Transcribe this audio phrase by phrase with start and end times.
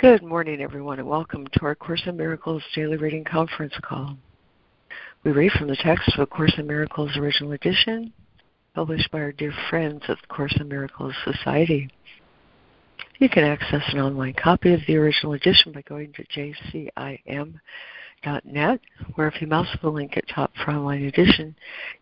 [0.00, 4.16] Good morning, everyone, and welcome to our Course in Miracles Daily Reading Conference Call.
[5.24, 8.12] We read from the text of A Course in Miracles Original Edition,
[8.76, 11.90] published by our dear friends at the Course in Miracles Society.
[13.18, 17.50] You can access an online copy of the original edition by going to jcim.net,
[19.16, 21.56] where if you mouse the link at top for online edition,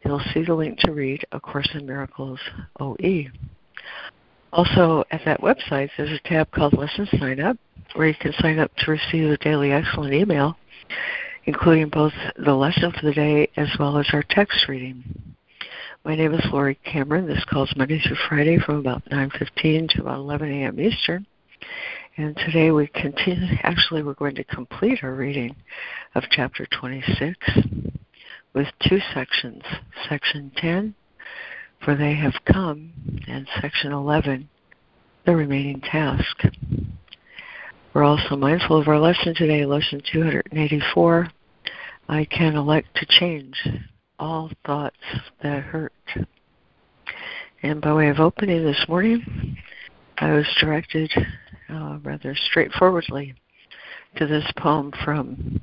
[0.05, 2.41] you'll see the link to read A Course in Miracles
[2.79, 3.25] OE.
[4.57, 7.59] Also, at that website, there's a tab called Lesson Sign Up,
[7.95, 10.57] where you can sign up to receive a daily excellent email,
[11.45, 15.05] including both the lesson for the day as well as our text reading.
[16.07, 17.27] My name is Laurie Cameron.
[17.27, 20.81] This calls Monday through Friday from about 9.15 to about 11 a.m.
[20.81, 21.27] Eastern.
[22.17, 25.55] And today we continue, actually we're going to complete our reading
[26.15, 27.37] of chapter 26
[28.55, 29.63] with two sections.
[30.09, 30.95] Section 10,
[31.85, 32.93] For They Have Come,
[33.29, 34.49] and Section 11,
[35.25, 36.43] The Remaining Task.
[37.95, 41.29] We're also mindful of our lesson today, lesson 284.
[42.09, 43.57] I can elect to change
[44.19, 44.97] all thoughts
[45.43, 45.93] that hurt.
[47.63, 49.57] And by way of opening this morning,
[50.19, 51.11] I was directed
[51.69, 53.35] uh, rather straightforwardly
[54.17, 55.61] to this poem from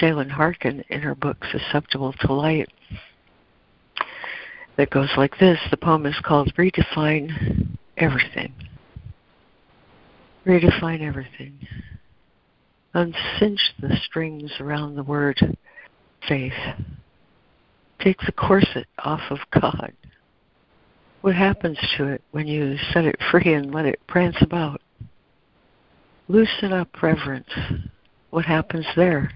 [0.00, 2.68] Shaylin Harkin in her book Susceptible to Light
[4.76, 5.58] that goes like this.
[5.70, 8.52] The poem is called Redefine Everything
[10.46, 11.58] redefine everything.
[12.94, 15.56] Uncinch the strings around the word
[16.28, 16.52] faith.
[18.00, 19.92] Take the corset off of God.
[21.20, 24.80] What happens to it when you set it free and let it prance about?
[26.28, 27.50] Loosen up reverence.
[28.30, 29.32] What happens there?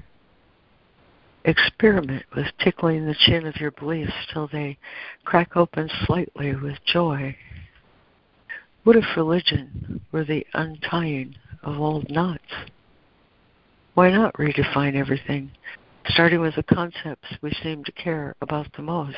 [1.46, 4.76] Experiment with tickling the chin of your beliefs till they
[5.24, 7.34] crack open slightly with joy
[8.86, 12.54] what if religion were the untying of old knots?
[13.94, 15.50] Why not redefine everything,
[16.06, 19.16] starting with the concepts we seem to care about the most?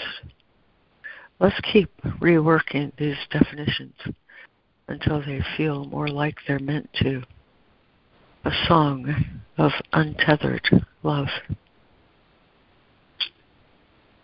[1.38, 3.92] Let's keep reworking these definitions
[4.88, 7.22] until they feel more like they're meant to.
[8.46, 10.66] A song of untethered
[11.02, 11.28] love.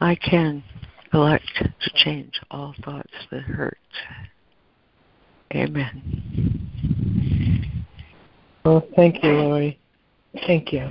[0.04, 0.62] I can
[1.14, 3.78] elect to change all thoughts that hurt.
[5.54, 6.60] Amen.
[8.66, 9.78] Oh, thank you, Laurie.
[10.46, 10.90] Thank you.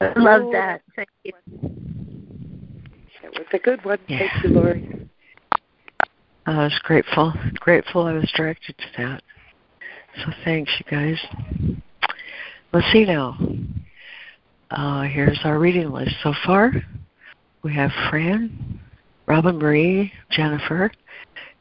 [0.00, 0.82] I love that.
[0.94, 1.32] Thank you.
[3.22, 3.98] That was a good one.
[4.06, 4.18] Yeah.
[4.20, 5.08] Thank you, Laurie.
[6.46, 7.32] I was grateful.
[7.54, 9.22] Grateful I was directed to that.
[10.18, 11.18] So thanks, you guys.
[12.72, 13.36] Let's see now.
[14.70, 16.72] Uh, here's our reading list so far.
[17.62, 18.80] We have Fran,
[19.26, 20.90] Robin Marie, Jennifer,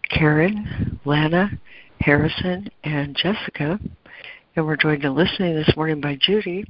[0.10, 1.52] Karen, Lana,
[2.00, 3.80] Harrison and Jessica.
[4.56, 6.66] And we're joined in listening this morning by Judy.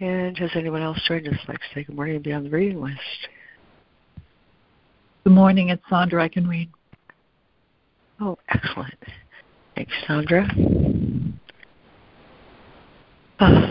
[0.00, 1.38] And has anyone else joined us?
[1.46, 3.28] Like to say good morning and be on the reading list.
[5.22, 6.24] Good morning, it's Sandra.
[6.24, 6.70] I can read.
[8.20, 8.98] Oh, excellent.
[9.76, 10.48] Thanks, Sandra.
[13.38, 13.46] Oh,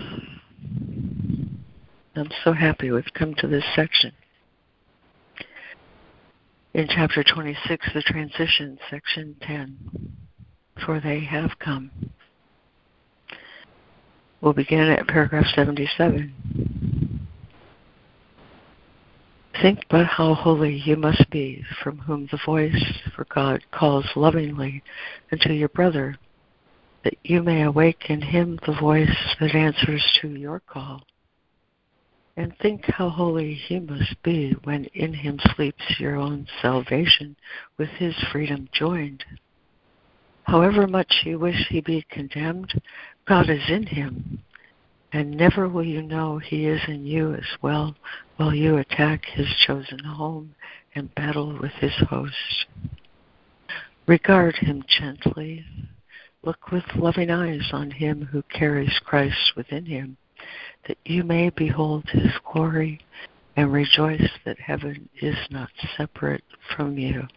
[2.16, 4.14] I'm so happy we've come to this section.
[6.80, 10.16] In chapter 26, the transition, section 10
[10.86, 11.92] for they have come.
[14.40, 17.28] We'll begin at paragraph 77.
[19.62, 24.82] Think but how holy you must be, from whom the voice for God calls lovingly
[25.34, 26.16] unto your brother,
[27.04, 31.04] that you may awake in him the voice that answers to your call.
[32.40, 37.36] And think how holy he must be when in him sleeps your own salvation
[37.78, 39.26] with his freedom joined.
[40.44, 42.82] However much you wish he be condemned,
[43.26, 44.42] God is in him,
[45.12, 47.94] and never will you know he is in you as well
[48.38, 50.56] while you attack his chosen home
[50.96, 52.68] and battle with his host.
[54.08, 55.66] Regard him gently.
[56.44, 60.16] Look with loving eyes on him who carries Christ within him,
[60.88, 63.00] that you may behold his glory
[63.56, 66.44] and rejoice that heaven is not separate
[66.76, 67.28] from you.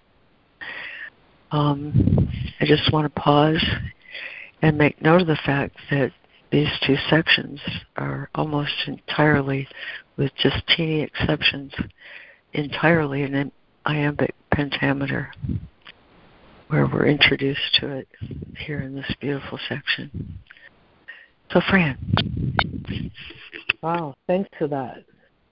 [1.50, 2.28] Um,
[2.60, 3.62] I just want to pause
[4.62, 6.12] and make note of the fact that
[6.50, 7.60] these two sections
[7.96, 9.66] are almost entirely,
[10.16, 11.72] with just teeny exceptions,
[12.52, 13.50] entirely in
[13.86, 15.32] iambic pentameter,
[16.68, 18.08] where we're introduced to it
[18.58, 20.38] here in this beautiful section.
[21.52, 21.99] So, Fran.
[23.82, 25.04] Wow, thanks for that.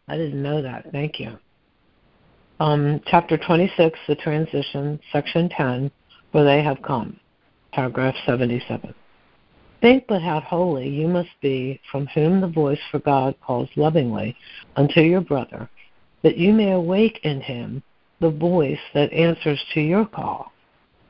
[0.09, 0.91] I didn't know that.
[0.93, 1.39] Thank you
[2.61, 5.91] um, chapter 26, the transition, section 10,
[6.33, 7.19] where they have come,
[7.73, 8.95] paragraph 77.
[9.81, 14.37] Think but how holy you must be, from whom the voice for God calls lovingly
[14.77, 15.71] unto your brother,
[16.23, 17.83] that you may awake in him
[18.21, 20.53] the voice that answers to your call.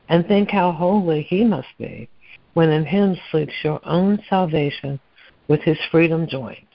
[0.07, 2.07] And think how holy he must be,
[2.53, 4.99] when in him sleeps your own salvation
[5.47, 6.67] with his freedom joined.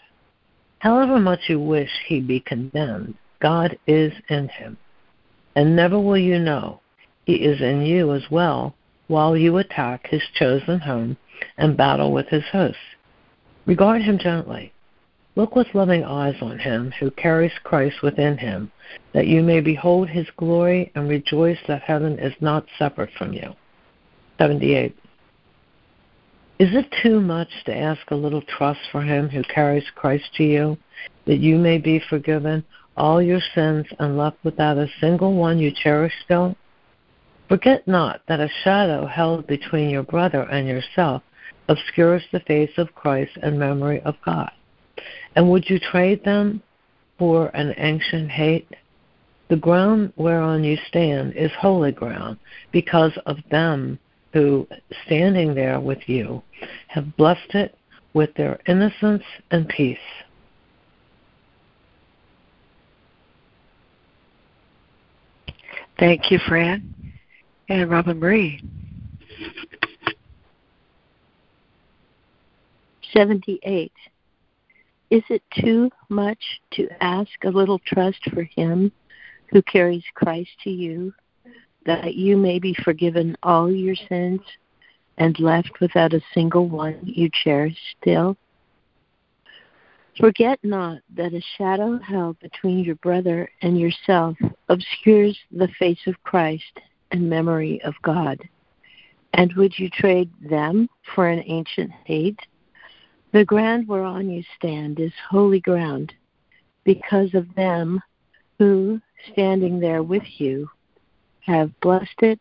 [0.78, 4.76] However much you wish he be condemned, God is in him.
[5.54, 6.80] And never will you know
[7.24, 8.74] he is in you as well
[9.08, 11.16] while you attack his chosen home
[11.56, 12.78] and battle with his hosts.
[13.66, 14.72] Regard him gently.
[15.34, 18.72] Look with loving eyes on him who carries Christ within him,
[19.12, 23.54] that you may behold his glory and rejoice that heaven is not separate from you.
[24.38, 24.96] 78.
[26.58, 30.42] Is it too much to ask a little trust for him who carries Christ to
[30.42, 30.78] you,
[31.26, 32.64] that you may be forgiven
[32.96, 36.56] all your sins and left without a single one you cherish still?
[37.46, 41.22] Forget not that a shadow held between your brother and yourself
[41.68, 44.50] obscures the face of Christ and memory of God.
[45.34, 46.62] And would you trade them
[47.18, 48.68] for an ancient hate?
[49.48, 52.38] The ground whereon you stand is holy ground
[52.72, 53.98] because of them
[54.32, 54.66] who,
[55.06, 56.42] standing there with you,
[56.88, 57.76] have blessed it
[58.12, 59.98] with their innocence and peace.
[65.98, 66.94] Thank you, Fran.
[67.68, 68.62] And Robin Marie.
[73.12, 73.92] 78.
[75.10, 76.38] Is it too much
[76.72, 78.92] to ask a little trust for him
[79.50, 81.14] who carries Christ to you,
[81.86, 84.40] that you may be forgiven all your sins
[85.18, 88.36] and left without a single one you cherish still?
[90.18, 94.36] Forget not that a shadow held between your brother and yourself
[94.68, 96.80] obscures the face of Christ
[97.10, 98.38] and memory of God.
[99.34, 102.40] And would you trade them for an ancient hate?
[103.32, 106.14] The ground whereon you stand is holy ground
[106.84, 108.00] because of them
[108.58, 109.00] who,
[109.32, 110.70] standing there with you,
[111.46, 112.40] have blessed it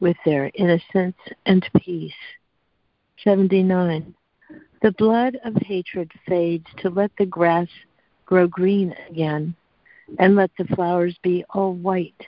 [0.00, 1.16] with their innocence
[1.46, 2.12] and peace.
[3.22, 4.14] 79.
[4.82, 7.68] The blood of hatred fades to let the grass
[8.26, 9.54] grow green again,
[10.18, 12.26] and let the flowers be all white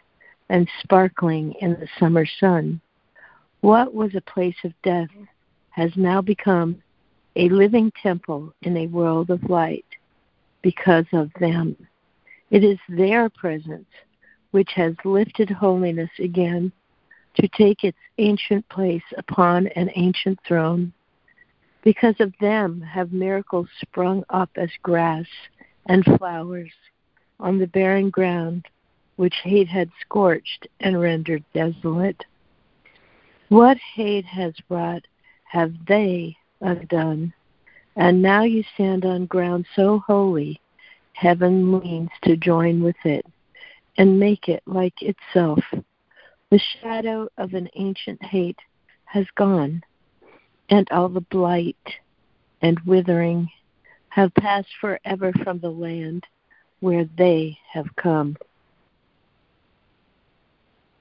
[0.48, 2.80] and sparkling in the summer sun.
[3.62, 5.08] What was a place of death
[5.70, 6.82] has now become
[7.36, 9.86] a living temple in a world of light
[10.60, 11.76] because of them.
[12.50, 13.88] It is their presence
[14.52, 16.70] which has lifted holiness again
[17.34, 20.92] to take its ancient place upon an ancient throne.
[21.82, 25.26] Because of them have miracles sprung up as grass
[25.86, 26.70] and flowers
[27.40, 28.66] on the barren ground
[29.16, 32.24] which hate had scorched and rendered desolate.
[33.48, 35.06] What hate has wrought
[35.44, 37.32] have they undone,
[37.96, 40.60] and now you stand on ground so holy,
[41.14, 43.26] heaven leans to join with it
[43.98, 45.60] and make it like itself.
[46.50, 48.58] The shadow of an ancient hate
[49.04, 49.82] has gone,
[50.68, 51.76] and all the blight
[52.60, 53.48] and withering
[54.10, 56.24] have passed forever from the land
[56.80, 58.36] where they have come.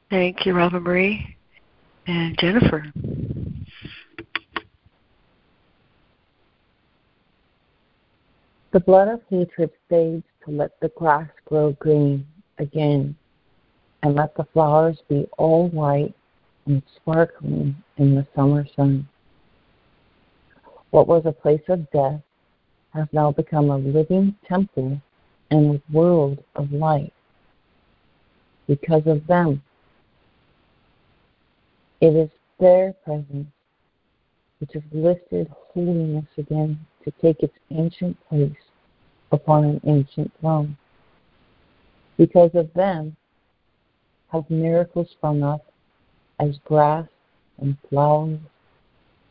[0.10, 1.36] Thank you, Robin Marie.
[2.08, 2.86] And Jennifer.
[8.72, 12.25] The blood of hatred fades to let the grass grow green
[12.62, 13.15] again,
[14.03, 16.13] and let the flowers be all white
[16.65, 19.08] and sparkling in the summer sun.
[20.91, 22.22] What was a place of death
[22.94, 25.01] has now become a living temple
[25.50, 27.13] and a world of light
[28.68, 29.62] because of them.
[32.00, 33.48] It is their presence
[34.60, 38.51] which has lifted holiness again to take its ancient place
[39.32, 40.77] upon an ancient throne.
[42.22, 43.18] Because of them
[44.32, 45.66] have miracles sprung up
[46.40, 47.08] as grass
[47.58, 48.38] and flowers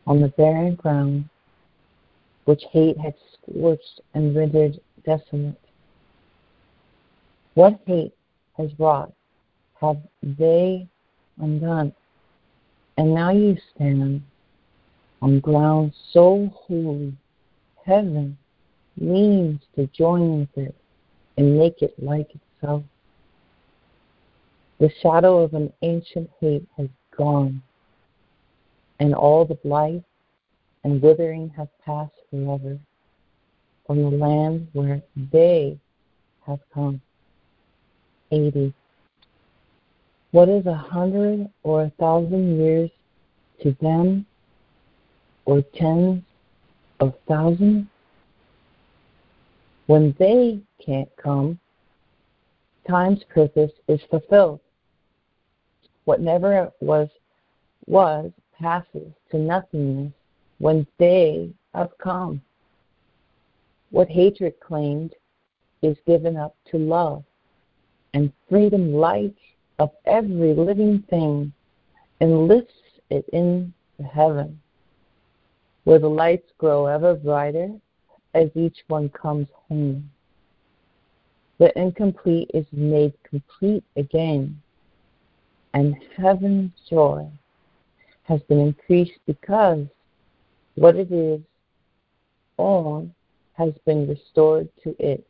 [0.09, 1.29] on the barren ground
[2.47, 5.61] which hate had scorched and rendered desolate.
[7.55, 8.13] What hate
[8.57, 9.13] has wrought
[9.81, 10.89] have they
[11.41, 11.95] undone.
[12.99, 14.21] And now you stand
[15.23, 17.17] on ground so holy,
[17.87, 18.37] heaven
[18.97, 20.75] means to join with it
[21.37, 22.83] and make it like The
[25.03, 27.63] shadow of an ancient hate has gone,
[28.99, 30.03] and all the blight
[30.85, 32.79] and withering have passed forever
[33.87, 35.03] from the land where
[35.33, 35.79] they
[36.47, 37.01] have come.
[38.31, 38.73] 80.
[40.33, 42.91] What is a hundred or a thousand years
[43.63, 44.27] to them,
[45.45, 46.23] or tens
[47.01, 47.87] of thousands?
[49.87, 51.59] When they can't come,
[52.91, 54.61] time's purpose is fulfilled.
[56.05, 57.09] What never was
[57.87, 60.13] was passes to nothingness
[60.59, 62.43] when they have come.
[63.91, 65.15] What hatred claimed
[65.83, 67.25] is given up to love,
[68.13, 69.37] and freedom light
[69.79, 71.53] of every living thing
[72.21, 72.75] and lifts
[73.09, 73.73] it into
[74.13, 74.61] heaven,
[75.85, 77.71] where the lights grow ever brighter
[78.35, 80.11] as each one comes home.
[81.61, 84.59] The incomplete is made complete again,
[85.75, 87.29] and heaven's joy
[88.23, 89.87] has been increased because
[90.77, 91.43] what it is
[92.57, 93.07] all
[93.53, 95.23] has been restored to it.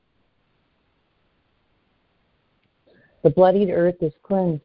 [3.24, 4.62] The bloodied earth is cleansed,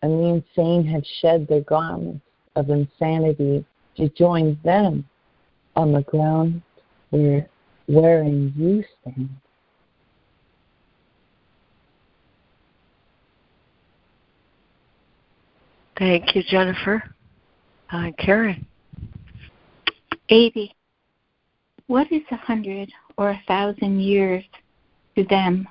[0.00, 2.24] and the insane have shed their garments
[2.56, 3.66] of insanity
[3.98, 5.06] to join them
[5.76, 6.62] on the ground
[7.10, 7.46] where,
[7.86, 9.28] wherein you stand.
[16.00, 17.04] Thank you, Jennifer.
[17.92, 18.66] Uh, Karen.
[20.30, 20.74] 80.
[21.88, 24.42] What is a hundred or a thousand years
[25.14, 25.68] to them,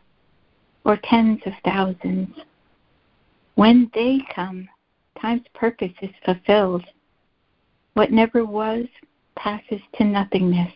[0.86, 2.30] or tens of thousands?
[3.56, 4.70] When they come,
[5.20, 6.86] time's purpose is fulfilled.
[7.96, 8.86] What never was
[9.36, 10.72] passes to nothingness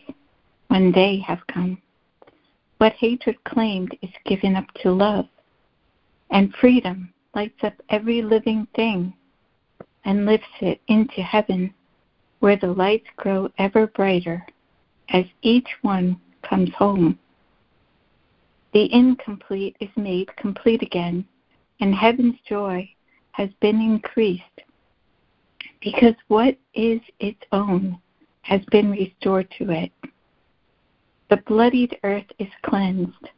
[0.66, 1.80] when they have come.
[2.78, 5.26] What hatred claimed is given up to love,
[6.32, 9.14] and freedom lights up every living thing
[10.04, 11.72] and lifts it into heaven,
[12.40, 14.46] where the lights grow ever brighter
[15.10, 17.18] as each one comes home.
[18.72, 21.24] The incomplete is made complete again,
[21.80, 22.90] and heaven's joy
[23.32, 24.42] has been increased,
[25.80, 27.98] because what is its own
[28.42, 29.92] has been restored to it.
[31.30, 33.30] The bloodied earth is cleansed,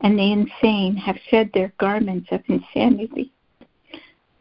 [0.00, 3.32] and the insane have shed their garments of insanity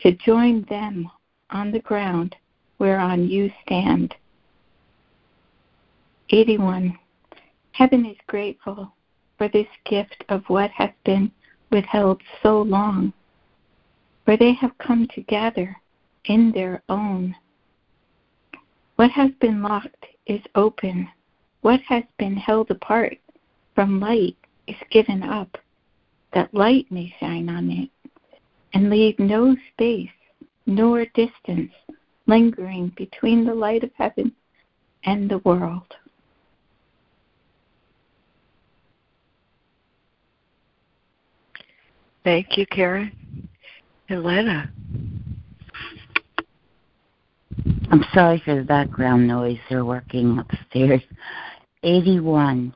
[0.02, 1.10] to join them
[1.52, 2.36] on the ground
[2.78, 4.16] whereon you stand.
[6.30, 6.98] 81.
[7.74, 8.92] Heaven is grateful
[9.38, 11.32] for this gift of what has been
[11.72, 13.14] withheld so long,
[14.26, 15.76] for they have come together
[16.26, 17.36] in their own.
[18.96, 21.10] What has been locked is open.
[21.62, 23.18] What has been held apart
[23.76, 25.58] from light is given up,
[26.34, 27.90] that light may shine on it,
[28.74, 30.10] and leave no space
[30.66, 31.72] nor distance
[32.28, 34.32] lingering between the light of heaven
[35.04, 35.96] and the world.
[42.24, 43.12] Thank you, Karen.
[44.10, 44.72] Elena.
[47.92, 49.58] I'm sorry for the background noise.
[49.70, 51.02] They're working upstairs.
[51.84, 52.74] 81.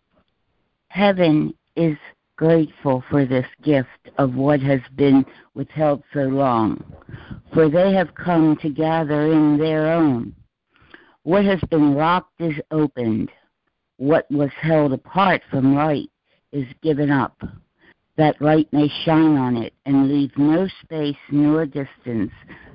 [0.88, 1.98] Heaven is
[2.36, 6.84] grateful for this gift of what has been withheld so long,
[7.54, 10.36] for they have come to gather in their own.
[11.24, 13.32] What has been locked is opened.
[13.98, 16.10] What was held apart from light
[16.52, 17.42] is given up,
[18.18, 22.32] that light may shine on it and leave no space nor distance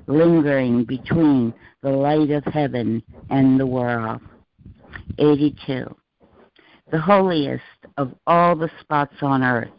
[0.07, 4.21] lingering between the light of heaven and the world.
[5.17, 5.95] 82.
[6.91, 7.63] The holiest
[7.95, 9.71] of all the spots on earth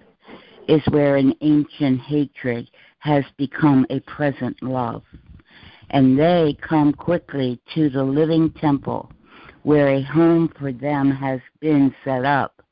[0.66, 5.02] is where an ancient hatred has become a present love.
[5.90, 9.12] And they come quickly to the living temple
[9.62, 12.62] where a home for them has been set up.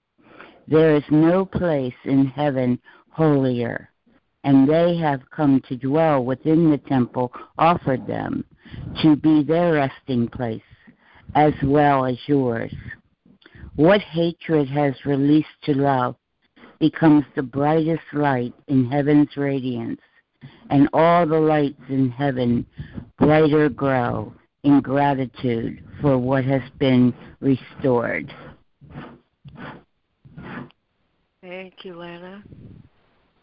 [0.67, 2.81] There is no place in heaven
[3.11, 3.91] holier,
[4.45, 8.47] and they have come to dwell within the temple offered them
[9.03, 10.63] to be their resting place
[11.35, 12.73] as well as yours.
[13.81, 16.15] What hatred has released to love
[16.81, 20.03] becomes the brightest light in heaven's radiance,
[20.69, 22.67] and all the lights in heaven
[23.19, 24.35] brighter grow
[24.65, 28.31] in gratitude for what has been restored.
[31.41, 32.45] Thank you, Lana.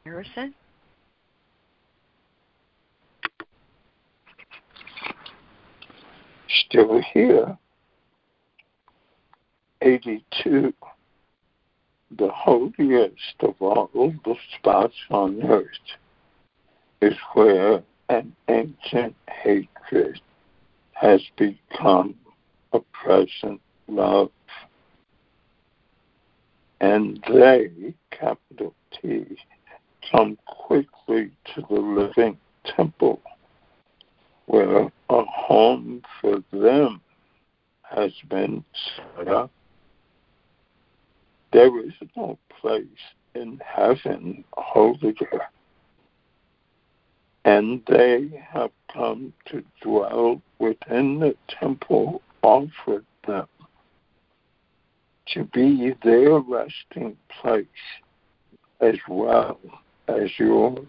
[0.05, 0.53] Harrison?
[6.67, 7.57] Still here.
[9.81, 10.73] 82,
[12.17, 15.65] the holiest of all the spots on earth,
[17.01, 20.19] is where an ancient hatred
[20.93, 22.15] has become
[22.73, 24.31] a present love.
[26.79, 29.37] And they, capital T,
[30.11, 32.37] come quickly to the living
[32.75, 33.21] temple
[34.45, 37.01] where a home for them
[37.83, 38.63] has been
[38.95, 39.51] set up
[41.53, 42.83] There is no place
[43.35, 45.47] in heaven holier.
[47.45, 53.47] And they have come to dwell within the temple offered them
[55.33, 57.65] to be their resting place
[58.79, 59.59] as well
[60.07, 60.87] as yours.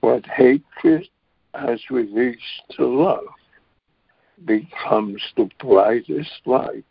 [0.00, 1.08] What hatred
[1.54, 3.24] has released to love
[4.44, 6.84] becomes the brightest light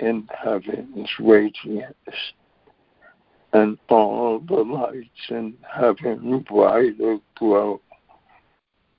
[0.00, 1.94] in heaven's radiance.
[3.52, 7.80] And all the lights in heaven brighter grow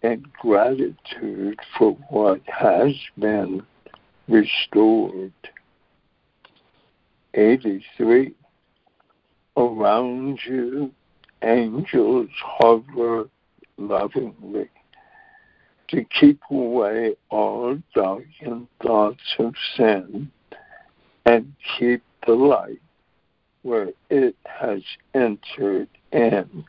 [0.02, 3.62] in gratitude for what has been
[4.28, 5.34] restored.
[7.34, 8.34] 83.
[9.56, 10.92] Around you,
[11.44, 13.30] angels hover
[13.78, 14.70] lovingly
[15.90, 20.32] to keep away all darkened thoughts of sin
[21.26, 22.82] and keep the light
[23.62, 24.82] where it has
[25.14, 26.66] entered in.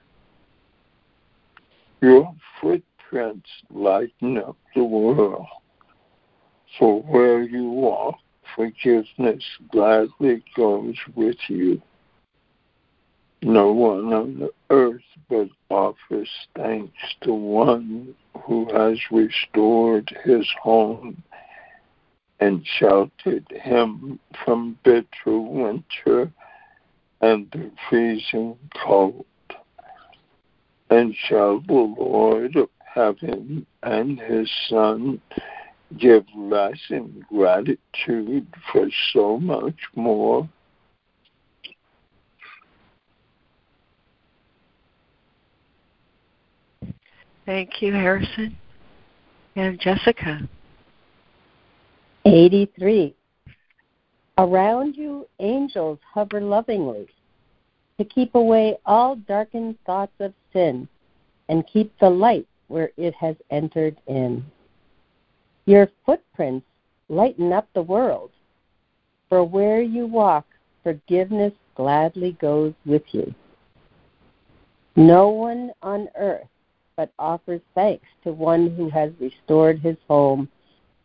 [2.00, 5.46] Your footprints lighten up the world,
[6.78, 8.18] for where you walk,
[8.56, 11.80] forgiveness gladly goes with you.
[13.42, 21.22] No one on the earth but offers thanks to one who has restored his home
[22.40, 26.32] and sheltered him from bitter winter
[27.20, 29.26] and the freezing cold.
[30.88, 35.20] And shall the Lord of heaven and his Son
[35.98, 40.48] give less in gratitude for so much more?
[47.46, 48.56] Thank you, Harrison.
[49.56, 50.48] And Jessica.
[52.24, 53.14] 83.
[54.38, 57.06] Around you, angels hover lovingly
[57.98, 60.88] to keep away all darkened thoughts of sin
[61.48, 64.44] and keep the light where it has entered in.
[65.66, 66.66] Your footprints
[67.08, 68.30] lighten up the world,
[69.28, 70.46] for where you walk,
[70.82, 73.34] forgiveness gladly goes with you.
[74.96, 76.48] No one on earth
[76.96, 80.48] but offers thanks to one who has restored his home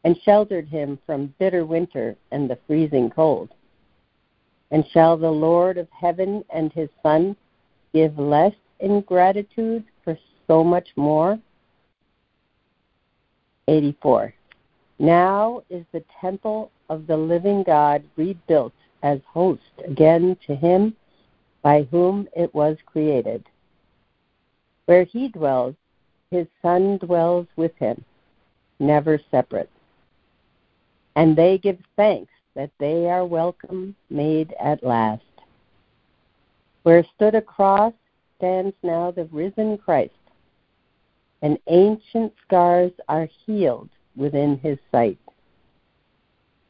[0.05, 3.49] and sheltered him from bitter winter and the freezing cold.
[4.69, 7.35] And shall the Lord of heaven and his Son
[7.91, 10.15] give less in gratitude for
[10.45, 11.39] so much more?
[13.67, 14.31] 84.
[14.99, 20.95] Now is the temple of the living God rebuilt as host again to him
[21.63, 23.43] by whom it was created.
[24.85, 25.73] Where he dwells,
[26.29, 28.03] his Son dwells with him,
[28.79, 29.69] never separate
[31.15, 35.23] and they give thanks that they are welcome made at last.
[36.83, 37.93] Where stood a cross
[38.37, 40.13] stands now the risen Christ,
[41.41, 45.19] and ancient scars are healed within his sight.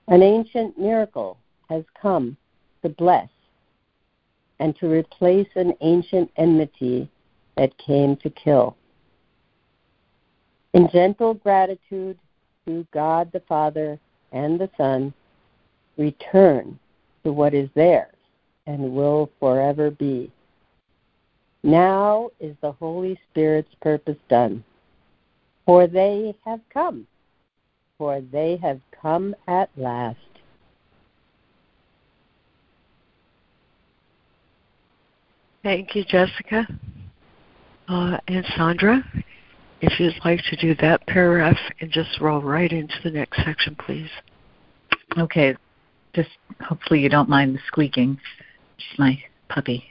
[0.07, 1.37] An ancient miracle
[1.69, 2.37] has come
[2.83, 3.29] to bless
[4.59, 7.09] and to replace an ancient enmity
[7.57, 8.75] that came to kill.
[10.73, 12.17] In gentle gratitude
[12.65, 13.99] to God the Father
[14.35, 15.13] and the Son
[15.97, 16.77] return
[17.23, 18.13] to what is theirs
[18.67, 20.31] and will forever be.
[21.63, 24.63] Now is the Holy Spirit's purpose done,
[25.65, 27.07] for they have come,
[27.97, 30.19] for they have come at last.
[35.63, 36.67] Thank you, Jessica.
[37.87, 39.03] Uh, and Sandra,
[39.81, 43.75] if you'd like to do that paragraph and just roll right into the next section,
[43.75, 44.09] please.
[45.17, 45.55] Okay.
[46.13, 46.29] Just
[46.61, 48.19] hopefully you don't mind the squeaking.
[48.77, 49.85] It's my puppy.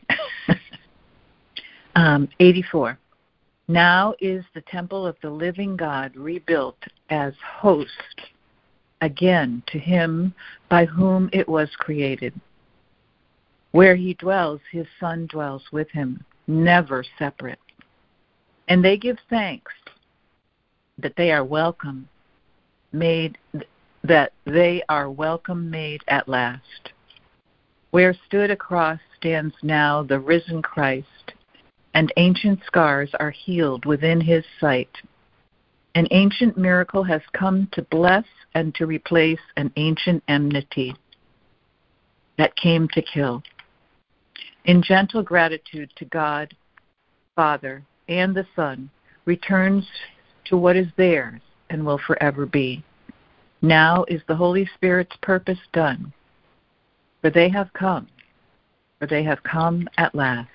[1.97, 2.99] um, 84.
[3.69, 6.79] Now is the temple of the living God rebuilt
[7.11, 7.91] as host
[9.01, 10.35] again to him
[10.69, 12.39] by whom it was created.
[13.73, 17.59] Where he dwells, his Son dwells with him, never separate.
[18.69, 19.73] And they give thanks
[20.99, 22.09] that they are welcome,
[22.93, 23.37] made
[24.03, 26.93] that they are welcome made at last.
[27.91, 31.33] Where stood a cross stands now the risen Christ,
[31.95, 34.91] and ancient scars are healed within his sight.
[35.95, 38.25] An ancient miracle has come to bless
[38.55, 40.97] and to replace an ancient enmity
[42.37, 43.43] that came to kill.
[44.65, 46.55] In gentle gratitude to God,
[47.37, 48.91] Father, and the Son,
[49.25, 49.87] returns
[50.45, 51.41] to what is theirs
[51.71, 52.85] and will forever be.
[53.63, 56.13] Now is the Holy Spirit's purpose done,
[57.21, 58.09] for they have come,
[58.99, 60.49] for they have come at last.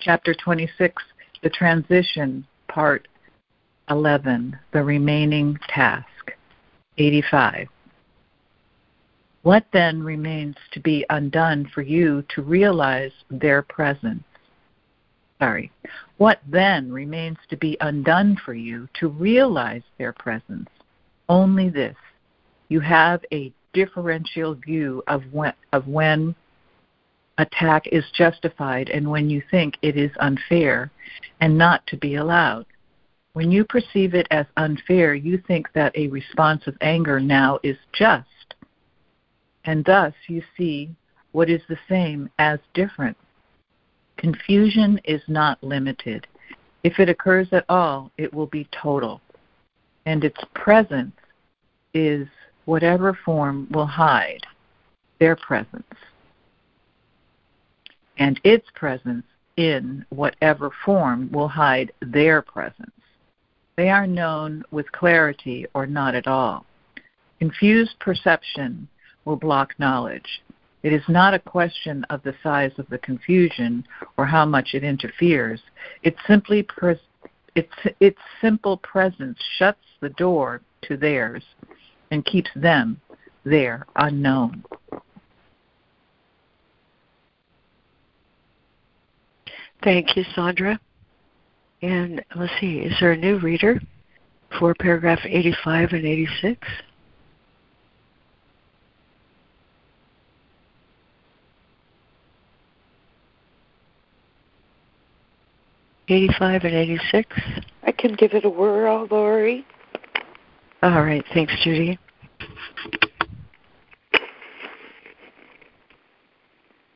[0.00, 1.02] Chapter 26,
[1.42, 3.06] the transition, part
[3.88, 6.32] 11, the remaining task.
[6.98, 7.68] 85.
[9.42, 14.24] What then remains to be undone for you to realize their presence?
[15.40, 15.70] Sorry.
[16.16, 20.68] What then remains to be undone for you to realize their presence?
[21.28, 21.96] Only this.
[22.68, 26.34] You have a differential view of when, of when
[27.38, 30.90] attack is justified and when you think it is unfair
[31.40, 32.66] and not to be allowed.
[33.32, 37.76] When you perceive it as unfair, you think that a response of anger now is
[37.92, 38.54] just,
[39.64, 40.94] and thus you see
[41.32, 43.16] what is the same as different.
[44.16, 46.26] Confusion is not limited.
[46.82, 49.20] If it occurs at all, it will be total,
[50.06, 51.16] and its presence
[51.94, 52.26] is
[52.64, 54.42] whatever form will hide
[55.18, 55.84] their presence,
[58.18, 59.24] and its presence
[59.56, 62.90] in whatever form will hide their presence.
[63.76, 66.66] They are known with clarity or not at all.
[67.38, 68.88] Confused perception
[69.24, 70.42] will block knowledge.
[70.84, 73.86] It is not a question of the size of the confusion
[74.18, 75.60] or how much it interferes.
[76.02, 76.98] It simply pres-
[77.54, 81.42] its, its simple presence shuts the door to theirs
[82.10, 83.00] and keeps them
[83.44, 84.62] there unknown.
[89.82, 90.78] Thank you, Sandra.
[91.80, 93.80] And let's see, is there a new reader
[94.58, 96.68] for paragraph 85 and 86?
[106.08, 107.36] Eighty-five and eighty-six.
[107.82, 109.66] I can give it a whirl, Laurie.
[110.82, 111.98] All right, thanks, Judy.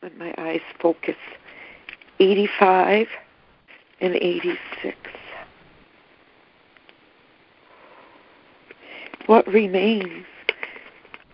[0.02, 1.16] Let my eyes focus.
[2.20, 3.06] Eighty-five
[4.00, 4.96] and 86.
[9.26, 10.24] What remains?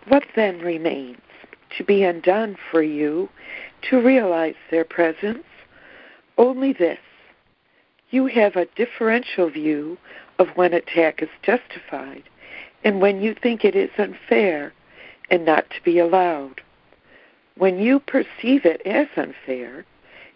[0.08, 1.18] What then remains
[1.78, 3.28] to be undone for you
[3.90, 5.44] to realize their presence?
[6.38, 6.98] Only this.
[8.14, 9.98] You have a differential view
[10.38, 12.22] of when attack is justified
[12.84, 14.72] and when you think it is unfair
[15.30, 16.60] and not to be allowed.
[17.56, 19.84] When you perceive it as unfair,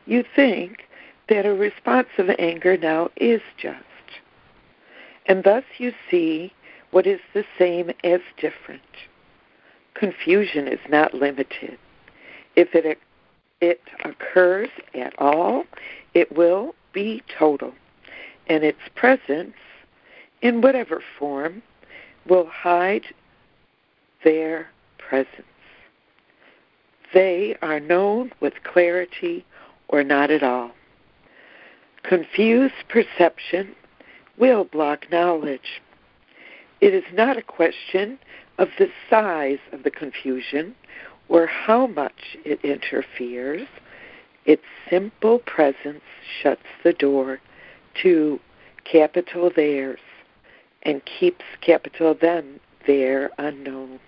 [0.06, 0.88] you think
[1.28, 3.84] that a response of anger now is just.
[5.26, 6.52] And thus you see
[6.90, 8.82] what is the same as different.
[9.94, 11.78] Confusion is not limited.
[12.56, 12.98] If it,
[13.60, 15.62] it occurs at all,
[16.12, 17.72] it will be total,
[18.48, 19.54] and its presence,
[20.42, 21.62] in whatever form,
[22.28, 23.04] will hide
[24.24, 25.46] their presence.
[27.14, 29.46] They are known with clarity
[29.86, 30.72] or not at all.
[32.02, 33.76] Confused perception
[34.36, 35.80] will block knowledge.
[36.80, 38.18] It is not a question
[38.58, 40.74] of the size of the confusion
[41.28, 43.68] or how much it interferes.
[44.48, 46.02] Its simple presence
[46.42, 47.38] shuts the door
[48.02, 48.40] to
[48.84, 50.00] capital theirs
[50.82, 54.00] and keeps capital them there unknown.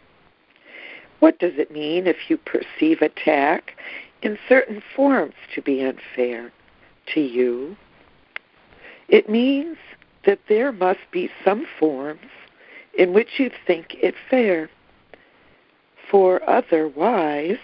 [1.20, 3.76] What does it mean if you perceive attack
[4.22, 6.50] in certain forms to be unfair?
[7.14, 7.76] to you,
[9.08, 9.76] it means
[10.24, 12.30] that there must be some forms
[12.96, 14.70] in which you think it fair.
[16.10, 17.58] For otherwise,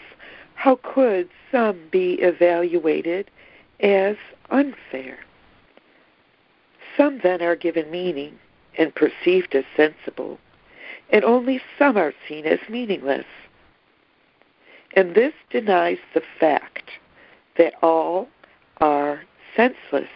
[0.57, 3.31] how could some be evaluated
[3.81, 4.17] as
[4.51, 5.19] unfair?
[6.97, 8.39] Some then are given meaning
[8.79, 10.39] and perceived as sensible,
[11.11, 13.27] and only some are seen as meaningless.
[14.95, 16.91] And this denies the fact
[17.59, 18.29] that all
[18.79, 19.23] are
[19.55, 20.11] senseless,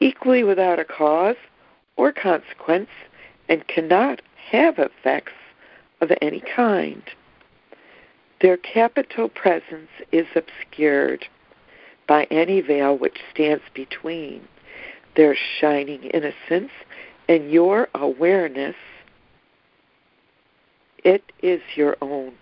[0.00, 1.36] equally without a cause
[1.96, 2.90] or consequence,
[3.50, 5.32] and cannot have effects
[6.00, 7.02] of any kind.
[8.40, 11.26] Their capital presence is obscured
[12.06, 14.48] by any veil which stands between
[15.16, 16.70] their shining innocence
[17.28, 18.76] and your awareness.
[21.04, 22.32] It is your own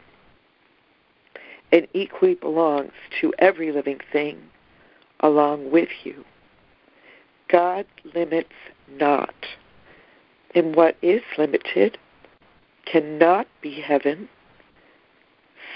[1.73, 4.39] and equally belongs to every living thing
[5.21, 6.25] along with you.
[7.49, 8.55] God limits
[8.89, 9.35] not.
[10.55, 11.99] And what is limited
[12.87, 14.29] cannot be heaven,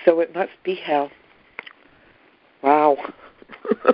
[0.04, 1.10] so it must be hell.
[2.62, 2.96] Wow.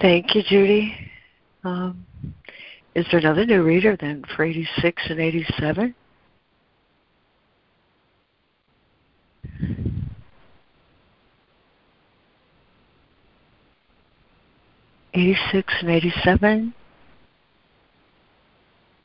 [0.00, 0.94] Thank you, Judy.
[1.64, 2.04] Um,
[2.94, 5.94] is there another new reader then for 86 and 87?
[15.14, 16.72] Eighty six and eighty seven.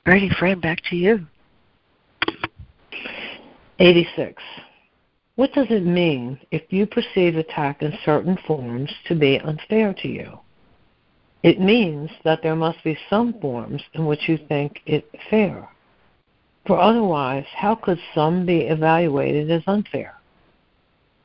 [0.05, 1.25] Ready, Fran, back to you.
[3.79, 4.41] 86.
[5.35, 10.07] What does it mean if you perceive attack in certain forms to be unfair to
[10.07, 10.39] you?
[11.41, 15.67] It means that there must be some forms in which you think it fair.
[16.67, 20.13] For otherwise, how could some be evaluated as unfair?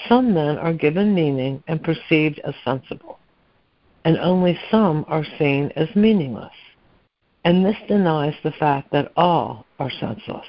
[0.08, 3.18] Some then are given meaning and perceived as sensible,
[4.04, 6.54] and only some are seen as meaningless.
[7.44, 10.46] And this denies the fact that all are senseless,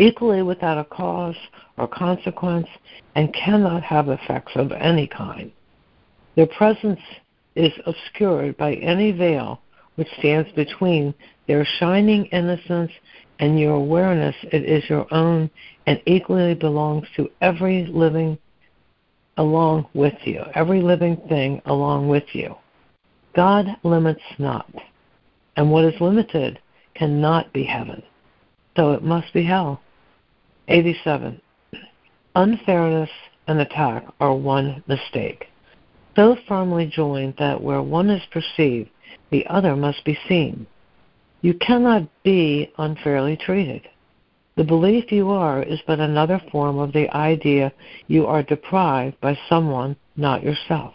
[0.00, 1.36] equally without a cause
[1.76, 2.66] or consequence,
[3.14, 5.52] and cannot have effects of any kind.
[6.36, 7.00] Their presence
[7.54, 9.60] is obscured by any veil
[9.96, 11.14] which stands between
[11.46, 12.92] their shining innocence
[13.40, 15.50] and your awareness it is your own
[15.86, 18.38] and equally belongs to every living
[19.36, 22.54] along with you, every living thing along with you.
[23.34, 24.70] God limits not,
[25.56, 26.58] and what is limited
[26.94, 28.02] cannot be heaven,
[28.76, 29.80] so it must be hell.
[30.70, 31.40] 87.
[32.34, 33.10] Unfairness
[33.46, 35.50] and attack are one mistake
[36.20, 38.90] so firmly joined that where one is perceived,
[39.30, 40.66] the other must be seen.
[41.40, 43.88] You cannot be unfairly treated.
[44.56, 47.72] The belief you are is but another form of the idea
[48.08, 50.92] you are deprived by someone, not yourself.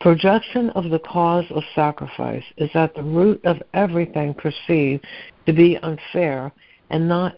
[0.00, 5.04] Projection of the cause of sacrifice is at the root of everything perceived
[5.46, 6.52] to be unfair
[6.90, 7.36] and not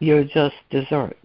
[0.00, 1.16] your just desert.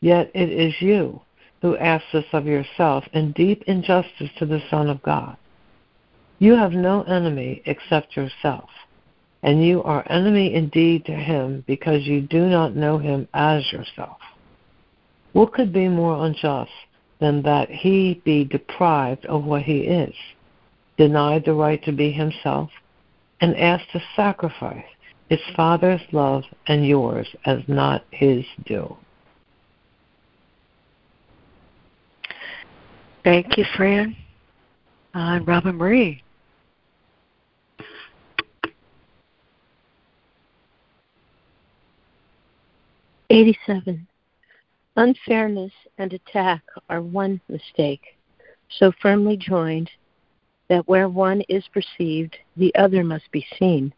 [0.00, 1.20] Yet it is you
[1.60, 5.36] who asks this of yourself in deep injustice to the Son of God.
[6.38, 8.68] You have no enemy except yourself,
[9.42, 14.18] and you are enemy indeed to him because you do not know him as yourself.
[15.32, 16.72] What could be more unjust
[17.20, 20.14] than that he be deprived of what he is,
[20.96, 22.70] denied the right to be himself,
[23.40, 24.84] and asked to sacrifice
[25.32, 28.94] his Father's love and yours as not his due?
[33.24, 34.14] Thank you, Fran.
[35.14, 36.22] Uh, Robin Marie.
[43.30, 44.06] Eighty-seven.
[44.96, 48.18] Unfairness and attack are one mistake,
[48.68, 49.90] so firmly joined
[50.68, 53.94] that where one is perceived, the other must be seen.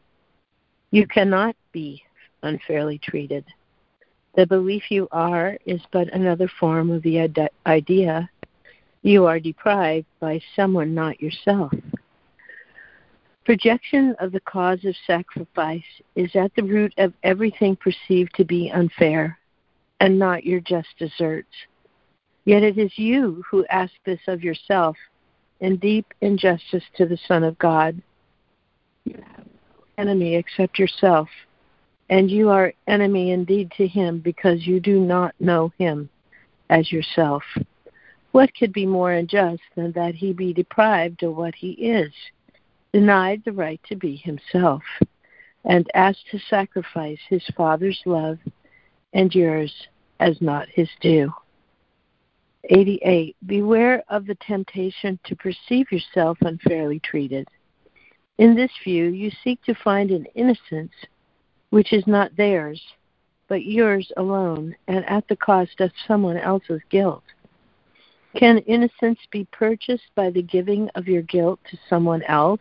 [0.94, 2.04] You cannot be
[2.44, 3.44] unfairly treated.
[4.36, 7.28] The belief you are is but another form of the
[7.66, 8.30] idea
[9.02, 11.72] you are deprived by someone not yourself.
[13.44, 15.82] Projection of the cause of sacrifice
[16.14, 19.36] is at the root of everything perceived to be unfair
[19.98, 21.56] and not your just deserts.
[22.44, 24.96] Yet it is you who ask this of yourself
[25.58, 28.00] in deep injustice to the Son of God.
[29.04, 29.53] You have
[29.98, 31.28] enemy except yourself,
[32.10, 36.08] and you are enemy indeed to him because you do not know him
[36.70, 37.42] as yourself.
[38.32, 42.12] What could be more unjust than that he be deprived of what he is,
[42.92, 44.82] denied the right to be himself,
[45.64, 48.38] and asked to sacrifice his Father's love
[49.12, 49.72] and yours
[50.20, 51.32] as not his due?
[52.70, 53.36] 88.
[53.46, 57.46] Beware of the temptation to perceive yourself unfairly treated.
[58.38, 60.92] In this view, you seek to find an innocence
[61.70, 62.80] which is not theirs,
[63.48, 67.24] but yours alone, and at the cost of someone else's guilt.
[68.36, 72.60] Can innocence be purchased by the giving of your guilt to someone else?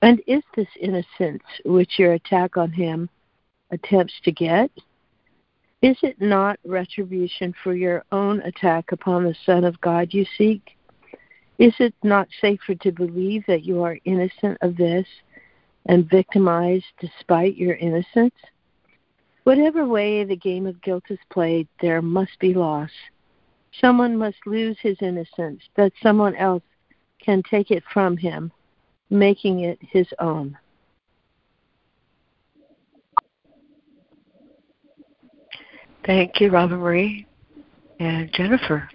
[0.00, 3.10] And is this innocence which your attack on him
[3.70, 4.70] attempts to get?
[5.82, 10.73] Is it not retribution for your own attack upon the Son of God you seek?
[11.58, 15.06] Is it not safer to believe that you are innocent of this
[15.86, 18.34] and victimized despite your innocence?
[19.44, 22.90] Whatever way the game of guilt is played, there must be loss
[23.80, 26.62] Someone must lose his innocence that someone else
[27.20, 28.52] can take it from him,
[29.10, 30.56] making it his own.
[36.06, 37.26] Thank you, Robin Marie
[37.98, 38.88] and Jennifer.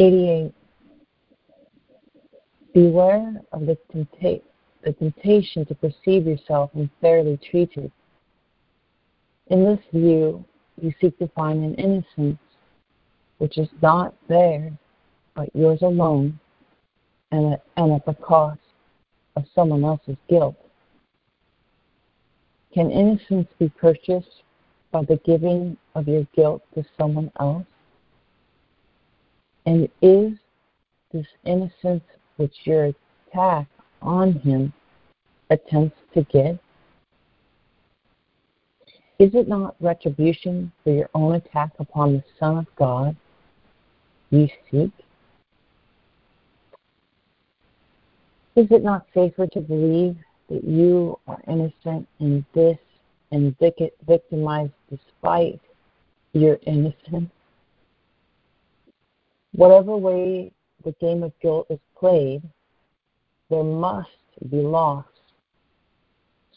[0.00, 0.54] 88.
[2.72, 4.40] Beware of the, tempta-
[4.82, 7.92] the temptation to perceive yourself unfairly treated.
[9.48, 10.42] In this view,
[10.80, 12.38] you seek to find an innocence
[13.38, 14.72] which is not there
[15.34, 16.38] but yours alone
[17.32, 18.60] and at, and at the cost
[19.36, 20.56] of someone else's guilt.
[22.72, 24.42] Can innocence be purchased
[24.92, 27.66] by the giving of your guilt to someone else?
[29.66, 30.32] And is
[31.12, 32.04] this innocence
[32.36, 32.92] which your
[33.30, 33.66] attack
[34.02, 34.72] on him
[35.50, 36.58] attempts to get?
[39.18, 43.14] Is it not retribution for your own attack upon the Son of God
[44.30, 44.92] you seek?
[48.56, 50.16] Is it not safer to believe
[50.48, 52.78] that you are innocent in this
[53.30, 55.60] and victimized despite
[56.32, 57.30] your innocence?
[59.60, 60.50] Whatever way
[60.86, 62.40] the game of guilt is played,
[63.50, 64.08] there must
[64.48, 65.04] be loss.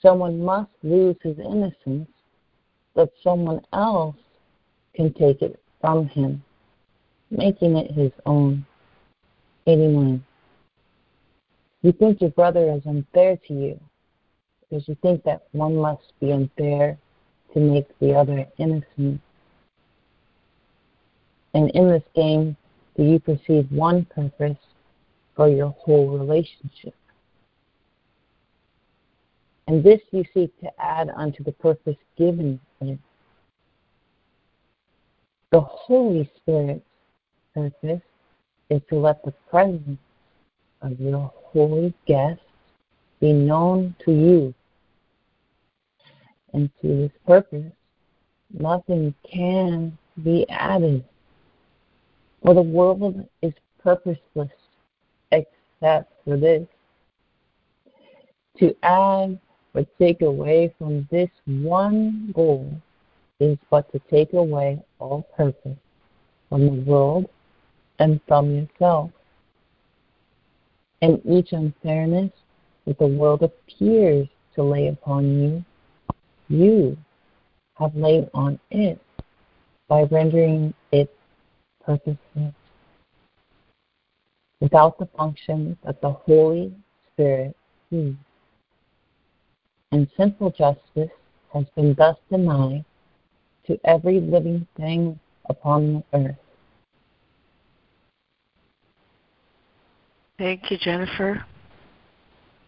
[0.02, 2.08] Someone must lose his innocence
[2.96, 4.16] that someone else
[4.96, 6.42] can take it from him,
[7.30, 8.66] making it his own.
[9.68, 10.24] 89.
[11.82, 13.80] You think your brother is unfair to you
[14.62, 16.98] because you think that one must be unfair
[17.54, 19.20] to make the other innocent.
[21.54, 22.56] And in this game,
[22.95, 24.58] do you perceive one purpose
[25.36, 26.95] for your whole relationship?
[29.67, 32.99] And this you seek to add unto the purpose given it.
[35.51, 36.86] The Holy Spirit's
[37.53, 38.01] purpose
[38.69, 39.99] is to let the presence
[40.82, 42.41] of your holy guest
[43.19, 44.53] be known to you.
[46.53, 47.71] And to this purpose,
[48.51, 51.03] nothing can be added.
[52.43, 54.51] For the world is purposeless
[55.32, 56.67] except for this.
[58.60, 59.39] To add
[59.73, 62.71] or take away from this one goal
[63.39, 65.77] is but to take away all purpose
[66.49, 67.29] from the world
[67.99, 69.12] and from yourself.
[71.01, 72.32] And each unfairness
[72.86, 75.65] that the world appears to lay upon you,
[76.49, 76.97] you
[77.75, 79.01] have laid on it
[79.88, 80.73] by rendering
[81.86, 82.54] purposeless.
[84.60, 86.74] Without the function that the Holy
[87.13, 87.56] Spirit
[87.89, 88.15] sees.
[89.91, 91.12] And simple justice
[91.54, 92.86] has been thus denied
[93.67, 95.19] to every living thing
[95.50, 96.36] upon the earth.
[100.38, 101.46] Thank you, Jennifer.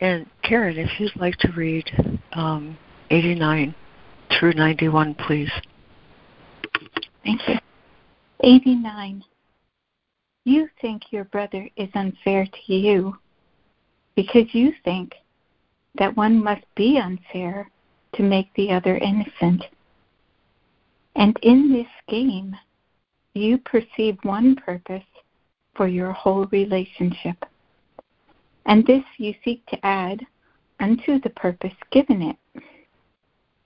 [0.01, 1.89] And Karen, if you'd like to read
[2.33, 2.77] um,
[3.09, 3.73] 89
[4.39, 5.51] through 91, please.
[7.23, 7.55] Thank you.
[8.45, 9.23] 89.
[10.43, 13.17] You think your brother is unfair to you
[14.15, 15.15] because you think
[15.95, 17.71] that one must be unfair
[18.13, 19.63] to make the other innocent.
[21.15, 22.55] And in this game,
[23.33, 25.03] you perceive one purpose
[25.73, 27.45] for your whole relationship.
[28.67, 30.21] And this you seek to add
[30.79, 32.63] unto the purpose given it.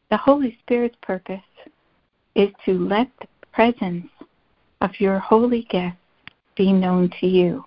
[0.10, 1.42] The Holy Spirit's purpose
[2.34, 4.08] is to let the presence
[4.82, 5.98] of your holy guest
[6.56, 7.66] be known to you.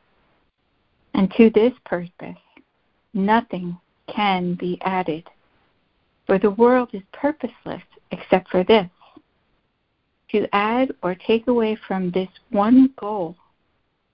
[1.15, 2.39] And to this purpose,
[3.15, 3.77] nothing
[4.09, 5.29] can be added.
[6.27, 8.89] For the world is purposeless except for this
[10.33, 13.37] to add or take away from this one goal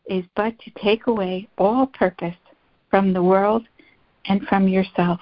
[0.06, 2.34] is but to take away all purpose
[2.90, 3.66] from the world
[4.26, 5.20] and from yourself.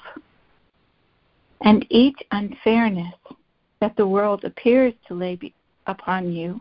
[1.61, 3.15] And each unfairness
[3.81, 5.39] that the world appears to lay
[5.87, 6.61] upon you,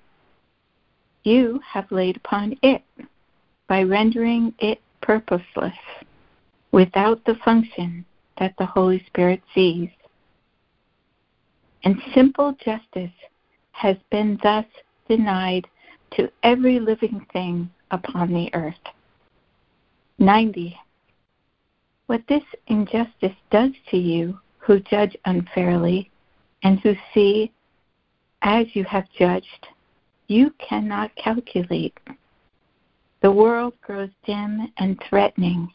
[1.26, 2.84] you have laid upon it
[3.68, 5.78] by rendering it purposeless
[6.72, 8.06] without the function
[8.38, 9.90] that the Holy Spirit sees.
[11.84, 13.14] And simple justice
[13.72, 14.66] has been thus
[15.08, 15.68] denied
[16.12, 18.74] to every living thing upon the earth.
[20.20, 20.78] 90.
[22.08, 26.10] What this injustice does to you who judge unfairly
[26.64, 27.52] and who see
[28.42, 29.68] as you have judged,
[30.28, 31.98] you cannot calculate.
[33.22, 35.72] The world grows dim and threatening,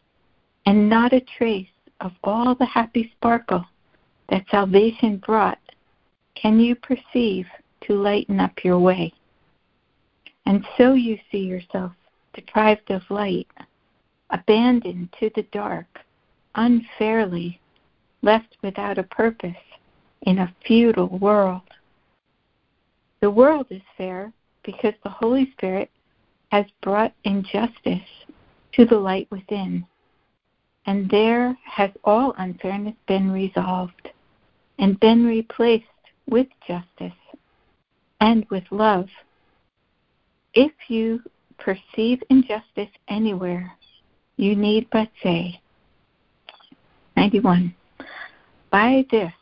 [0.66, 1.68] and not a trace
[2.00, 3.64] of all the happy sparkle
[4.28, 5.58] that salvation brought
[6.34, 7.46] can you perceive
[7.82, 9.12] to lighten up your way.
[10.46, 11.92] And so you see yourself
[12.34, 13.48] deprived of light,
[14.30, 15.86] abandoned to the dark,
[16.54, 17.60] unfairly,
[18.22, 19.56] left without a purpose
[20.22, 21.62] in a futile world.
[23.20, 24.32] The world is fair
[24.64, 25.90] because the Holy Spirit
[26.50, 28.08] has brought injustice
[28.72, 29.86] to the light within,
[30.86, 34.10] and there has all unfairness been resolved
[34.78, 35.84] and been replaced
[36.28, 37.12] with justice
[38.20, 39.08] and with love.
[40.54, 41.20] If you
[41.58, 43.72] perceive injustice anywhere,
[44.36, 45.60] you need but say,
[47.16, 47.74] 91.
[48.70, 49.32] By this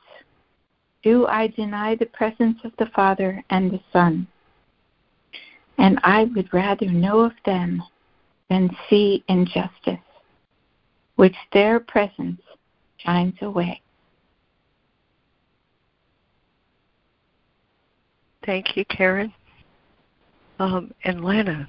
[1.02, 4.26] do I deny the presence of the Father and the Son.
[5.78, 7.82] And I would rather know of them
[8.50, 9.98] than see injustice,
[11.16, 12.40] which their presence
[12.98, 13.80] shines away.
[18.44, 19.32] Thank you, Karen.
[20.58, 21.68] Um, and Lana,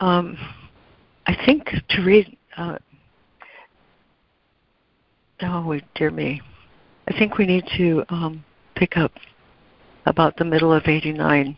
[0.00, 0.36] um,
[1.26, 2.76] I think to read, uh,
[5.42, 6.40] oh, dear me,
[7.08, 8.44] I think we need to um,
[8.76, 9.12] pick up
[10.04, 11.56] about the middle of 89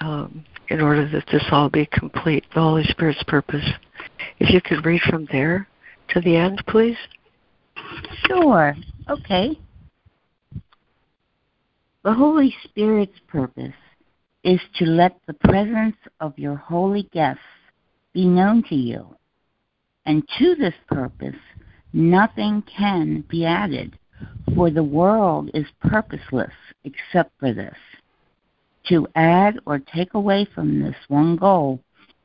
[0.00, 3.64] um, in order that this all be complete, the Holy Spirit's purpose.
[4.38, 5.66] If you could read from there
[6.10, 6.96] to the end, please.
[8.26, 8.76] Sure.
[9.08, 9.58] Okay.
[12.04, 13.74] The Holy Spirit's purpose
[14.44, 17.42] is to let the presence of your holy guests
[18.12, 19.14] be known to you.
[20.06, 21.36] And to this purpose,
[21.92, 23.98] nothing can be added,
[24.54, 26.52] for the world is purposeless
[26.84, 27.76] except for this.
[28.88, 31.80] To add or take away from this one goal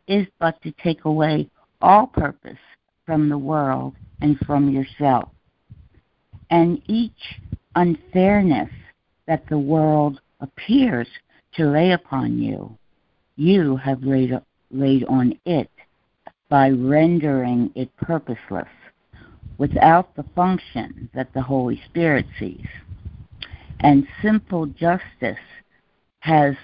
[0.07, 1.49] is but to take away
[1.81, 2.59] all purpose
[3.05, 5.29] from the world and from yourself.
[6.49, 7.41] And each
[7.75, 8.69] unfairness
[9.27, 11.07] that the world appears
[11.55, 12.77] to lay upon you,
[13.35, 14.39] you have laid,
[14.71, 15.69] laid on it
[16.49, 18.67] by rendering it purposeless
[19.57, 22.67] without the function that the Holy Spirit sees.
[23.81, 25.37] And simple justice
[26.23, 26.55] has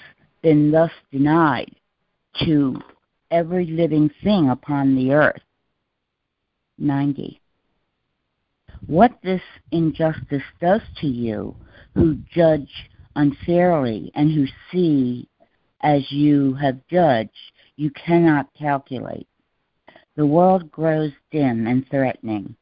[0.42, 1.76] been thus denied
[2.46, 2.82] to
[3.30, 5.42] every living thing upon the earth.
[6.78, 7.42] 90.
[8.88, 11.58] What this injustice does to you
[11.94, 15.28] who judge unfairly and who see
[15.82, 19.28] as you have judged, you cannot calculate.
[20.16, 22.56] The world grows dim and threatening,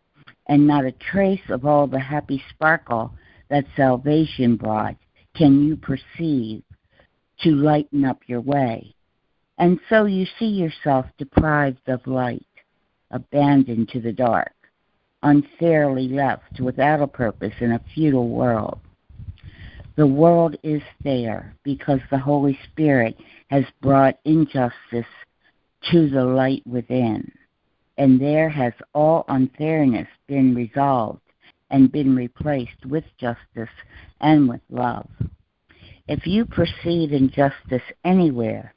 [0.48, 3.14] and not a trace of all the happy sparkle
[3.52, 4.96] that salvation brought
[5.36, 6.64] can you perceive
[7.42, 8.96] to lighten up your way.
[9.58, 12.46] And so you see yourself deprived of light,
[13.12, 14.54] abandoned to the dark,
[15.24, 18.80] unfairly left without a purpose in a futile world.
[19.96, 23.18] The world is there because the Holy Spirit
[23.50, 25.08] has brought injustice
[25.92, 27.32] to the light within,
[27.98, 31.22] and there has all unfairness been resolved
[31.72, 33.74] and been replaced with justice
[34.22, 35.10] and with love.
[36.08, 38.74] If you perceive injustice anywhere,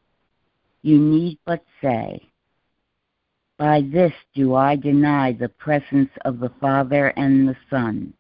[0.83, 2.29] you need but say,
[3.57, 8.15] By this do I deny the presence of the Father and the Son,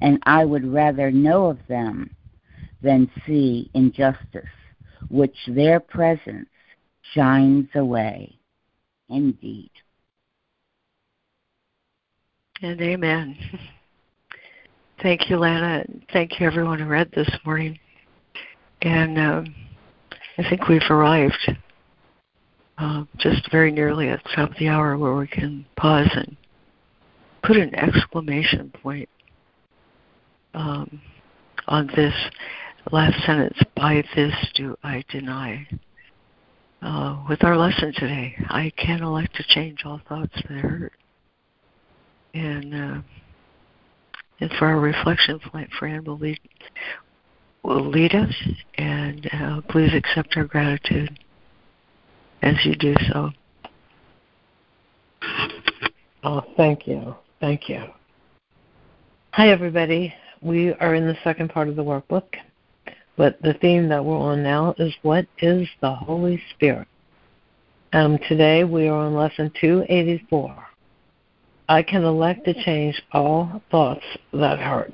[0.00, 2.14] and I would rather know of them
[2.82, 4.44] than see injustice,
[5.08, 6.48] which their presence
[7.14, 8.38] shines away.
[9.08, 9.70] Indeed.
[12.60, 13.36] And amen.
[15.02, 15.84] Thank you, Lana.
[16.12, 17.78] Thank you, everyone who read this morning.
[18.84, 19.54] And um,
[20.36, 21.56] I think we've arrived
[22.76, 26.36] uh, just very nearly at the top of the hour where we can pause and
[27.42, 29.08] put an exclamation point
[30.52, 31.00] um,
[31.66, 32.14] on this
[32.92, 33.58] last sentence.
[33.74, 35.66] By this do I deny.
[36.82, 40.92] Uh, with our lesson today, I can elect to change all thoughts that hurt.
[42.34, 43.00] And uh,
[44.40, 46.38] and for our reflection point, Fran will lead
[47.64, 48.34] will lead us,
[48.76, 51.18] and uh, please accept our gratitude
[52.42, 53.30] as you do so.
[56.22, 57.16] Oh, thank you.
[57.40, 57.84] Thank you.
[59.32, 60.14] Hi, everybody.
[60.42, 62.26] We are in the second part of the workbook,
[63.16, 66.86] but the theme that we're on now is what is the Holy Spirit?
[67.94, 70.54] Um, today we are on lesson 284.
[71.68, 74.04] I can elect to change all thoughts
[74.34, 74.92] that hurt.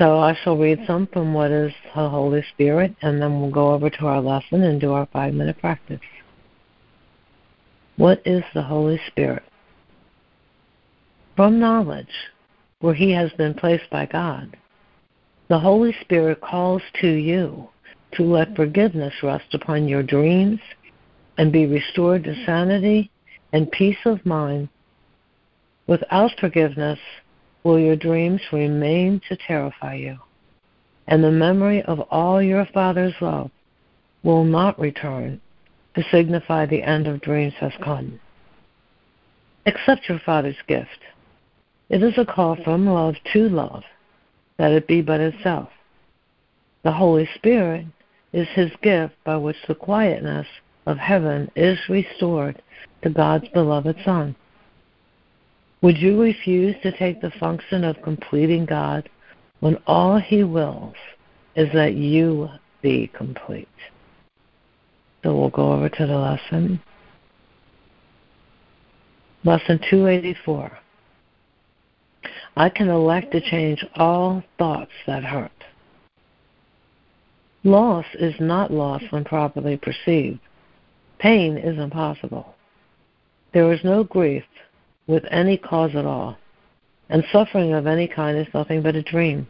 [0.00, 3.74] So I shall read some from what is the Holy Spirit, and then we'll go
[3.74, 6.00] over to our lesson and do our five minute practice.
[7.98, 9.42] What is the Holy Spirit?
[11.36, 12.30] From knowledge,
[12.78, 14.56] where He has been placed by God,
[15.48, 17.68] the Holy Spirit calls to you
[18.14, 20.60] to let forgiveness rest upon your dreams
[21.36, 23.10] and be restored to sanity
[23.52, 24.70] and peace of mind.
[25.86, 26.98] Without forgiveness,
[27.62, 30.18] will your dreams remain to terrify you,
[31.06, 33.50] and the memory of all your Father's love
[34.22, 35.40] will not return
[35.94, 38.20] to signify the end of dreams has come.
[39.66, 40.88] Accept your Father's gift.
[41.88, 43.82] It is a call from love to love,
[44.56, 45.68] that it be but itself.
[46.82, 47.86] The Holy Spirit
[48.32, 50.46] is His gift by which the quietness
[50.86, 52.62] of heaven is restored
[53.02, 54.34] to God's beloved Son.
[55.82, 59.08] Would you refuse to take the function of completing God
[59.60, 60.94] when all He wills
[61.56, 62.48] is that you
[62.82, 63.68] be complete?
[65.22, 66.80] So we'll go over to the lesson.
[69.44, 70.78] Lesson 284.
[72.56, 75.50] I can elect to change all thoughts that hurt.
[77.64, 80.40] Loss is not loss when properly perceived.
[81.18, 82.54] Pain is impossible.
[83.52, 84.44] There is no grief
[85.10, 86.38] with any cause at all,
[87.08, 89.46] and suffering of any kind is nothing but a dream.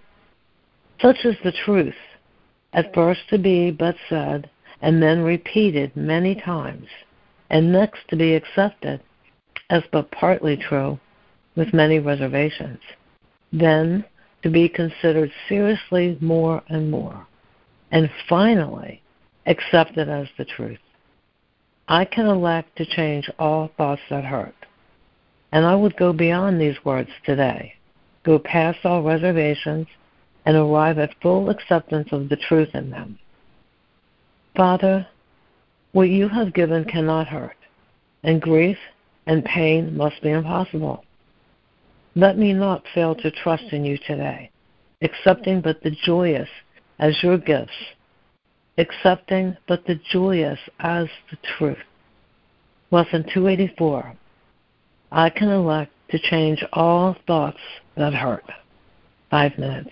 [1.00, 1.94] Such is the truth,
[2.72, 4.48] at first to be but said,
[4.80, 6.86] and then repeated many times,
[7.50, 9.00] and next to be accepted
[9.68, 10.98] as but partly true,
[11.56, 12.80] with many reservations,
[13.52, 14.04] then
[14.42, 17.26] to be considered seriously more and more,
[17.90, 19.02] and finally
[19.46, 20.78] accepted as the truth.
[21.88, 24.54] I can elect to change all thoughts that hurt.
[25.52, 27.74] And I would go beyond these words today,
[28.24, 29.86] go past all reservations,
[30.46, 33.18] and arrive at full acceptance of the truth in them.
[34.56, 35.06] Father,
[35.92, 37.56] what you have given cannot hurt,
[38.22, 38.78] and grief
[39.26, 41.04] and pain must be impossible.
[42.14, 44.50] Let me not fail to trust in you today,
[45.02, 46.48] accepting but the joyous
[46.98, 47.72] as your gifts,
[48.78, 51.78] accepting but the joyous as the truth.
[52.90, 54.16] Lesson 284
[55.12, 57.58] I can elect to change all thoughts
[57.96, 58.44] that hurt.
[59.30, 59.90] Five minutes.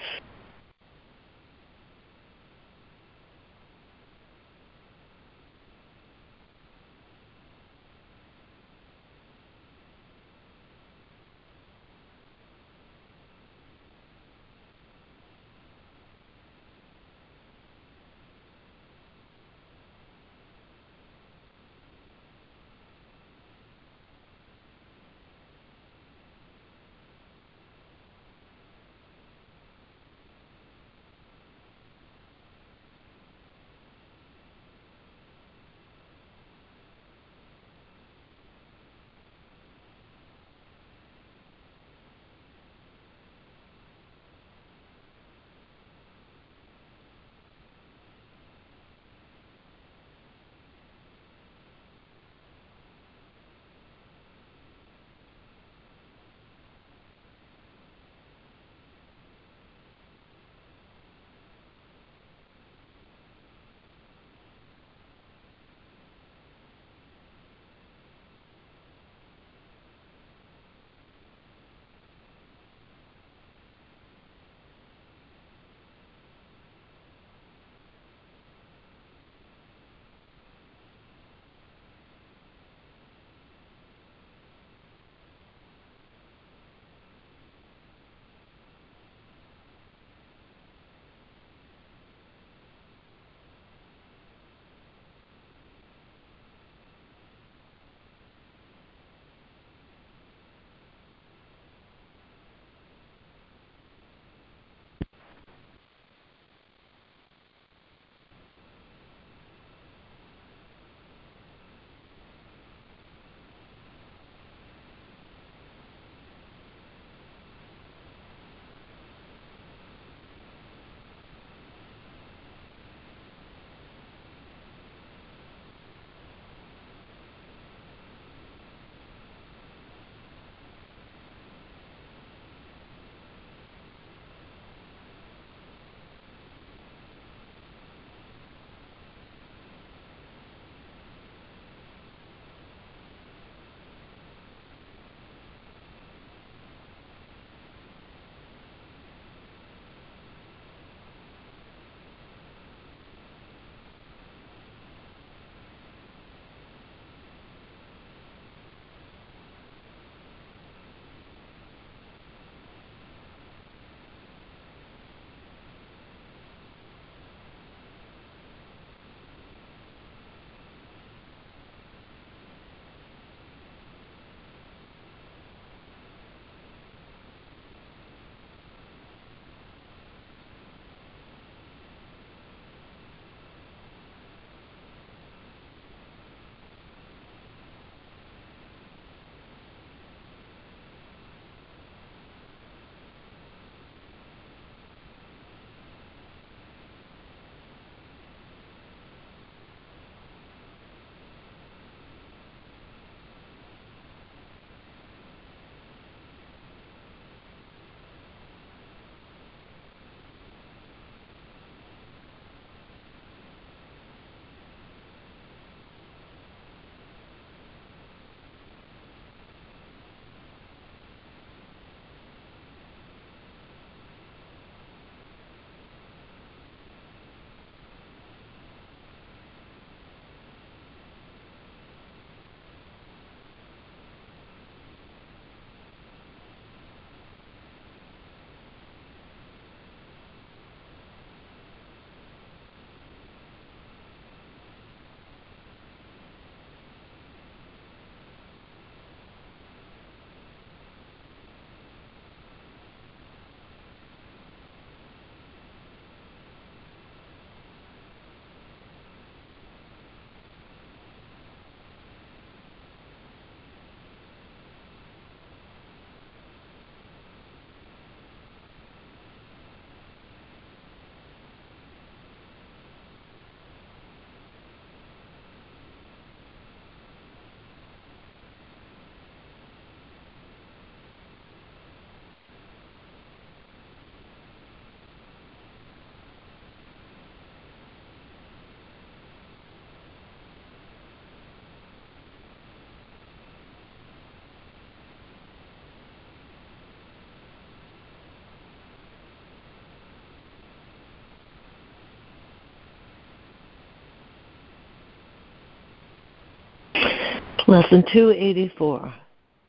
[307.68, 309.14] Lesson 284.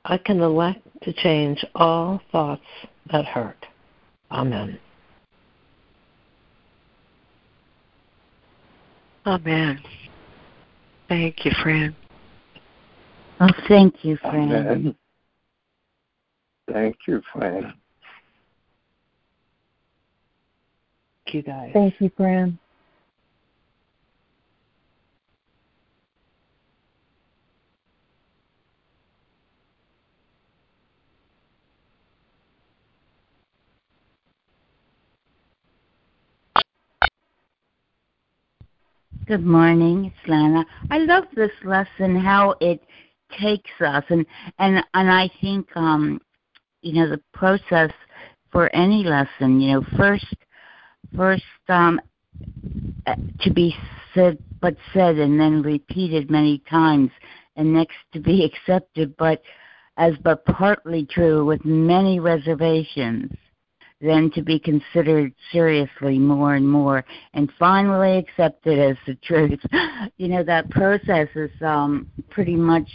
[0.06, 2.64] I can elect to change all thoughts
[3.12, 3.66] that hurt.
[4.32, 4.80] Amen.
[9.26, 9.82] Amen.
[11.10, 11.94] Thank you, Fran.
[13.42, 14.50] Oh, thank you, Fran.
[14.50, 14.96] Amen.
[16.72, 17.74] Thank you, Fran.
[21.26, 21.72] Thank you, guys.
[21.74, 22.58] Thank you, Fran.
[39.30, 40.66] Good morning, it's Lana.
[40.90, 42.82] I love this lesson, how it
[43.40, 44.26] takes us, and
[44.58, 46.20] and and I think um,
[46.82, 47.92] you know the process
[48.52, 49.62] for any lesson.
[49.62, 50.36] You know, first
[51.16, 52.02] first um,
[53.06, 53.76] uh, to be
[54.16, 57.12] said but said and then repeated many times,
[57.56, 59.44] and next to be accepted but
[59.98, 63.32] as but partly true with many reservations
[64.02, 69.60] then to be considered seriously more and more and finally accepted as the truth.
[70.18, 72.90] You know, that process is um, pretty much,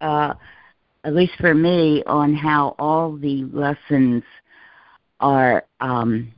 [0.00, 0.34] uh,
[1.02, 4.22] at least for me, on how all the lessons
[5.20, 6.32] are um,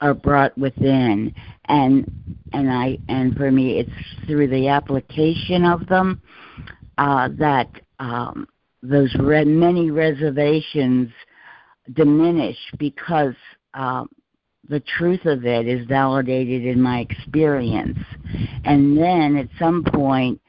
[0.00, 1.34] are brought within
[1.66, 2.10] and
[2.52, 6.20] and I and for me it's through the application of them
[6.98, 8.46] uh, that um,
[8.82, 11.10] those re- many reservations
[11.92, 13.34] diminish because
[13.74, 14.08] um,
[14.68, 17.98] the truth of it is validated in my experience.
[18.64, 20.40] And then at some point,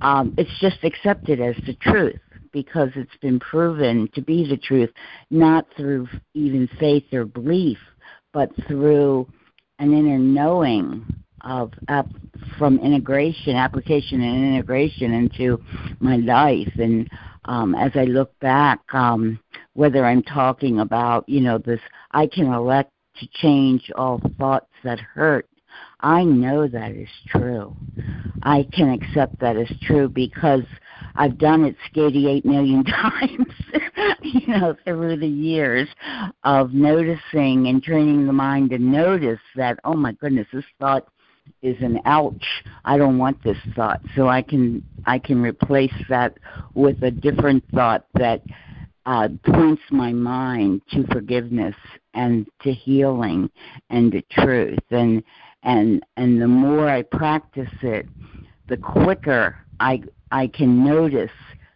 [0.00, 2.20] um, it's just accepted as the truth
[2.52, 4.90] because it's been proven to be the truth,
[5.30, 7.78] not through even faith or belief,
[8.32, 9.26] but through
[9.78, 11.04] an inner knowing
[11.40, 12.02] of uh,
[12.58, 15.60] from integration, application, and integration into
[15.98, 16.72] my life.
[16.78, 17.08] And
[17.46, 19.40] um, as I look back, um,
[19.74, 21.80] whether I'm talking about, you know, this,
[22.12, 25.48] I can elect to change all thoughts that hurt.
[26.00, 27.74] I know that is true.
[28.42, 30.64] I can accept that as true because
[31.14, 33.46] I've done it 88 million times,
[34.22, 35.88] you know, through the years
[36.44, 41.06] of noticing and training the mind to notice that, oh my goodness, this thought
[41.60, 42.44] is an ouch
[42.84, 46.38] i don't want this thought so i can i can replace that
[46.74, 48.42] with a different thought that
[49.06, 51.74] uh, points my mind to forgiveness
[52.14, 53.50] and to healing
[53.90, 55.22] and to truth and
[55.64, 58.06] and and the more i practice it
[58.68, 60.00] the quicker i
[60.30, 61.30] i can notice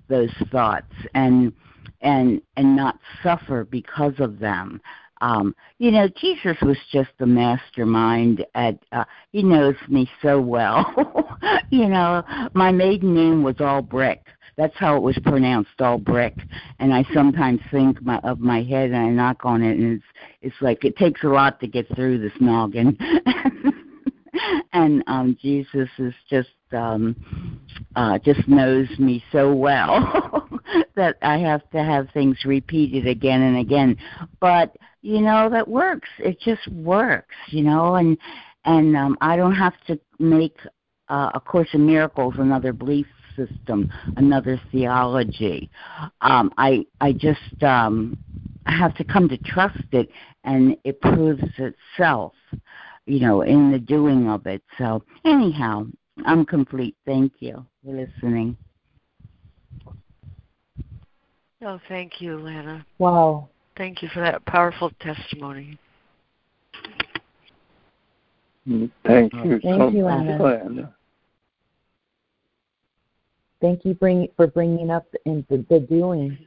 [0.09, 1.53] those thoughts and
[2.01, 4.81] and and not suffer because of them
[5.21, 11.39] um, you know, Jesus was just the mastermind at uh, he knows me so well.
[11.71, 12.23] you know,
[12.55, 14.29] my maiden name was Albrecht.
[14.57, 16.41] That's how it was pronounced, Albrecht.
[16.79, 20.05] And I sometimes think my, of my head and I knock on it and it's
[20.43, 22.97] it's like it takes a lot to get through this noggin.
[24.73, 27.61] and um Jesus is just um
[27.97, 30.49] uh just knows me so well
[30.97, 33.97] that I have to have things repeated again and again.
[34.41, 36.09] But you know that works.
[36.19, 38.17] It just works, you know, and
[38.65, 40.57] and um I don't have to make
[41.09, 45.71] uh, a course in miracles another belief system, another theology.
[46.21, 48.19] Um I I just um
[48.67, 50.09] I have to come to trust it
[50.45, 52.33] and it proves itself
[53.07, 54.63] you know, in the doing of it.
[54.79, 55.87] So, anyhow,
[56.27, 56.97] I'm complete.
[57.07, 58.57] Thank you for listening.
[61.63, 62.85] Oh, thank you, Lana.
[62.99, 63.49] Wow.
[63.77, 65.79] Thank you for that powerful testimony.
[68.67, 70.43] Thank you Thank so you, much, Lana.
[70.43, 70.95] Lana.
[73.61, 76.39] Thank you bring, for bringing up in the, the doing.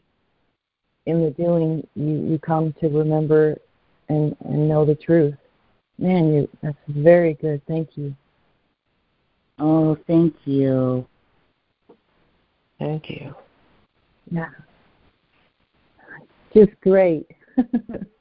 [1.06, 3.58] In the doing, you, you come to remember
[4.10, 5.36] and, and know the truth.
[5.98, 7.62] Man, you that's very good.
[7.68, 8.16] Thank you.
[9.58, 11.06] Oh, thank you.
[12.78, 13.36] Thank you.
[14.32, 14.50] Yeah.
[16.54, 17.28] Just great.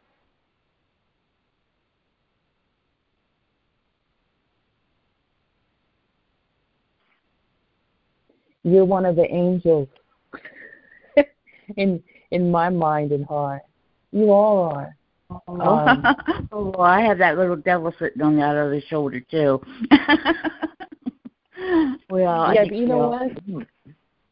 [8.64, 9.88] You're one of the angels
[11.76, 13.62] in in my mind and heart.
[14.12, 14.96] You all are.
[15.30, 16.04] Um,
[16.52, 19.60] oh, I have that little devil sitting on the other shoulder too.
[22.10, 23.32] well, yeah, you know what?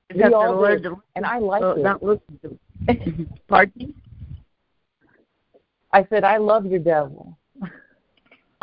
[0.09, 1.83] Is We all the do, and I like oh, it.
[1.83, 2.19] That was,
[3.49, 3.95] pardon?
[5.93, 7.37] I said I love your devil.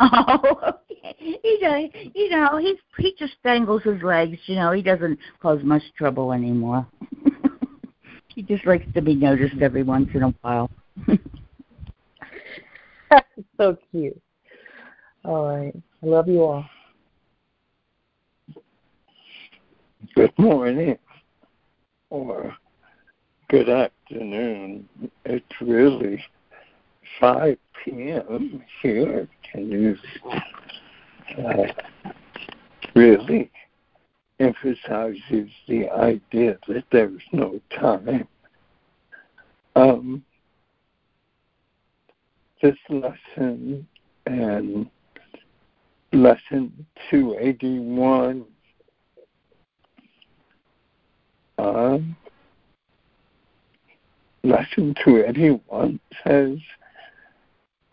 [0.00, 0.72] Oh,
[1.18, 4.38] he does, you know, he he just dangles his legs.
[4.46, 6.86] You know, he doesn't cause much trouble anymore.
[8.28, 10.70] he just likes to be noticed every once in a while.
[13.56, 14.20] so cute.
[15.24, 15.74] All right.
[16.02, 16.64] I love you all.
[20.14, 20.98] Good morning
[22.10, 22.56] or
[23.48, 24.88] good afternoon.
[25.24, 26.22] It's really
[27.20, 28.62] 5 p.m.
[28.82, 29.28] here.
[29.52, 29.96] Can you
[31.38, 31.66] uh,
[32.94, 33.50] really
[34.40, 38.26] emphasizes the idea that there's no time.
[39.76, 40.24] Um,
[42.62, 43.86] this lesson
[44.26, 44.88] and
[46.12, 48.44] lesson 281
[51.58, 52.16] um,
[54.42, 56.58] lesson 281 says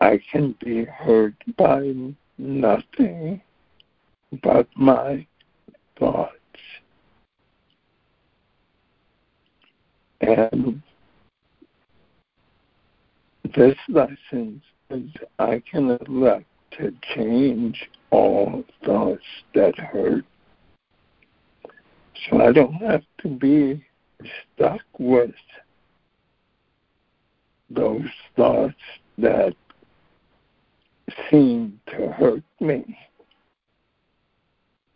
[0.02, 1.94] I can be hurt by
[2.36, 3.40] nothing
[4.42, 5.24] but my
[5.96, 6.32] thoughts.
[10.20, 10.82] And
[13.54, 16.46] this lesson is I can elect
[16.78, 19.22] to change all thoughts
[19.54, 20.24] that hurt.
[22.28, 23.84] So I don't have to be
[24.56, 25.30] stuck with
[27.70, 28.74] those thoughts
[29.18, 29.54] that
[31.30, 32.98] seem to hurt me.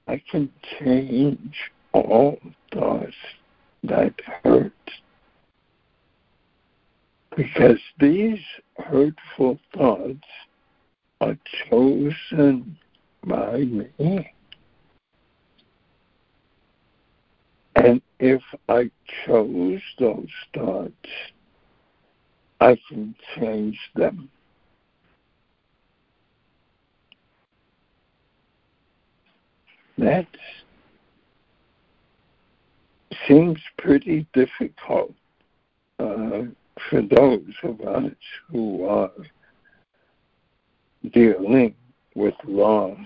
[0.08, 1.56] I can change
[1.92, 2.38] all
[2.72, 3.14] thoughts
[3.84, 4.72] that hurt.
[7.36, 8.38] Because these
[8.78, 10.24] hurtful thoughts
[11.20, 11.36] are
[11.68, 12.78] chosen
[13.26, 14.32] by me.
[17.74, 18.90] And if I
[19.26, 20.92] chose those thoughts,
[22.60, 24.30] I can change them.
[29.98, 30.26] That
[33.26, 35.14] seems pretty difficult
[35.98, 36.42] uh,
[36.90, 38.12] for those of us
[38.50, 39.10] who are
[41.12, 41.74] dealing
[42.14, 42.98] with loss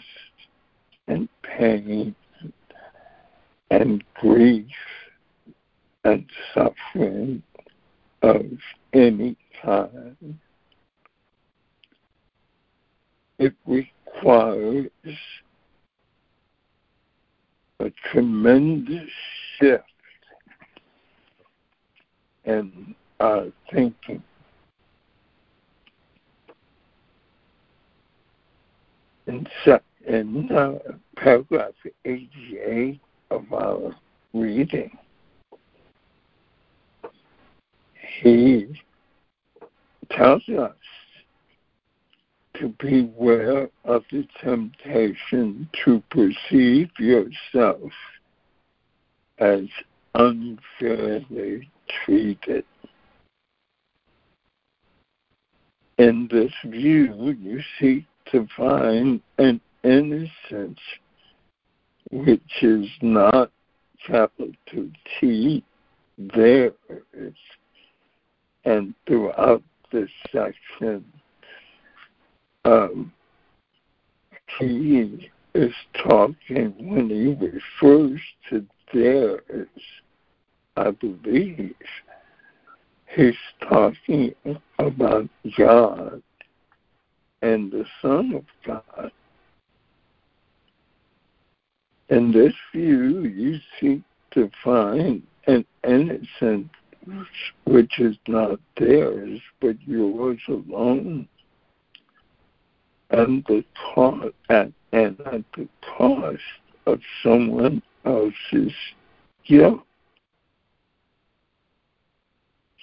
[1.07, 2.15] and pain
[3.71, 4.67] and grief
[6.05, 7.43] and suffering
[8.23, 8.47] of
[8.93, 10.39] any kind.
[13.39, 14.91] It requires
[17.81, 19.09] a tremendous
[19.59, 19.85] shift
[22.45, 24.23] in our thinking.
[29.27, 29.47] In,
[30.07, 30.79] in uh,
[31.17, 31.73] paragraph
[32.05, 33.01] 88
[33.31, 33.95] of our
[34.35, 34.91] reading,
[38.23, 38.67] he
[40.11, 40.75] tells us
[42.61, 47.91] to beware of the temptation to perceive yourself
[49.39, 49.65] as
[50.15, 51.71] unfairly
[52.05, 52.65] treated.
[55.99, 60.79] In this view, you seek to find an innocence
[62.11, 63.51] which is not
[64.07, 65.65] capital T
[66.19, 66.73] there.
[68.65, 71.05] And throughout this section,
[72.65, 73.13] um,
[74.59, 79.69] he is talking when he refers to theirs,
[80.77, 81.75] I believe,
[83.15, 83.35] he's
[83.69, 84.35] talking
[84.79, 86.23] about God
[87.43, 89.13] and the Son of God.
[92.09, 94.03] In this view, you seek
[94.33, 96.69] to find an innocence
[97.65, 101.29] which is not theirs, but yours alone
[103.11, 106.41] and the cost and, and at the cost
[106.87, 108.73] of someone else's
[109.47, 109.83] guilt.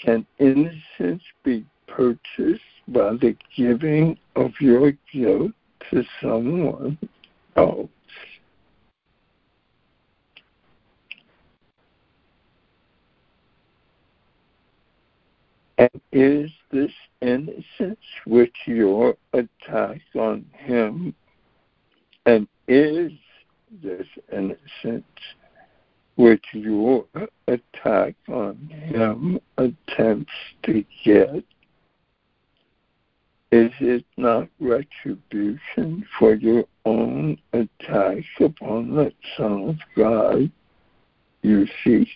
[0.01, 5.51] Can innocence be purchased by the giving of your guilt
[5.89, 6.97] to someone
[7.55, 7.89] else?
[15.79, 16.91] And is this
[17.21, 21.13] innocence which your attack on him,
[22.25, 23.11] and is
[23.81, 25.05] this innocence
[26.15, 27.05] which your
[27.47, 31.43] attack on him attempts to get,
[33.51, 40.51] is it not retribution for your own attack upon the Son of God
[41.43, 42.09] you seek?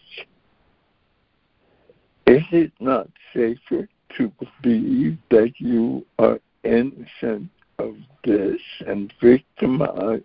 [2.27, 3.87] Is it not safer
[4.17, 4.31] to
[4.61, 7.49] believe that you are innocent
[7.79, 10.23] of this and victimized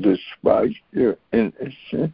[0.00, 2.12] despite your innocence.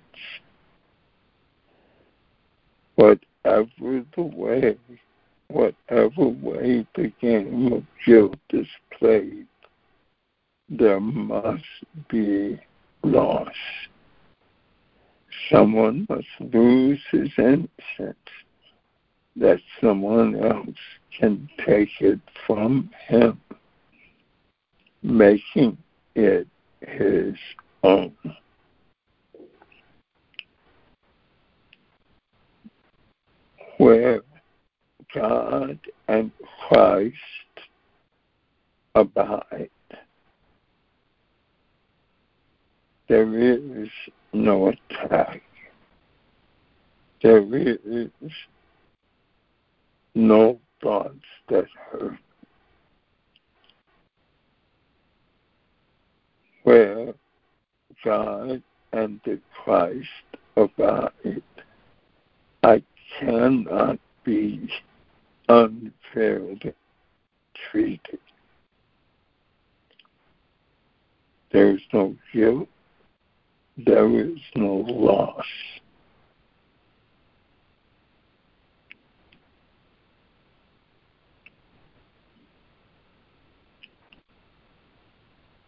[2.95, 4.77] Whatever the way,
[5.49, 8.66] whatever way the game of guilt is
[8.99, 9.47] played,
[10.69, 11.64] there must
[12.09, 12.61] be
[13.03, 13.55] loss.
[15.51, 18.19] Someone must lose his innocence
[19.39, 20.76] that someone else
[21.16, 23.41] can take it from him,
[25.03, 25.78] making
[26.14, 26.47] it
[26.80, 27.34] his
[27.82, 28.12] own.
[33.78, 34.22] Where
[35.14, 35.78] God
[36.09, 36.32] and
[36.68, 37.14] Christ
[38.95, 39.70] abide,
[43.09, 43.89] there is
[44.32, 45.43] no attack.
[47.22, 48.32] There is
[50.19, 51.14] no thoughts
[51.49, 52.19] that hurt.
[56.64, 57.14] Where
[58.05, 58.62] God
[58.93, 60.09] and the Christ
[60.57, 61.43] abide,
[62.64, 62.83] I
[63.19, 64.69] cannot be
[65.49, 66.75] unfairly
[67.71, 68.19] treated.
[71.53, 72.69] There is no guilt.
[73.79, 75.47] There is no loss.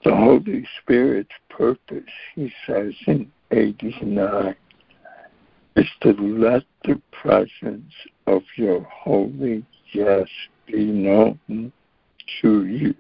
[0.05, 4.55] The Holy Spirit's purpose, he says in 89,
[5.77, 7.93] is to let the presence
[8.27, 10.31] of your holy guest
[10.67, 11.73] be known
[12.41, 12.95] to you.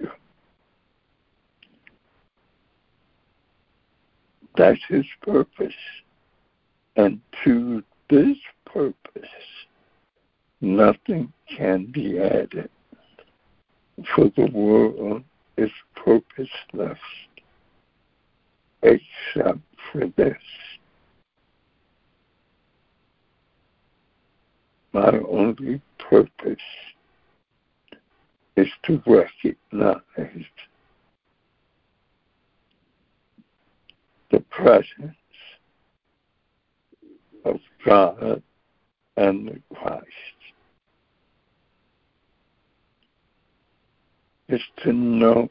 [4.56, 5.72] That's his purpose.
[6.96, 8.36] And to this
[8.66, 9.28] purpose,
[10.60, 12.68] nothing can be added.
[14.14, 15.24] For the world
[15.60, 16.98] is purposeless
[18.82, 19.58] except
[19.92, 20.36] for this.
[24.92, 26.56] My only purpose
[28.56, 30.46] is to recognize
[34.30, 35.14] the presence
[37.44, 38.42] of God
[39.16, 40.39] and the Christ.
[44.52, 45.48] Is to know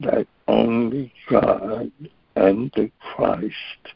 [0.00, 1.90] that only God
[2.36, 3.94] and the Christ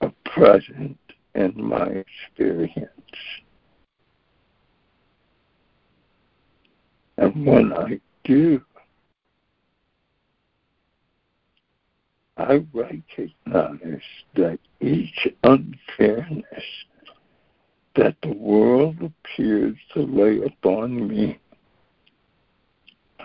[0.00, 0.98] are present
[1.34, 2.88] in my experience.
[7.18, 8.62] And when I do,
[12.36, 14.02] I recognize
[14.34, 16.64] that each unfairness
[17.96, 21.38] that the world appears to lay upon me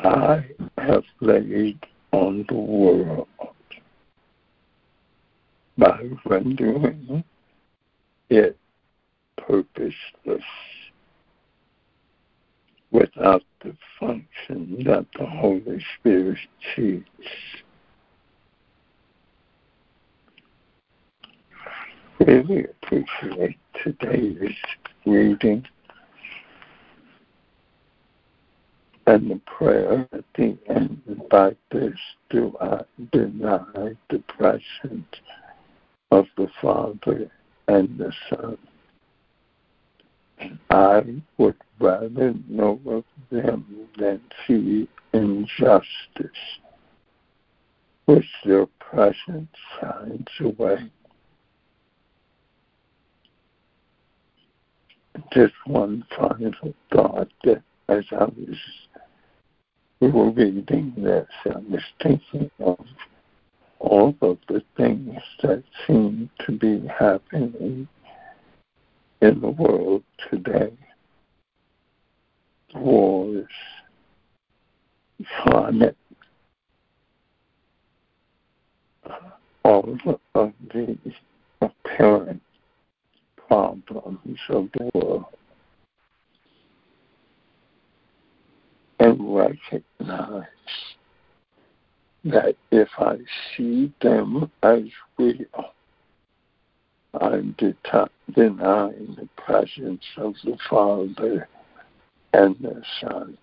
[0.04, 0.46] I
[0.78, 1.80] have laid
[2.12, 3.28] on the world.
[5.78, 7.24] By rendering
[8.30, 8.58] it
[9.38, 10.44] purposeless.
[12.92, 16.38] Without the function that the Holy Spirit
[16.76, 17.04] sees.
[22.20, 24.56] Really appreciate today's
[25.06, 25.66] reading
[29.08, 31.94] and the prayer at the end, by this
[32.30, 32.82] do I
[33.12, 35.16] deny the presence
[36.12, 37.30] of the Father
[37.68, 38.58] and the Son.
[40.70, 41.04] I
[41.38, 45.88] would rather know of them than see injustice,
[48.06, 49.50] which their presence
[49.80, 50.92] shines away.
[55.32, 58.58] Just one final thought that as I was
[60.02, 62.86] we were reading this, I was thinking of
[63.80, 67.88] all of the things that seem to be happening
[69.22, 70.74] in the world today.
[72.76, 73.48] Wars,
[75.44, 75.98] climate,
[79.64, 79.98] all
[80.36, 80.98] of the
[81.62, 82.42] apparent
[83.48, 85.26] problems of the world.
[89.00, 90.46] And recognize
[92.24, 93.18] that if I
[93.56, 94.84] see them as
[95.18, 95.74] real,
[97.20, 101.48] I'm denying the presence of the Father
[102.34, 103.38] and the Son.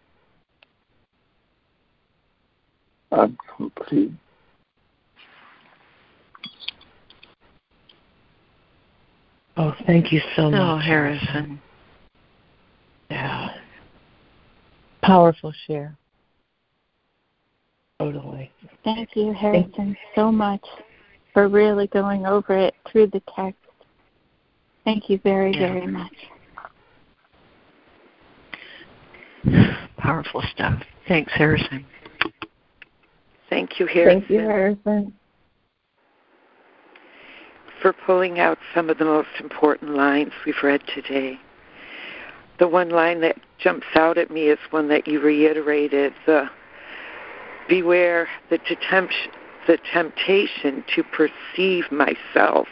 [3.11, 4.12] I'm complete.
[9.57, 10.61] Oh, thank you so oh, much.
[10.61, 11.61] Oh, Harrison.
[13.11, 13.50] Yeah.
[15.03, 15.96] Powerful share.
[17.98, 18.50] Totally.
[18.84, 20.64] Thank you, Harrison, so much
[21.32, 23.59] for really going over it through the text.
[24.84, 25.72] Thank you very, yeah.
[25.72, 26.12] very much.
[29.98, 30.82] Powerful stuff.
[31.07, 31.84] Thanks, Harrison.
[33.48, 34.20] Thank you, Harrison.
[34.20, 35.12] Thank you, Harrison.
[37.80, 41.38] For pulling out some of the most important lines we've read today.
[42.59, 46.48] The one line that jumps out at me is one that you reiterated the
[47.68, 48.58] beware the,
[48.88, 49.14] tempt,
[49.66, 52.68] the temptation to perceive myself.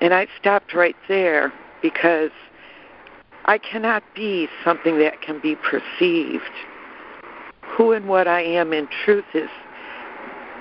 [0.00, 2.30] And I stopped right there because
[3.44, 6.42] I cannot be something that can be perceived.
[7.76, 9.50] Who and what I am in truth is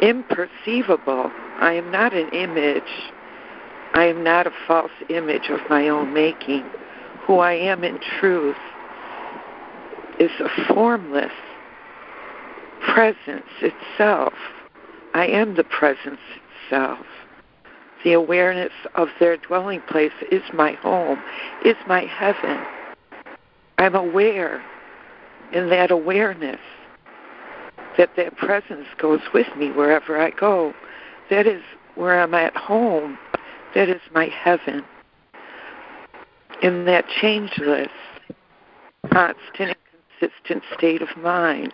[0.01, 1.31] imperceivable.
[1.59, 3.11] I am not an image.
[3.93, 6.63] I am not a false image of my own making.
[7.25, 8.57] Who I am in truth
[10.19, 11.31] is a formless
[12.93, 14.33] presence itself.
[15.13, 16.19] I am the presence
[16.63, 17.05] itself.
[18.03, 21.21] The awareness of their dwelling place is my home,
[21.65, 22.63] is my heaven.
[23.77, 24.63] I'm aware
[25.51, 26.59] in that awareness
[27.97, 30.73] that that presence goes with me wherever I go.
[31.29, 31.61] That is
[31.95, 33.17] where I'm at home.
[33.75, 34.83] That is my heaven.
[36.61, 37.89] In that changeless,
[39.11, 39.77] constant,
[40.19, 41.73] consistent state of mind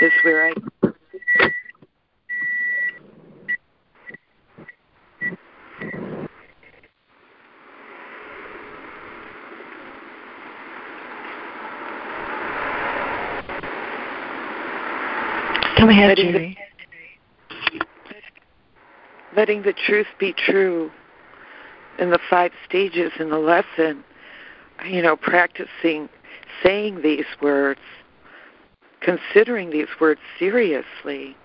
[0.00, 0.52] is where I
[15.76, 16.58] Come ahead, letting Judy.
[17.68, 17.84] The,
[19.36, 20.90] letting the truth be true
[21.98, 24.02] in the five stages in the lesson,
[24.86, 26.08] you know, practicing
[26.62, 27.80] saying these words,
[29.00, 31.36] considering these words seriously,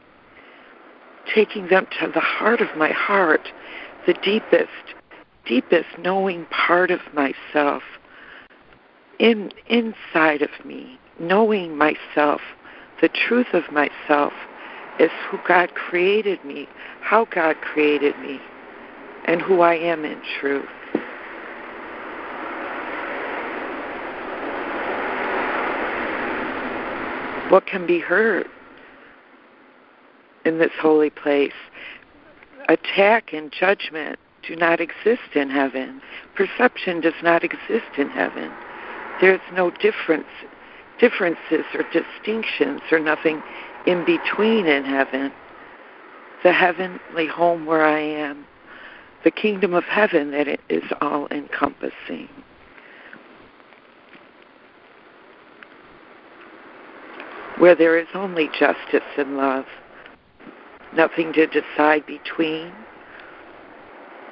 [1.34, 3.50] taking them to the heart of my heart,
[4.08, 4.70] the deepest,
[5.46, 7.84] deepest knowing part of myself,
[9.20, 12.42] in inside of me, knowing myself
[13.02, 14.34] the truth of myself
[15.00, 16.68] is who God created me,
[17.02, 18.40] how God created me,
[19.26, 20.68] and who I am in truth.
[27.50, 28.48] What can be heard
[30.46, 31.54] in this holy place?
[32.68, 36.02] Attack and judgment do not exist in heaven.
[36.36, 38.52] Perception does not exist in heaven.
[39.20, 40.28] There is no difference
[41.00, 43.42] differences or distinctions or nothing
[43.88, 45.32] in between in heaven.
[46.44, 48.46] The heavenly home where I am,
[49.24, 52.30] the kingdom of heaven that is all encompassing.
[57.60, 59.66] Where there is only justice and love,
[60.96, 62.74] nothing to decide between.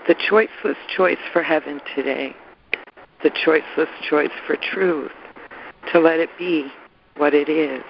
[0.07, 2.33] The choiceless choice for heaven today,
[3.23, 5.11] the choiceless choice for truth
[5.91, 6.71] to let it be
[7.17, 7.83] what it is.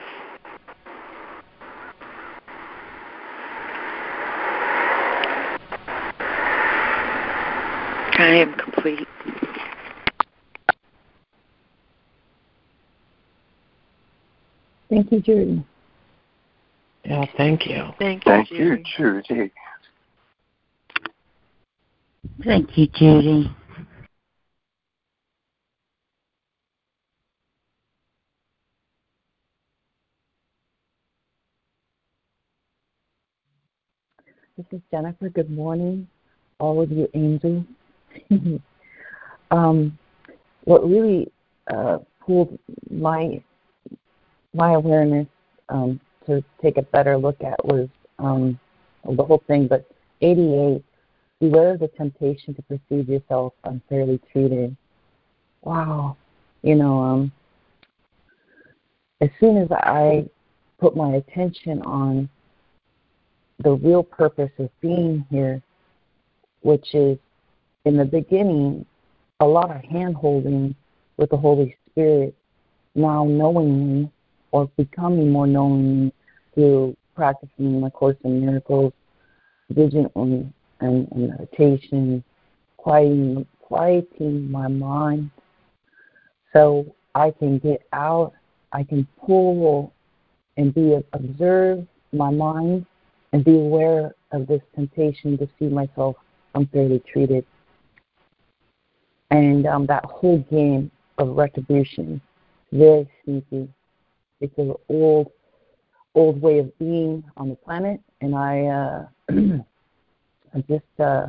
[8.19, 9.07] I am complete.
[14.89, 15.65] Thank you, Judy.
[17.03, 17.89] Yeah, thank you.
[17.99, 18.83] Thank you, Thank Judy.
[18.97, 19.51] you, Judy.
[22.43, 23.51] Thank you, Judy.
[34.57, 35.29] This is Jennifer.
[35.29, 36.07] Good morning,
[36.59, 37.63] all of you angels.
[39.51, 39.97] um,
[40.63, 41.31] what really
[41.67, 42.57] uh, pulled
[42.89, 43.41] my
[44.57, 45.27] my awareness
[45.69, 47.87] um, to take a better look at was
[48.19, 48.59] um,
[49.05, 49.89] the whole thing, but
[50.21, 50.83] 88.
[51.39, 54.75] Beware of the temptation to perceive yourself unfairly treated.
[55.61, 56.17] Wow,
[56.63, 57.31] you know, um,
[59.21, 60.27] as soon as I
[60.79, 62.27] put my attention on
[63.59, 65.61] the real purpose of being here,
[66.61, 67.19] which is
[67.85, 68.85] in the beginning
[69.39, 70.75] a lot of hand holding
[71.17, 72.35] with the Holy Spirit,
[72.95, 74.11] now knowingly
[74.51, 76.13] or becoming more knowingly
[76.53, 78.93] through practicing the Course in Miracles
[79.69, 82.23] vigilantly and, and meditation,
[82.77, 85.29] quieting, quieting my mind
[86.53, 88.33] so I can get out,
[88.71, 89.91] I can pull
[90.57, 92.85] and be observe my mind
[93.33, 96.15] and be aware of this temptation to see myself
[96.55, 97.45] unfairly treated.
[99.29, 102.21] And um, that whole game of retribution,
[102.71, 103.69] very sneaky.
[104.39, 105.31] It's an old,
[106.13, 109.05] old way of being on the planet, and I uh,
[110.53, 111.27] I just uh,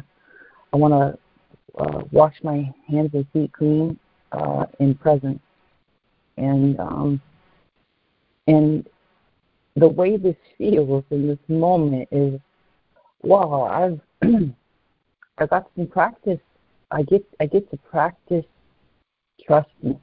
[0.72, 3.98] I want to uh, wash my hands and feet clean
[4.32, 5.40] uh, in presence,
[6.36, 7.20] and um,
[8.46, 8.86] and
[9.76, 12.40] the way this feels in this moment is,
[13.22, 14.00] wow, I've
[15.38, 16.40] I got some practice.
[16.90, 18.44] I get I get to practice
[19.46, 19.98] trusting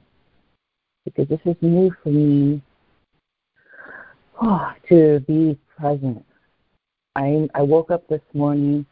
[1.04, 2.62] because this is new for me
[4.42, 6.24] oh, to be present.
[7.14, 8.86] I I woke up this morning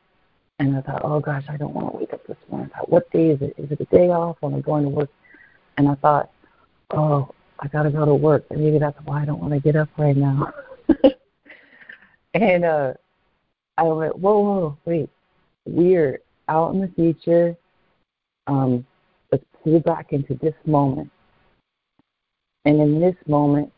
[0.58, 2.70] and I thought, oh gosh, I don't want to wake up this morning.
[2.74, 3.54] I thought, what day is it?
[3.58, 4.36] Is it a day off?
[4.42, 5.10] Am I going to work?
[5.76, 6.30] And I thought,
[6.90, 8.44] oh, I got to go to work.
[8.50, 10.52] And maybe that's why I don't want to get up right now.
[12.34, 12.94] and uh,
[13.76, 15.10] I went, whoa, whoa, wait.
[15.66, 17.56] We're out in the future.
[18.46, 18.86] Um,
[19.32, 21.10] let's pull back into this moment.
[22.64, 23.72] And in this moment,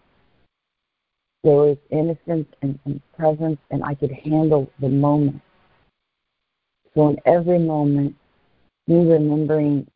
[1.46, 5.40] there was innocence and, and presence, and I could handle the moment.
[6.92, 8.16] So in every moment,
[8.88, 9.86] me remembering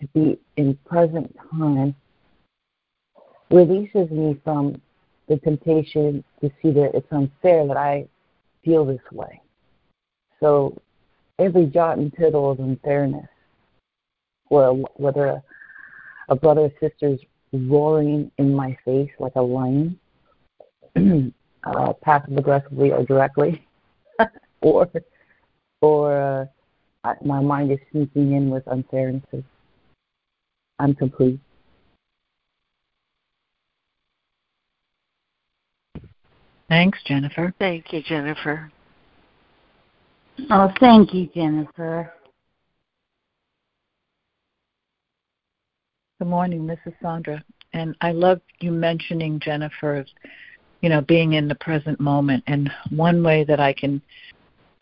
[0.00, 1.94] to be in present time
[3.50, 4.80] releases me from
[5.28, 8.08] the temptation to see that it's unfair that I
[8.64, 9.42] feel this way.
[10.40, 10.74] So
[11.38, 13.28] every jot and tittle of unfairness,
[14.48, 15.42] well, whether a,
[16.30, 17.20] a brother or sister's
[17.52, 20.00] roaring in my face like a lion,
[21.64, 23.66] uh, passive aggressively or directly,
[24.62, 24.88] or
[25.80, 26.48] or
[27.04, 29.44] uh, my mind is sneaking in with unfairnesses.
[30.78, 31.38] I'm complete.
[36.68, 37.54] Thanks, Jennifer.
[37.58, 38.72] Thank you, Jennifer.
[40.50, 42.12] Oh, thank you, Jennifer.
[46.18, 46.66] Good morning.
[46.66, 47.44] This is Sandra.
[47.72, 50.04] And I love you mentioning Jennifer,
[50.84, 52.44] you know, being in the present moment.
[52.46, 54.02] And one way that I can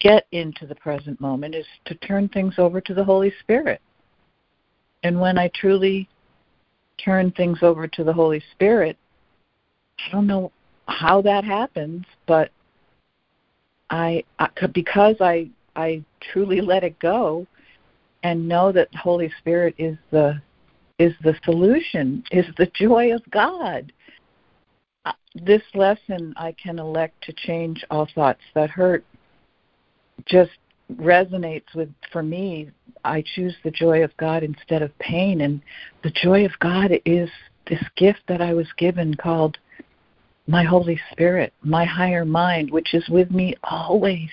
[0.01, 3.81] get into the present moment is to turn things over to the Holy Spirit.
[5.05, 6.09] And when I truly
[6.99, 8.99] turn things over to the Holy Spirit,
[10.05, 10.51] I don't know
[10.89, 12.51] how that happens, but
[13.89, 16.03] I, I because I I
[16.33, 17.47] truly let it go
[18.25, 20.43] and know that the Holy Spirit is the
[20.99, 23.93] is the solution, is the joy of God.
[25.35, 29.05] This lesson I can elect to change all thoughts that hurt.
[30.27, 30.53] Just
[30.97, 32.71] resonates with for me
[33.05, 35.41] i choose the joy of god instead of pain.
[35.41, 35.63] And
[36.03, 37.31] the joy of god is
[37.69, 39.59] this gift that i was given called
[40.47, 44.29] my holy spirit my higher mind which is with me always.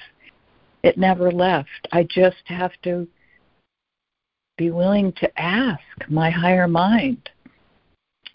[0.82, 1.88] It never left.
[1.92, 3.08] I just have to
[4.58, 7.30] be willing to ask my higher mind.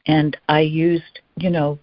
[0.06, 1.78] And i used you know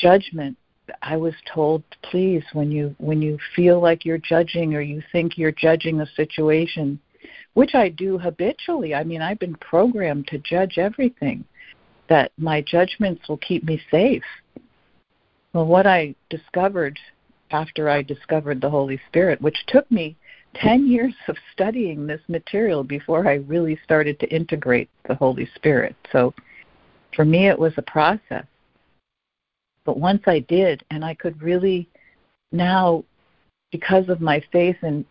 [0.00, 0.56] judgment
[1.02, 5.38] I was told, please, when you when you feel like you're judging or you think
[5.38, 6.98] you're judging a situation,
[7.54, 8.94] which I do habitually.
[8.94, 11.44] I mean, I've been programmed to judge everything.
[12.08, 14.24] That my judgments will keep me safe.
[15.52, 16.98] Well, what I discovered
[17.52, 20.16] after I discovered the Holy Spirit, which took me
[20.56, 25.94] 10 years of studying this material before I really started to integrate the Holy Spirit.
[26.10, 26.34] So
[27.14, 28.44] for me, it was a process.
[29.84, 31.88] But once I did, and I could really
[32.52, 33.04] now,
[33.72, 35.04] because of my faith and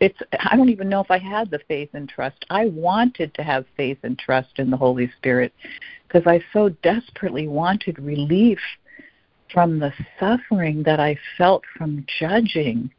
[0.00, 2.44] it's I don't even know if I had the faith and trust.
[2.50, 5.52] I wanted to have faith and trust in the Holy Spirit
[6.06, 8.58] because I so desperately wanted relief
[9.52, 12.90] from the suffering that I felt from judging.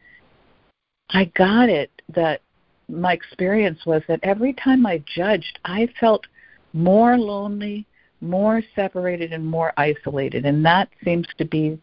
[1.09, 2.41] I got it that
[2.87, 6.25] my experience was that every time I judged, I felt
[6.73, 7.85] more lonely,
[8.21, 10.45] more separated and more isolated.
[10.45, 11.79] And that seems to be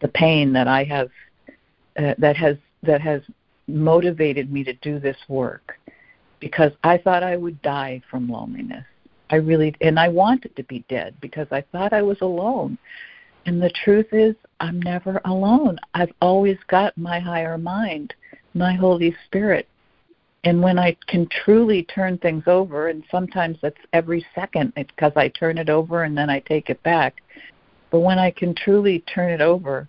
[0.00, 1.08] the pain that i have
[1.98, 3.22] uh, that has that has
[3.68, 5.78] motivated me to do this work.
[6.40, 8.84] Because i thought i would die from loneliness.
[9.30, 12.76] I really and i wanted to be dead because i thought i was alone.
[13.46, 15.78] And the truth is i'm never alone.
[15.94, 18.14] I've always got my higher mind
[18.54, 19.66] my holy spirit
[20.44, 25.28] and when I can truly turn things over, and sometimes that's every second because I
[25.28, 27.22] turn it over and then I take it back.
[27.90, 29.88] But when I can truly turn it over,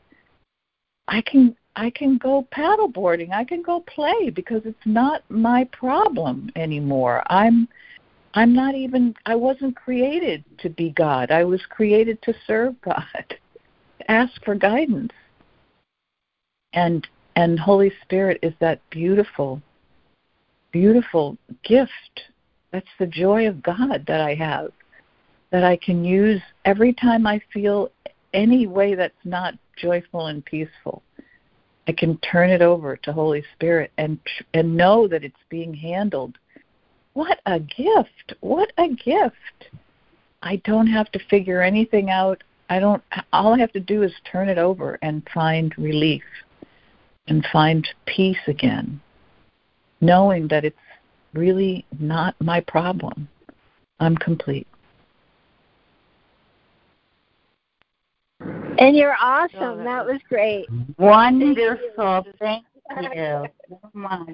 [1.08, 3.32] I can I can go paddleboarding.
[3.32, 7.24] I can go play because it's not my problem anymore.
[7.28, 7.68] I'm
[8.36, 11.32] I'm not even I wasn't created to be God.
[11.32, 13.38] I was created to serve God.
[14.08, 15.14] Ask for guidance.
[16.74, 19.60] And and Holy Spirit is that beautiful
[20.74, 22.24] beautiful gift.
[22.72, 24.72] That's the joy of God that I have,
[25.52, 27.90] that I can use every time I feel
[28.34, 31.02] any way that's not joyful and peaceful,
[31.88, 34.20] I can turn it over to Holy Spirit and
[34.54, 36.38] and know that it's being handled.
[37.14, 38.34] What a gift!
[38.40, 39.70] What a gift!
[40.42, 42.44] I don't have to figure anything out.
[42.70, 46.24] I don't all I have to do is turn it over and find relief
[47.28, 49.02] and find peace again,
[50.04, 50.78] knowing that it's
[51.34, 53.28] really not my problem.
[54.00, 54.68] I'm complete.
[58.80, 59.84] And you're awesome.
[59.84, 60.68] that was great.
[60.98, 62.26] Wonderful.
[62.40, 64.30] Thank you oh, so much.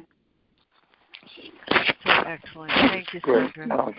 [2.03, 2.71] So excellent.
[2.71, 3.93] Thank you, Sandra.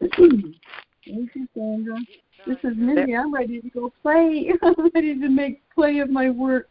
[0.00, 1.98] Thank you, Sandra.
[2.46, 3.16] This is Mindy.
[3.16, 4.50] I'm ready to go play.
[4.62, 6.68] I'm ready to make play of my work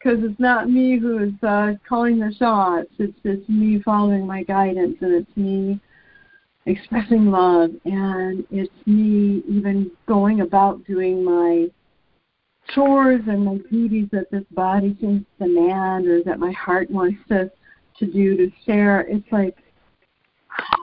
[0.00, 2.88] because it's not me who is uh, calling the shots.
[2.98, 5.80] It's it's me following my guidance, and it's me
[6.66, 11.68] expressing love, and it's me even going about doing my
[12.74, 17.18] chores and my duties that this body seems to demand or that my heart wants
[17.28, 17.50] to
[17.98, 19.56] to do to share it's like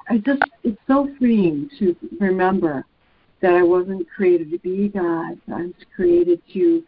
[0.10, 2.86] i just it's so freeing to remember
[3.42, 6.84] that i wasn't created to be god i was created to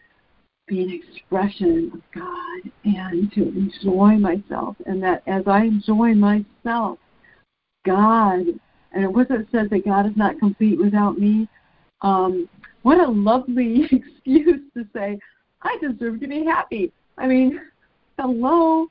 [0.70, 6.98] be an expression of god and to enjoy myself and that as i enjoy myself
[7.86, 8.46] god
[8.92, 11.48] and it wasn't said that god is not complete without me
[12.02, 12.48] um
[12.82, 15.20] what a lovely excuse to say,
[15.62, 16.92] I deserve to be happy.
[17.18, 17.60] I mean,
[18.18, 18.88] hello.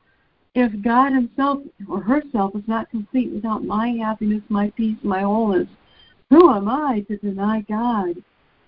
[0.55, 5.69] If God Himself or herself is not complete without my happiness, my peace, my wholeness,
[6.31, 8.17] who am I to deny God?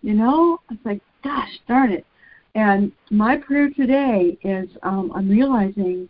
[0.03, 2.07] You know, it's like, gosh darn it.
[2.55, 6.09] And my prayer today is um, I'm realizing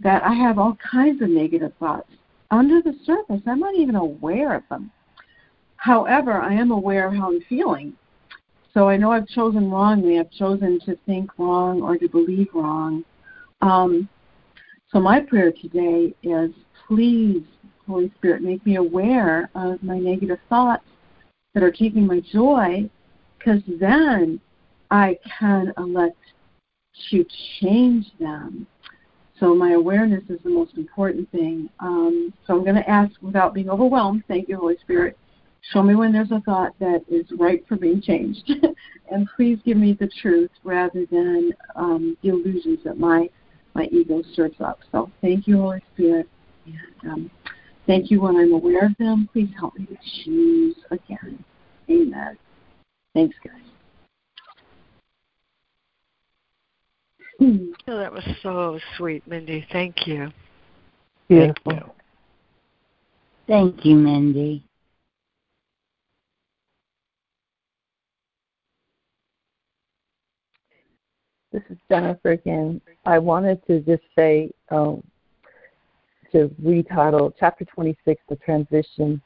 [0.00, 2.10] that I have all kinds of negative thoughts
[2.50, 3.40] under the surface.
[3.46, 4.90] I'm not even aware of them.
[5.76, 7.94] However, I am aware of how I'm feeling.
[8.72, 10.18] So I know I've chosen wrongly.
[10.18, 13.04] I've chosen to think wrong or to believe wrong.
[13.60, 14.08] Um,
[14.90, 16.50] so my prayer today is
[16.86, 17.42] please,
[17.86, 20.84] Holy Spirit, make me aware of my negative thoughts
[21.54, 22.88] that are taking my joy,
[23.38, 24.40] because then
[24.92, 26.18] I can elect
[27.10, 27.24] to
[27.60, 28.66] change them.
[29.40, 31.70] So my awareness is the most important thing.
[31.80, 34.22] Um, so I'm going to ask without being overwhelmed.
[34.28, 35.16] Thank you, Holy Spirit.
[35.72, 38.52] Show me when there's a thought that is ripe for being changed.
[39.10, 43.30] and please give me the truth rather than um, the illusions that my,
[43.74, 44.80] my ego stirs up.
[44.92, 46.28] So thank you, Holy Spirit.
[46.66, 47.30] And, um,
[47.86, 49.28] thank you when I'm aware of them.
[49.32, 51.42] Please help me to choose again.
[51.88, 52.36] Amen.
[53.14, 53.71] Thanks, guys.
[57.42, 59.66] Oh, that was so sweet, Mindy.
[59.72, 60.30] Thank you.
[61.28, 61.72] Beautiful.
[61.72, 61.92] Thank you.
[63.48, 64.64] Thank you, Mindy.
[71.52, 72.80] This is Jennifer again.
[73.04, 75.02] I wanted to just say um,
[76.30, 79.20] to retitle chapter 26, the transition,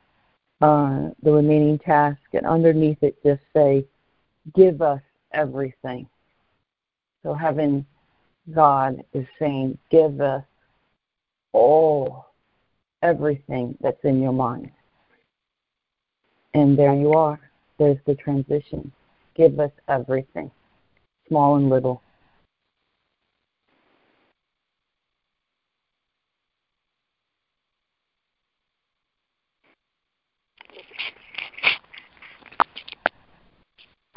[0.63, 3.85] uh, the remaining task, and underneath it just say,
[4.55, 5.03] give us
[5.33, 6.09] everything.
[7.23, 7.85] So having
[8.55, 10.45] God is saying, give us
[11.53, 12.27] all,
[13.03, 14.71] everything that's in your mind.
[16.55, 17.41] And there you are.
[17.79, 18.91] There's the transition.
[19.35, 20.51] Give us everything,
[21.29, 22.03] small and little.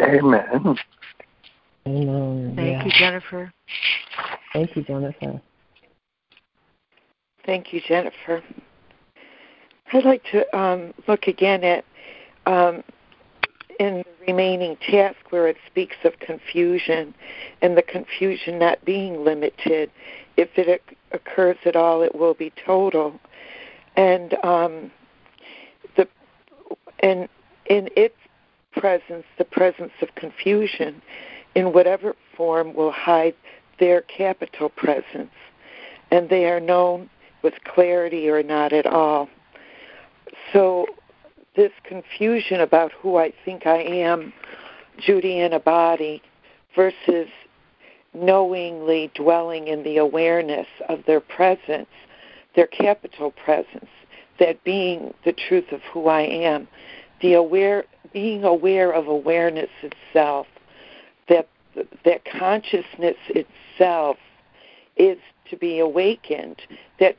[0.01, 0.77] Amen.
[1.85, 2.53] Amen.
[2.55, 2.85] Thank yeah.
[2.85, 3.53] you, Jennifer.
[4.53, 5.41] Thank you, Jennifer.
[7.45, 8.43] Thank you, Jennifer.
[9.91, 11.85] I'd like to um, look again at
[12.45, 12.83] um,
[13.79, 17.13] in the remaining task where it speaks of confusion
[17.61, 19.89] and the confusion not being limited.
[20.37, 20.81] If it
[21.11, 23.19] occurs at all, it will be total.
[23.95, 24.91] And um,
[25.95, 26.07] the
[26.99, 27.27] and
[27.65, 28.15] in its
[28.73, 31.01] presence, the presence of confusion,
[31.55, 33.35] in whatever form, will hide
[33.79, 35.31] their capital presence,
[36.11, 37.09] and they are known
[37.41, 39.29] with clarity or not at all.
[40.53, 40.85] So,
[41.55, 44.33] this confusion about who I think I am,
[44.97, 46.21] Judy in a body,
[46.75, 47.27] versus
[48.13, 51.89] knowingly dwelling in the awareness of their presence,
[52.55, 53.89] their capital presence,
[54.39, 56.67] that being the truth of who I am,
[57.21, 60.47] the aware being aware of awareness itself,
[62.05, 64.17] that consciousness itself
[64.97, 65.17] is
[65.49, 66.61] to be awakened,
[66.99, 67.15] that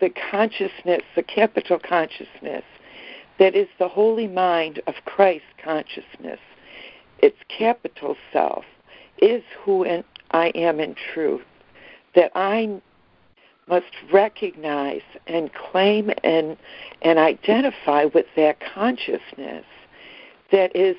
[0.00, 2.64] the consciousness, the capital consciousness,
[3.38, 6.40] that is the holy mind of Christ consciousness,
[7.18, 8.64] its capital self,
[9.18, 9.86] is who
[10.30, 11.42] I am in truth,
[12.14, 12.80] that I
[13.68, 16.56] must recognize and claim and
[17.02, 19.64] and identify with that consciousness
[20.52, 20.96] that is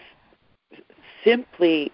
[1.23, 1.91] simply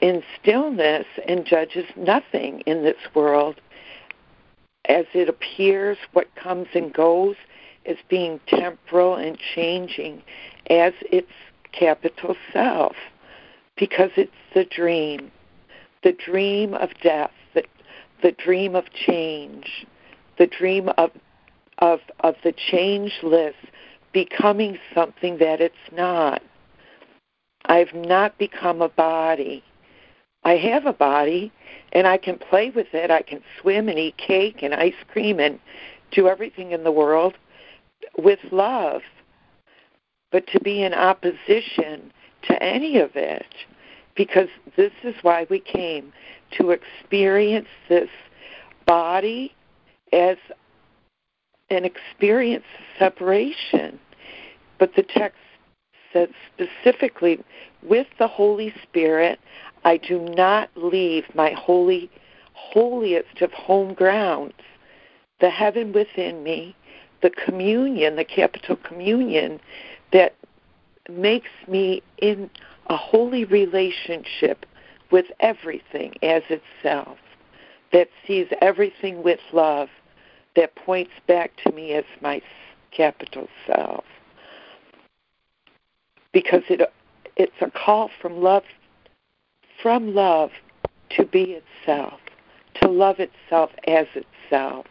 [0.00, 3.60] in stillness and judges nothing in this world
[4.86, 7.36] as it appears what comes and goes
[7.86, 10.22] as being temporal and changing
[10.70, 11.30] as its
[11.72, 12.94] capital self
[13.76, 15.30] because it's the dream
[16.02, 17.64] the dream of death the,
[18.22, 19.86] the dream of change
[20.38, 21.10] the dream of
[21.78, 23.54] of of the changeless
[24.12, 26.42] becoming something that it's not.
[27.66, 29.62] I've not become a body.
[30.44, 31.52] I have a body
[31.92, 33.10] and I can play with it.
[33.10, 35.58] I can swim and eat cake and ice cream and
[36.10, 37.34] do everything in the world
[38.16, 39.02] with love.
[40.30, 42.12] But to be in opposition
[42.46, 43.46] to any of it,
[44.14, 46.12] because this is why we came
[46.58, 48.10] to experience this
[48.86, 49.54] body
[50.12, 50.36] as
[51.70, 53.98] an experience of separation.
[54.78, 55.38] But the text
[56.12, 57.42] says specifically,
[57.82, 59.38] with the Holy Spirit,
[59.84, 62.10] I do not leave my holy,
[62.52, 64.54] holiest of home grounds,
[65.40, 66.74] the heaven within me,
[67.22, 69.60] the communion, the capital communion
[70.12, 70.34] that
[71.08, 72.50] makes me in
[72.86, 74.66] a holy relationship
[75.10, 77.18] with everything as itself,
[77.92, 79.88] that sees everything with love,
[80.54, 82.42] that points back to me as my
[82.90, 84.04] capital self.
[86.32, 86.80] Because it
[87.36, 88.64] it's a call from love
[89.82, 90.50] from love
[91.10, 92.20] to be itself,
[92.82, 94.86] to love itself as itself,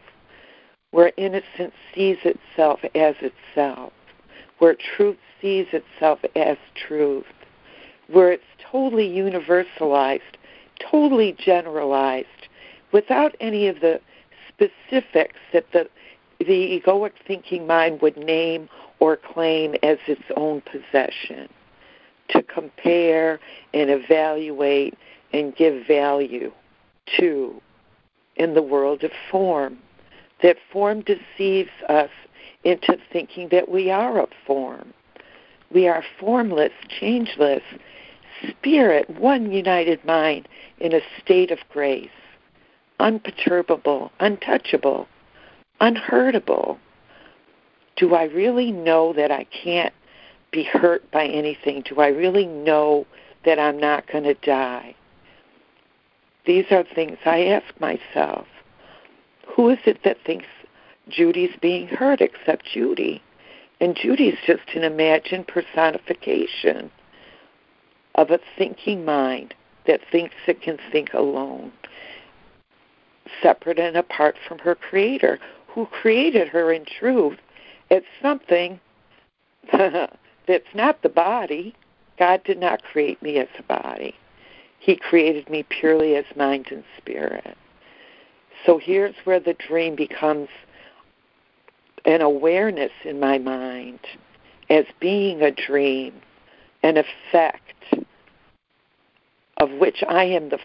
[0.90, 3.92] where innocence sees itself as itself,
[4.58, 7.26] where truth sees itself as truth,
[8.08, 10.20] where it's totally universalized,
[10.90, 12.48] totally generalized,
[12.92, 14.00] without any of the
[14.48, 15.88] specifics that the
[16.40, 18.68] the egoic thinking mind would name
[19.00, 21.48] or claim as its own possession
[22.30, 23.40] to compare
[23.74, 24.94] and evaluate
[25.32, 26.52] and give value
[27.18, 27.60] to
[28.36, 29.78] in the world of form.
[30.42, 32.10] That form deceives us
[32.64, 34.92] into thinking that we are a form.
[35.72, 37.62] We are formless, changeless,
[38.48, 40.48] spirit, one united mind
[40.78, 42.08] in a state of grace
[43.00, 45.06] unperturbable, untouchable,
[45.80, 46.78] unhurtable?
[47.96, 49.94] Do I really know that I can't
[50.50, 51.82] be hurt by anything?
[51.82, 53.06] Do I really know
[53.44, 54.94] that I'm not going to die?
[56.46, 58.46] These are things I ask myself.
[59.54, 60.46] Who is it that thinks
[61.08, 63.22] Judy's being hurt except Judy?
[63.80, 66.90] And Judy's just an imagined personification
[68.14, 69.54] of a thinking mind
[69.86, 71.72] that thinks it can think alone
[73.42, 75.38] separate and apart from her creator,
[75.68, 77.38] who created her in truth
[77.90, 78.80] as something
[80.48, 81.74] that's not the body.
[82.18, 84.14] God did not create me as a body.
[84.80, 87.56] He created me purely as mind and spirit.
[88.66, 90.48] So here's where the dream becomes
[92.04, 94.00] an awareness in my mind
[94.70, 96.14] as being a dream,
[96.82, 97.94] an effect
[99.58, 100.58] of which I am the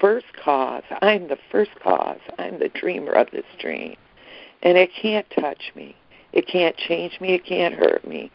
[0.00, 0.82] first cause.
[1.02, 2.20] I'm the first cause.
[2.38, 3.96] I'm the dreamer of this dream.
[4.62, 5.94] And it can't touch me.
[6.32, 7.34] It can't change me.
[7.34, 8.30] It can't hurt me.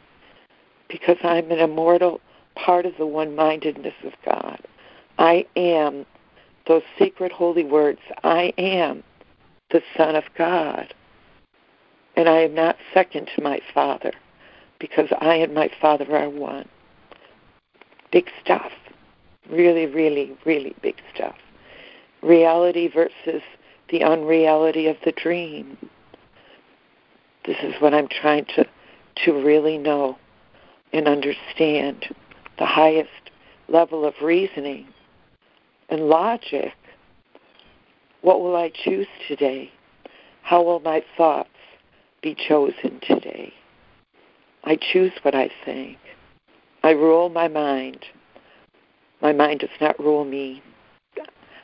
[0.89, 2.19] Because I'm an immortal
[2.55, 4.59] part of the one mindedness of God.
[5.17, 6.05] I am
[6.67, 7.99] those sacred holy words.
[8.23, 9.03] I am
[9.71, 10.93] the Son of God.
[12.15, 14.11] And I am not second to my Father
[14.79, 16.67] because I and my Father are one.
[18.11, 18.71] Big stuff.
[19.49, 21.35] Really, really, really big stuff
[22.21, 23.41] reality versus
[23.89, 25.77] the unreality of the dream.
[27.45, 28.65] This is what I'm trying to,
[29.25, 30.17] to really know
[30.93, 32.05] and understand
[32.57, 33.09] the highest
[33.67, 34.87] level of reasoning
[35.89, 36.73] and logic.
[38.21, 39.71] What will I choose today?
[40.41, 41.49] How will my thoughts
[42.21, 43.53] be chosen today?
[44.63, 45.97] I choose what I think.
[46.83, 48.05] I rule my mind.
[49.21, 50.61] My mind does not rule me.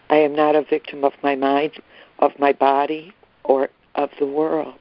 [0.10, 1.74] I am not a victim of my mind,
[2.20, 4.80] of my body, or of the world.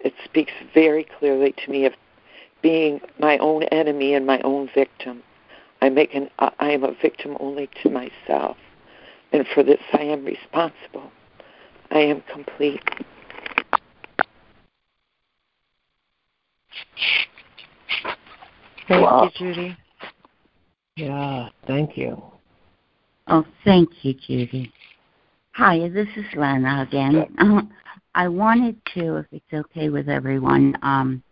[0.00, 1.92] It speaks very clearly to me of
[2.62, 5.22] being my own enemy and my own victim.
[5.82, 8.56] I make an I am a victim only to myself,
[9.32, 11.10] and for this I am responsible.
[11.90, 12.82] I am complete.
[18.88, 19.24] Thank wow.
[19.24, 19.76] you, Judy.
[20.96, 22.22] Yeah, thank you.
[23.28, 24.72] Oh, thank you, Judy.
[25.52, 27.26] Hi, this is Lena again.
[27.38, 27.62] Uh,
[28.14, 31.22] I wanted to, if it's okay with everyone, um,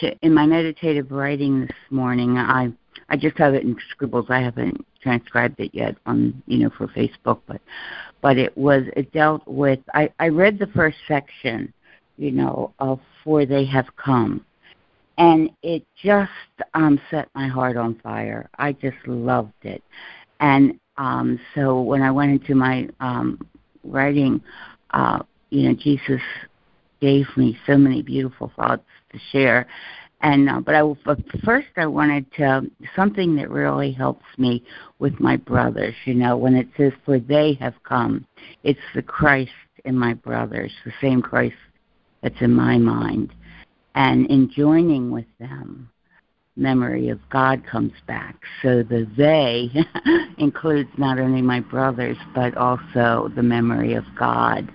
[0.00, 2.72] to in my meditative writing this morning, I
[3.08, 4.26] I just have it in scribbles.
[4.28, 7.60] I haven't transcribed it yet on you know for Facebook, but
[8.20, 9.80] but it was it dealt with.
[9.94, 11.72] I I read the first section,
[12.16, 14.44] you know, of for they have come,
[15.18, 16.30] and it just
[16.74, 18.48] um set my heart on fire.
[18.58, 19.82] I just loved it,
[20.40, 23.46] and um so when I went into my um
[23.84, 24.42] writing,
[24.90, 25.20] uh,
[25.50, 26.20] you know, Jesus
[27.00, 29.66] gave me so many beautiful thoughts to share.
[30.22, 34.62] And uh, but I but first I wanted to something that really helps me
[34.98, 35.94] with my brothers.
[36.04, 38.26] You know, when it says "for they have come,"
[38.62, 39.50] it's the Christ
[39.86, 41.56] in my brothers, the same Christ
[42.22, 43.32] that's in my mind,
[43.94, 45.88] and in joining with them,
[46.56, 48.36] memory of God comes back.
[48.62, 49.70] So the they
[50.38, 54.70] includes not only my brothers, but also the memory of God.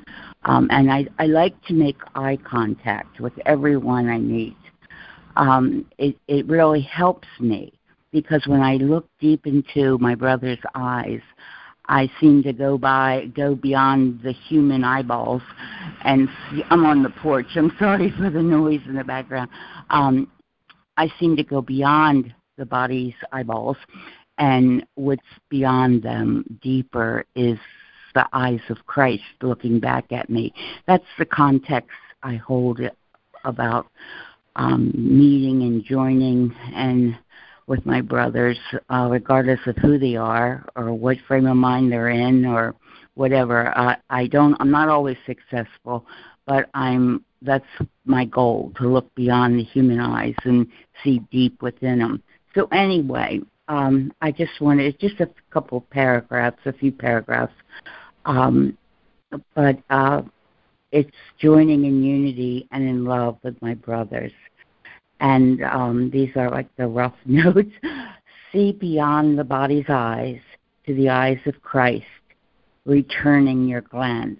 [0.45, 4.57] Um, and I, I like to make eye contact with everyone I meet.
[5.35, 7.73] Um, it, it really helps me
[8.11, 11.21] because when I look deep into my brother's eyes,
[11.87, 15.41] I seem to go by, go beyond the human eyeballs,
[16.03, 17.47] and see, I'm on the porch.
[17.55, 19.49] I'm sorry for the noise in the background.
[19.89, 20.31] Um,
[20.97, 23.77] I seem to go beyond the body's eyeballs,
[24.37, 27.59] and what's beyond them deeper is
[28.15, 30.51] the eyes of Christ looking back at me.
[30.87, 31.91] That's the context
[32.23, 32.79] I hold
[33.43, 33.87] about
[34.55, 37.15] um, meeting and joining and
[37.67, 38.57] with my brothers,
[38.89, 42.75] uh, regardless of who they are or what frame of mind they're in or
[43.15, 43.77] whatever.
[43.77, 44.55] Uh, I don't.
[44.59, 46.05] I'm not always successful,
[46.45, 47.65] but I'm that's
[48.05, 50.67] my goal to look beyond the human eyes and
[51.03, 52.23] see deep within them.
[52.55, 57.53] So anyway, um, I just wanted just a couple paragraphs, a few paragraphs,
[58.25, 58.77] um,
[59.55, 60.21] but uh,
[60.91, 64.31] it's joining in unity and in love with my brothers.
[65.19, 67.71] And um, these are like the rough notes.
[68.51, 70.39] See beyond the body's eyes
[70.85, 72.05] to the eyes of Christ,
[72.85, 74.39] returning your glance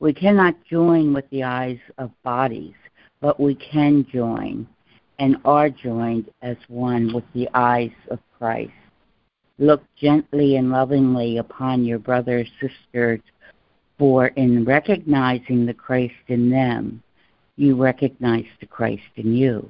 [0.00, 2.74] we cannot join with the eyes of bodies,
[3.20, 4.66] but we can join
[5.18, 8.70] and are joined as one with the eyes of Christ.
[9.58, 13.20] Look gently and lovingly upon your brothers, sisters,
[13.98, 17.02] for in recognizing the Christ in them,
[17.56, 19.68] you recognize the Christ in you.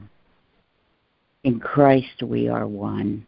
[1.44, 3.26] In Christ we are one.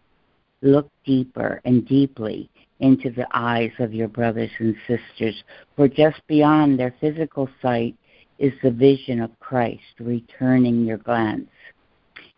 [0.60, 2.50] Look deeper and deeply
[2.80, 5.42] into the eyes of your brothers and sisters,
[5.76, 7.94] for just beyond their physical sight
[8.38, 11.48] is the vision of Christ returning your glance.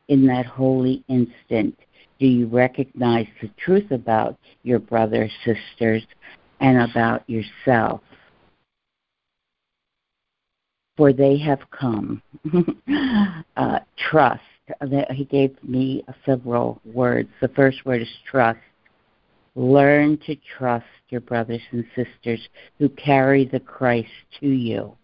[0.06, 1.76] In that holy instant,
[2.22, 6.06] do you recognize the truth about your brothers, sisters,
[6.60, 8.00] and about yourself?
[10.96, 12.22] For they have come.
[13.56, 14.40] uh, trust.
[15.10, 17.28] He gave me several words.
[17.40, 18.60] The first word is trust
[19.54, 22.40] Learn to trust your brothers and sisters
[22.78, 24.08] who carry the Christ
[24.40, 24.96] to you.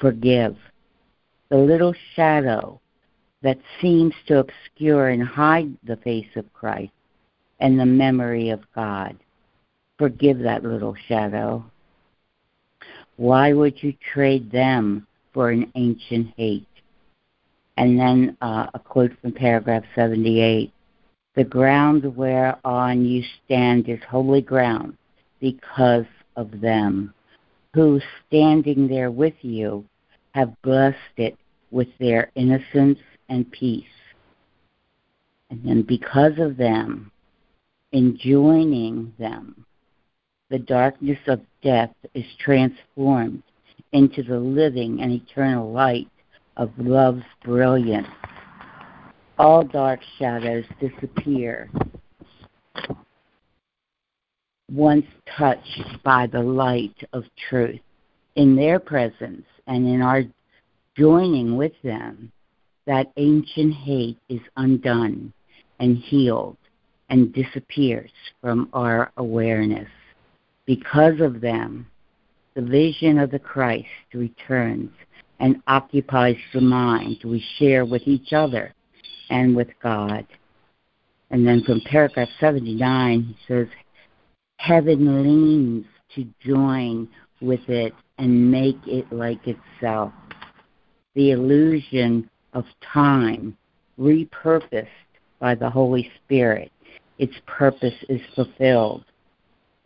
[0.00, 0.56] Forgive.
[1.50, 2.80] The little shadow
[3.42, 6.92] that seems to obscure and hide the face of Christ
[7.60, 9.16] and the memory of God.
[9.98, 11.64] Forgive that little shadow.
[13.16, 16.66] Why would you trade them for an ancient hate?
[17.76, 20.72] And then uh, a quote from paragraph 78
[21.34, 24.98] the ground whereon you stand is holy ground
[25.40, 26.04] because
[26.36, 27.14] of them,
[27.72, 29.84] who, standing there with you,
[30.34, 31.38] have blessed it
[31.70, 32.98] with their innocence
[33.32, 33.84] and peace.
[35.50, 37.10] And then because of them,
[37.90, 39.66] in joining them,
[40.50, 43.42] the darkness of death is transformed
[43.92, 46.08] into the living and eternal light
[46.56, 48.06] of love's brilliance
[49.38, 51.68] all dark shadows disappear
[54.70, 55.06] once
[55.36, 57.80] touched by the light of truth.
[58.36, 60.22] In their presence and in our
[60.96, 62.30] joining with them,
[62.86, 65.32] that ancient hate is undone
[65.78, 66.56] and healed
[67.08, 68.10] and disappears
[68.40, 69.88] from our awareness.
[70.66, 71.86] Because of them,
[72.54, 74.90] the vision of the Christ returns
[75.40, 78.72] and occupies the mind we share with each other
[79.30, 80.26] and with God.
[81.30, 83.66] And then from paragraph 79, he says,
[84.58, 87.08] Heaven leans to join
[87.40, 90.12] with it and make it like itself.
[91.14, 93.56] The illusion of time
[93.98, 94.86] repurposed
[95.38, 96.70] by the Holy Spirit.
[97.18, 99.04] Its purpose is fulfilled.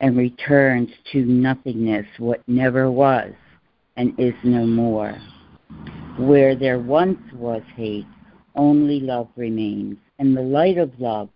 [0.01, 3.33] and returns to nothingness what never was
[3.97, 5.17] and is no more.
[6.19, 8.07] Where there once was hate,
[8.55, 11.29] only love remains, and the light of love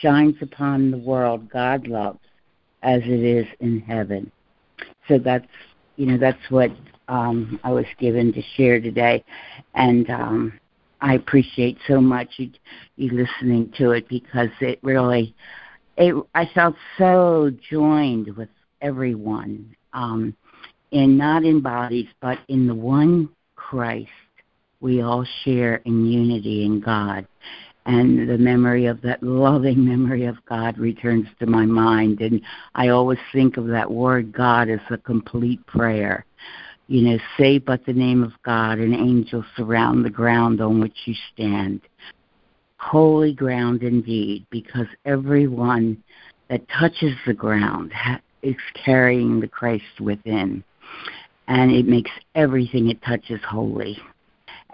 [0.00, 2.18] shines upon the world God loves
[2.82, 4.30] as it is in heaven.
[5.08, 5.46] So that's
[5.96, 6.70] you know that's what
[7.08, 9.24] um, I was given to share today,
[9.74, 10.52] and um,
[11.04, 12.50] I appreciate so much you,
[12.96, 15.34] you listening to it because it really
[15.98, 18.48] it, I felt so joined with
[18.80, 20.34] everyone, um,
[20.92, 24.08] in not in bodies, but in the one Christ.
[24.80, 27.26] We all share in unity in God,
[27.84, 32.22] and the memory of that loving memory of God returns to my mind.
[32.22, 32.40] And
[32.74, 36.24] I always think of that word God as a complete prayer.
[36.86, 40.96] You know, say but the name of God, and angels surround the ground on which
[41.06, 41.80] you stand
[42.84, 46.02] holy ground indeed, because everyone
[46.50, 47.92] that touches the ground
[48.42, 50.62] is carrying the Christ within,
[51.48, 53.98] and it makes everything it touches holy.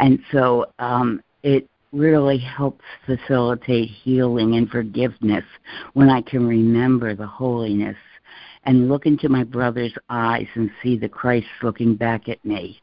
[0.00, 5.44] And so um, it really helps facilitate healing and forgiveness
[5.92, 7.96] when I can remember the holiness
[8.64, 12.80] and look into my brother's eyes and see the Christ looking back at me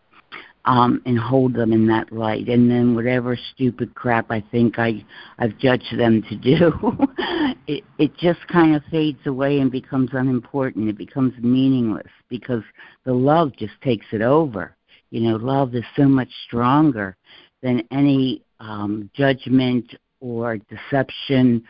[0.68, 2.50] um, and hold them in that light.
[2.50, 5.04] And then whatever stupid crap I think I
[5.40, 6.74] I've judged them to do,
[7.68, 10.90] it it just kind of fades away and becomes unimportant.
[10.90, 12.64] It becomes meaningless because
[13.06, 14.76] the love just takes it over.
[15.10, 17.16] You know, love is so much stronger
[17.64, 21.64] than any um, judgment or deception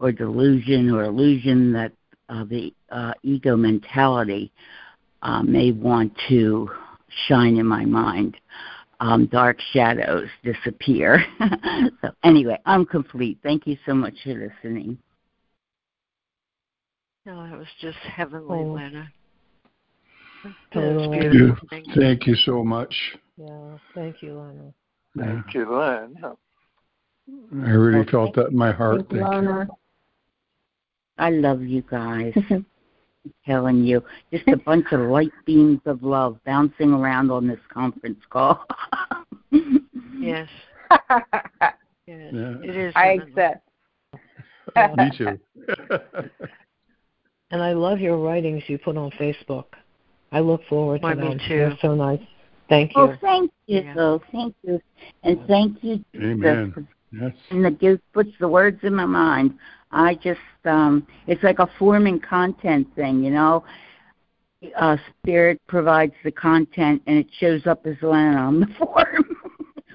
[0.00, 1.92] or delusion or illusion that
[2.30, 4.52] uh, the uh, ego mentality
[5.22, 6.70] uh, may want to
[7.26, 8.36] shine in my mind.
[9.00, 11.24] Um, dark shadows disappear.
[12.02, 13.38] so anyway, I'm complete.
[13.42, 14.98] Thank you so much for listening.
[17.24, 18.72] No, that was just heavenly, oh.
[18.72, 19.10] Lana.
[20.72, 21.56] Thank you.
[21.94, 22.94] Thank you so much.
[23.36, 24.72] Yeah, thank you, Lana.
[25.18, 26.36] Thank you, Lana.
[27.64, 29.06] I really felt that in my heart.
[29.10, 29.66] Thank, thank you.
[31.20, 32.32] I love you guys.
[32.50, 32.64] I'm
[33.44, 34.02] telling you,
[34.32, 38.64] just a bunch of light beams of love bouncing around on this conference call.
[39.52, 40.48] yes.
[40.48, 40.48] yes.
[42.06, 42.54] Yeah.
[42.64, 42.92] It is.
[42.96, 43.68] I accept.
[44.76, 45.38] Oh, me too.
[47.50, 49.66] and I love your writings you put on Facebook.
[50.32, 51.36] I look forward Why, to them.
[51.36, 51.56] Me too.
[51.56, 52.20] They're so nice.
[52.70, 53.02] Thank you.
[53.02, 54.18] Oh, thank you, yeah.
[54.32, 54.80] Thank you.
[55.22, 56.88] And thank you, Amen.
[57.12, 57.32] Yes.
[57.50, 59.54] And the gift puts the words in my mind.
[59.90, 63.64] I just um it's like a form and content thing, you know.
[64.76, 69.36] Uh spirit provides the content and it shows up as Lana on the form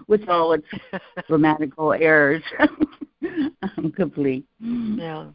[0.07, 0.67] with all its
[1.27, 2.43] grammatical errors.
[3.77, 4.45] I'm complete.
[4.59, 5.27] Yeah.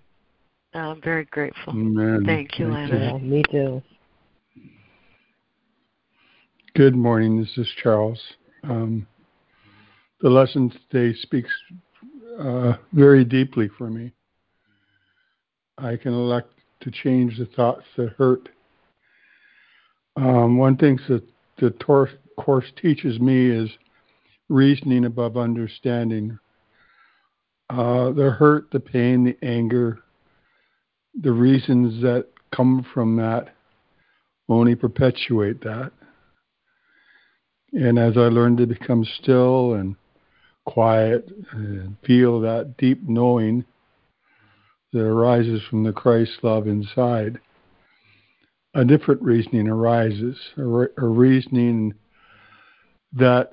[0.72, 1.72] I'm very grateful.
[1.72, 2.22] Amen.
[2.24, 3.18] Thank you, Lana.
[3.18, 3.82] Yeah, me too.
[6.74, 7.40] Good morning.
[7.40, 8.20] This is Charles.
[8.62, 9.06] Um,
[10.20, 11.50] the lesson today speaks
[12.38, 14.12] uh, very deeply for me.
[15.78, 18.48] I can elect to change the thoughts that hurt.
[20.16, 21.22] Um, one thing that
[21.58, 23.70] the tor- course teaches me is
[24.48, 26.38] reasoning above understanding.
[27.70, 30.00] Uh, the hurt, the pain, the anger,
[31.22, 33.54] the reasons that come from that
[34.48, 35.92] only perpetuate that.
[37.72, 39.94] And as I learn to become still and
[40.70, 43.64] quiet and feel that deep knowing
[44.92, 47.40] that arises from the Christ love inside,
[48.74, 51.94] a different reasoning arises, a, re- a reasoning
[53.12, 53.50] that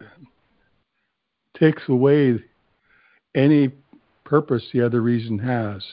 [1.60, 2.40] takes away
[3.36, 3.72] any
[4.24, 5.84] purpose the other reason has.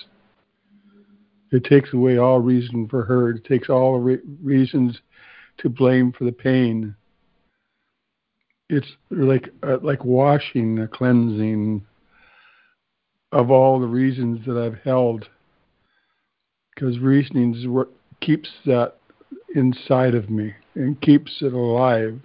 [1.52, 3.30] It takes away all reason for her.
[3.30, 5.00] It takes all re- reasons
[5.58, 6.96] to blame for the pain.
[8.68, 11.84] It's like uh, like washing, a cleansing
[13.32, 15.28] of all the reasons that I've held
[16.74, 17.54] because reasoning
[18.20, 18.94] keeps that
[19.54, 22.20] inside of me and keeps it alive.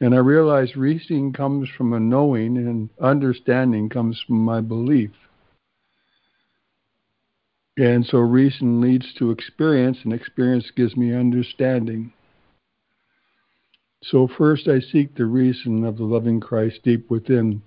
[0.00, 5.12] And I realize reasoning comes from a knowing, and understanding comes from my belief.
[7.76, 12.12] And so reason leads to experience, and experience gives me understanding.
[14.10, 17.62] So first I seek the reason of the loving Christ deep within,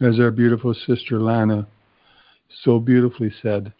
[0.00, 1.68] as our beautiful sister Lana
[2.64, 3.72] so beautifully said.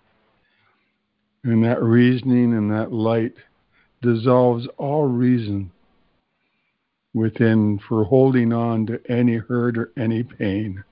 [1.44, 3.34] And that reasoning and that light
[4.00, 5.72] dissolves all reason
[7.14, 10.84] within for holding on to any hurt or any pain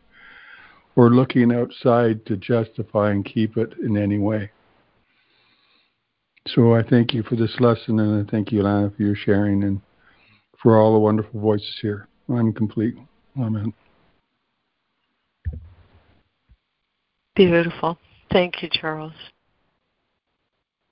[0.97, 4.51] or looking outside to justify and keep it in any way.
[6.49, 9.63] So I thank you for this lesson, and I thank you, Lana, for your sharing
[9.63, 9.81] and
[10.63, 12.09] for all the wonderful voices here.
[12.29, 12.95] I'm complete.
[13.39, 13.73] Amen.
[17.35, 17.99] Beautiful.
[18.31, 19.13] Thank you, Charles.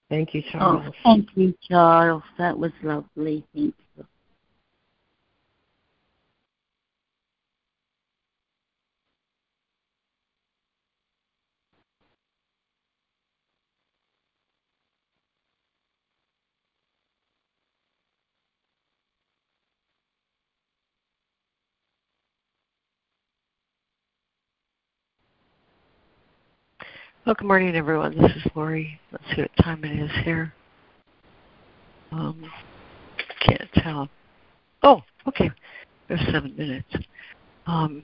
[0.09, 0.85] Thank you, Charles.
[0.87, 2.23] Oh, thank you, Charles.
[2.39, 3.45] That was lovely.
[3.55, 4.05] Thank you.
[27.29, 28.17] Well, good morning, everyone.
[28.17, 28.99] This is Laurie.
[29.13, 30.55] Let's see what time it is here.
[32.11, 32.43] Um,
[33.47, 34.09] can't tell.
[34.83, 35.51] Oh, okay.
[36.09, 36.89] There's seven minutes.
[37.67, 38.03] Um,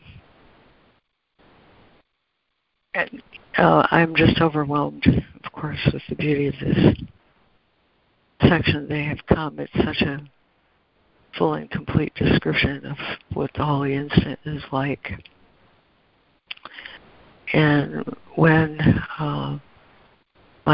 [2.93, 3.23] and,
[3.57, 5.07] uh, I'm just overwhelmed,
[5.43, 6.95] of course, with the beauty of this
[8.47, 8.87] section.
[8.91, 9.59] They have come.
[9.59, 10.21] It's such a
[11.39, 12.99] full and complete description of
[13.33, 15.13] what the Holy Instant is like
[17.55, 19.01] and when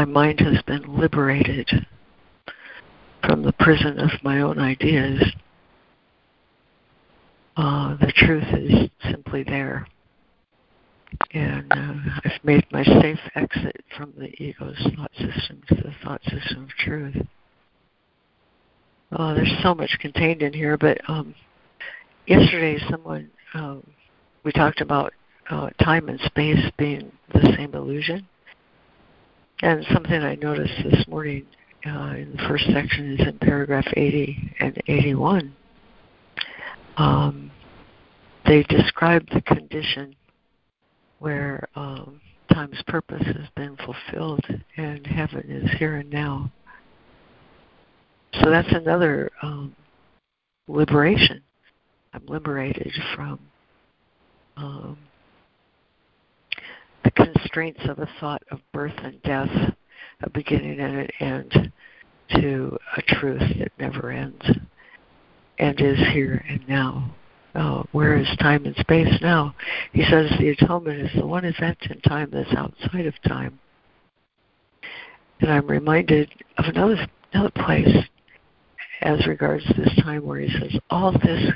[0.01, 1.69] my mind has been liberated
[3.23, 5.23] from the prison of my own ideas,
[7.55, 9.85] uh, the truth is simply there.
[11.33, 11.93] And uh,
[12.25, 16.69] I've made my safe exit from the ego's thought system to the thought system of
[16.79, 17.17] truth.
[19.11, 21.35] Uh, there's so much contained in here, but um,
[22.25, 23.85] yesterday someone um,
[24.43, 25.13] we talked about
[25.51, 28.25] uh, time and space being the same illusion.
[29.61, 31.45] And something I noticed this morning
[31.85, 35.53] uh, in the first section is in paragraph 80 and 81.
[36.97, 37.51] Um,
[38.45, 40.15] they describe the condition
[41.19, 42.19] where um,
[42.51, 44.43] time's purpose has been fulfilled
[44.77, 46.51] and heaven is here and now.
[48.41, 49.75] So that's another um,
[50.67, 51.41] liberation.
[52.13, 53.39] I'm liberated from
[54.57, 54.97] um,
[57.03, 59.49] the constraints of a thought of birth and death,
[60.21, 61.71] a beginning and an end,
[62.29, 64.41] to a truth that never ends
[65.59, 67.13] and is here and now.
[67.53, 69.53] Uh, where is time and space now?
[69.91, 73.59] He says the atonement is the one event in time that's outside of time.
[75.41, 78.05] And I'm reminded of another another place
[79.01, 81.51] as regards this time where he says, All this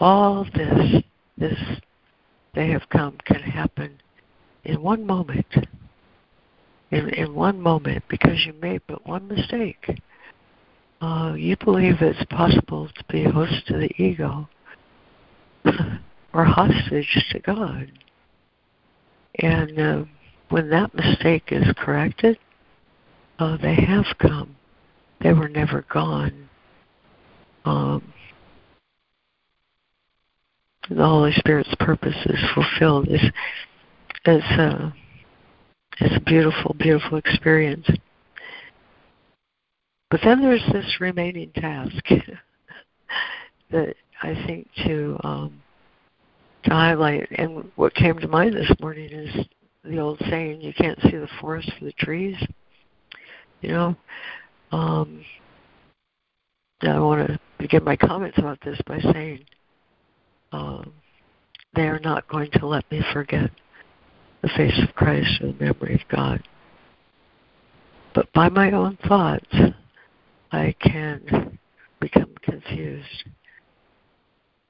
[0.00, 1.02] all this
[1.38, 1.58] this
[2.54, 4.00] they have come can happen
[4.64, 5.46] in one moment,
[6.90, 9.90] in, in one moment, because you made but one mistake,
[11.00, 14.48] uh, you believe it's possible to be host to the ego
[16.32, 17.90] or hostage to God.
[19.36, 20.04] And uh,
[20.50, 22.38] when that mistake is corrected,
[23.38, 24.54] uh, they have come.
[25.20, 26.48] They were never gone.
[27.64, 28.12] Um,
[30.88, 33.08] the Holy Spirit's purpose is fulfilled.
[33.08, 33.22] Is
[34.26, 34.90] is uh,
[36.00, 37.86] a beautiful, beautiful experience.
[40.10, 42.04] But then there's this remaining task
[43.70, 45.62] that I think to um,
[46.64, 47.28] to highlight.
[47.32, 49.46] And what came to mind this morning is
[49.84, 52.36] the old saying, "You can't see the forest for the trees."
[53.62, 53.96] You know,
[54.72, 55.24] um,
[56.82, 59.44] I want to begin my comments about this by saying
[60.52, 60.92] um,
[61.74, 63.50] they are not going to let me forget
[64.42, 66.42] the face of Christ or the memory of God.
[68.14, 69.54] But by my own thoughts,
[70.50, 71.58] I can
[72.00, 73.24] become confused,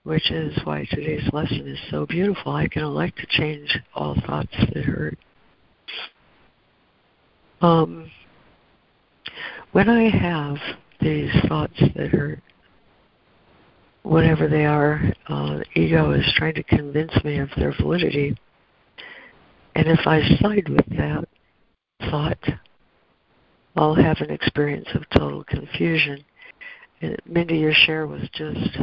[0.05, 2.53] which is why today's lesson is so beautiful.
[2.53, 5.19] I can elect to change all thoughts that hurt.
[7.61, 8.11] Um,
[9.73, 10.57] when I have
[11.01, 12.41] these thoughts that hurt,
[14.03, 18.37] whatever they are, uh, the ego is trying to convince me of their validity
[19.75, 21.29] and if I side with that
[22.11, 22.39] thought,
[23.77, 26.25] I'll have an experience of total confusion.
[27.01, 28.79] And Mindy, your share was just,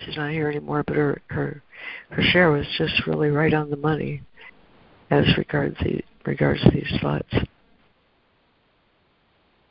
[0.00, 1.62] she's not here anymore, but her, her,
[2.10, 4.22] her share was just really right on the money
[5.10, 7.34] as regards, the, regards these thoughts.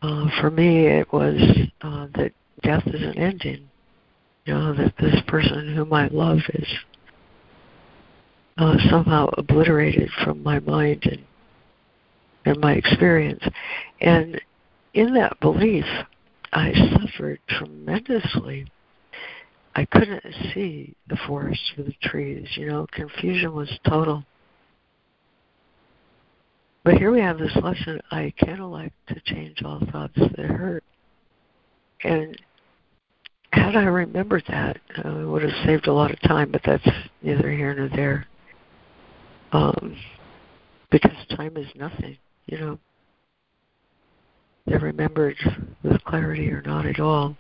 [0.03, 1.39] Uh, for me, it was
[1.81, 2.31] uh, that
[2.63, 3.67] death is an ending.
[4.45, 6.67] You know, that this person whom I love is
[8.61, 11.25] uh, somehow obliterated from my mind and
[12.45, 13.43] and my experience.
[14.01, 14.39] And
[14.93, 15.85] in that belief,
[16.53, 18.65] I suffered tremendously.
[19.75, 20.23] I couldn't
[20.53, 22.47] see the forest for the trees.
[22.55, 24.23] You know, confusion was total.
[26.83, 30.83] But here we have this lesson I can elect to change all thoughts that hurt.
[32.03, 32.35] And
[33.53, 36.87] had I remembered that, uh, it would have saved a lot of time, but that's
[37.21, 38.25] neither here nor there.
[39.51, 39.97] Um,
[40.89, 42.79] because time is nothing, you know.
[44.65, 45.37] They're remembered
[45.83, 47.35] with clarity or not at all.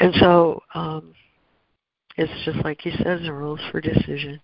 [0.00, 1.14] And so um,
[2.16, 4.40] it's just like he says in Rules for Decision.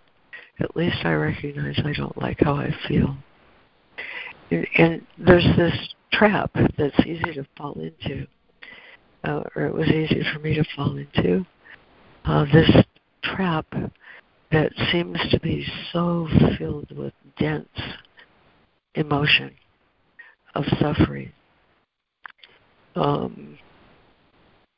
[0.60, 3.16] At least I recognize I don't like how I feel.
[4.50, 8.26] And, and there's this trap that's easy to fall into,
[9.24, 11.44] uh, or it was easy for me to fall into.
[12.24, 12.70] Uh, this
[13.22, 13.66] trap
[14.54, 16.28] that seems to be so
[16.58, 17.68] filled with dense
[18.94, 19.50] emotion
[20.54, 21.32] of suffering.
[22.94, 23.58] Um,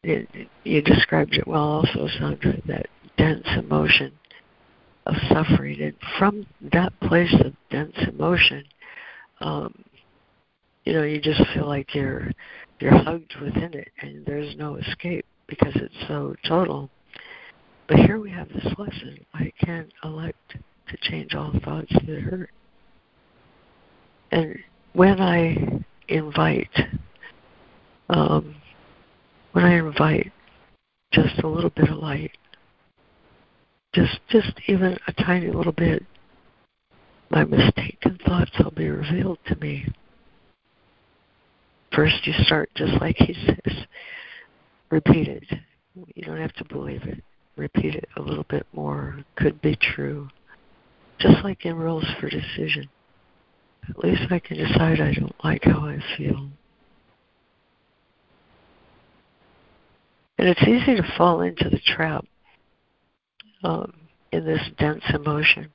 [0.02, 0.28] it,
[0.64, 2.86] you described it well, also, Sandra, that
[3.18, 4.12] dense emotion
[5.04, 5.80] of suffering.
[5.80, 8.64] And from that place of dense emotion,
[9.40, 9.84] um,
[10.84, 12.30] you know, you just feel like you're
[12.80, 16.88] you're hugged within it, and there's no escape because it's so total.
[17.88, 20.56] But here we have this lesson: I can elect
[20.88, 22.50] to change all thoughts that hurt.
[24.32, 24.58] And
[24.92, 26.76] when I invite,
[28.08, 28.56] um,
[29.52, 30.32] when I invite
[31.12, 32.32] just a little bit of light,
[33.94, 36.04] just just even a tiny little bit,
[37.30, 39.86] my mistaken thoughts will be revealed to me.
[41.94, 43.86] First, you start just like he says,
[44.90, 45.44] repeat it.
[46.14, 47.22] You don't have to believe it.
[47.56, 49.18] Repeat it a little bit more.
[49.36, 50.28] Could be true.
[51.18, 52.88] Just like in rules for decision.
[53.88, 56.48] At least I can decide I don't like how I feel.
[60.38, 62.24] And it's easy to fall into the trap
[63.64, 63.92] um,
[64.32, 65.70] in this dense emotion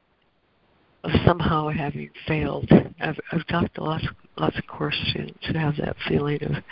[1.04, 2.70] of somehow having failed.
[3.00, 4.06] I've, I've talked to lots,
[4.38, 6.64] lots of course students who have that feeling of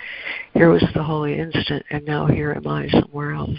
[0.53, 3.57] here was the holy instant, and now here am I somewhere else.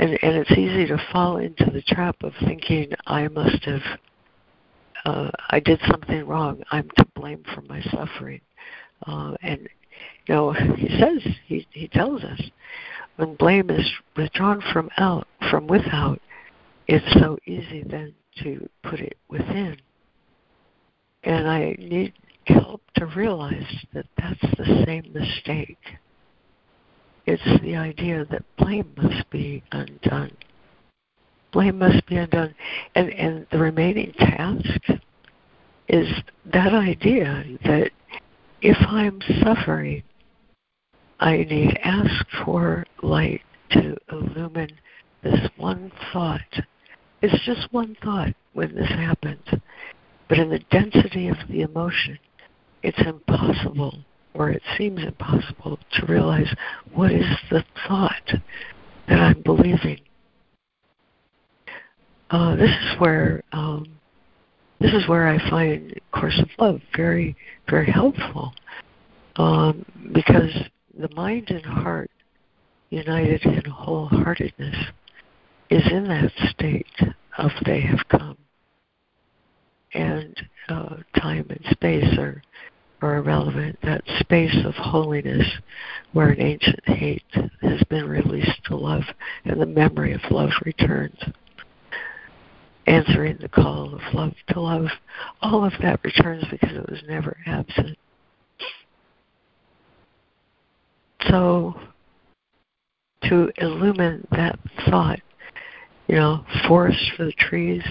[0.00, 3.82] And and it's easy to fall into the trap of thinking I must have
[5.04, 6.62] uh, I did something wrong.
[6.70, 8.40] I'm to blame for my suffering.
[9.06, 9.68] Uh, and
[10.26, 12.40] you know, he says he he tells us
[13.16, 13.86] when blame is
[14.16, 16.18] withdrawn from out from without,
[16.86, 19.76] it's so easy then to put it within.
[21.24, 22.14] And I need
[22.46, 25.76] help to realize that that's the same mistake.
[27.26, 30.32] It's the idea that blame must be undone
[31.52, 32.54] blame must be undone.
[32.94, 34.80] And and the remaining task
[35.88, 36.08] is
[36.52, 37.90] that idea that
[38.62, 40.02] if I'm suffering,
[41.18, 43.42] I need ask for light
[43.72, 44.78] to illumine
[45.22, 46.60] this one thought.
[47.22, 49.46] It's just one thought when this happens.
[50.28, 52.18] But in the density of the emotion,
[52.82, 53.98] it's impossible,
[54.40, 56.48] or it seems impossible, to realize
[56.94, 58.32] what is the thought
[59.06, 60.00] that I'm believing.
[62.30, 63.86] Uh, this is where um,
[64.80, 67.36] this is where I find Course of Love very
[67.68, 68.54] very helpful
[69.36, 69.84] um,
[70.14, 70.56] because
[70.98, 72.10] the mind and heart
[72.88, 74.86] united in wholeheartedness
[75.68, 76.86] is in that state
[77.36, 78.38] of they have come,
[79.92, 80.34] and
[80.70, 82.42] uh, time and space are
[83.02, 83.78] are irrelevant.
[83.82, 85.46] That space of holiness
[86.12, 87.22] where an ancient hate
[87.62, 89.02] has been released to love
[89.44, 91.18] and the memory of love returns
[92.90, 94.86] answering the call of love to love,
[95.42, 97.96] all of that returns because it was never absent.
[101.28, 101.78] So,
[103.24, 104.58] to illumine that
[104.88, 105.20] thought,
[106.08, 107.84] you know, forest for the trees,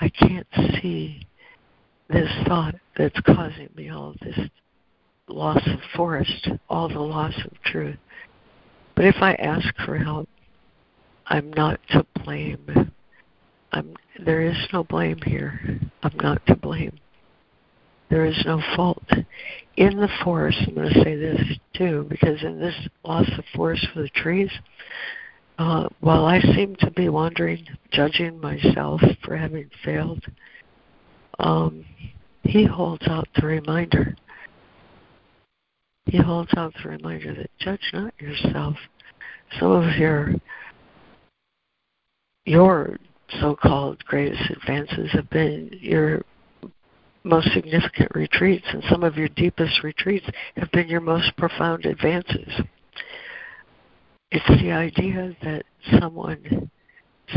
[0.00, 0.46] I can't
[0.82, 1.24] see
[2.08, 4.38] this thought that's causing me all this
[5.28, 7.96] loss of forest, all the loss of truth.
[8.94, 10.28] But if I ask for help,
[11.26, 12.92] I'm not to blame.
[13.72, 13.94] I'm,
[14.24, 15.80] there is no blame here.
[16.02, 16.98] I'm not to blame.
[18.10, 19.02] There is no fault.
[19.76, 21.40] In the forest, I'm going to say this
[21.72, 24.50] too, because in this loss of forest for the trees,
[25.58, 30.24] uh, while I seem to be wandering, judging myself for having failed,
[31.38, 31.84] um,
[32.42, 34.16] he holds out the reminder.
[36.06, 38.76] He holds out the reminder that judge not yourself.
[39.58, 40.34] Some of your
[42.44, 42.98] your
[43.40, 46.22] so-called greatest advances have been your
[47.24, 52.52] most significant retreats, and some of your deepest retreats have been your most profound advances.
[54.30, 55.64] It's the idea that
[55.98, 56.70] someone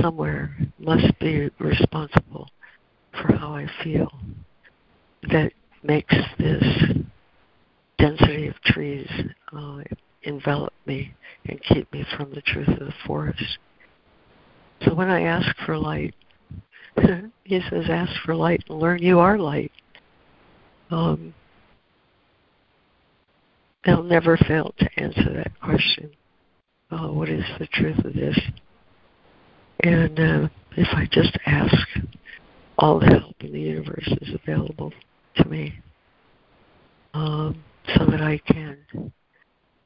[0.02, 2.50] somewhere must be responsible
[3.22, 4.12] for how I feel
[5.32, 5.52] that
[5.84, 6.64] makes this
[7.98, 9.10] density of trees
[9.52, 9.80] uh,
[10.24, 11.14] envelop me
[11.46, 13.58] and keep me from the truth of the forest.
[14.84, 16.14] So when I ask for light,
[17.44, 19.72] he says, ask for light and learn you are light.
[20.92, 21.34] Um,
[23.86, 26.12] they'll never fail to answer that question.
[26.92, 28.40] Uh, what is the truth of this?
[29.82, 31.88] And uh, if I just ask,
[32.78, 34.92] all the help in the universe is available
[35.36, 35.74] to me
[37.14, 37.64] um,
[37.96, 38.78] so that I can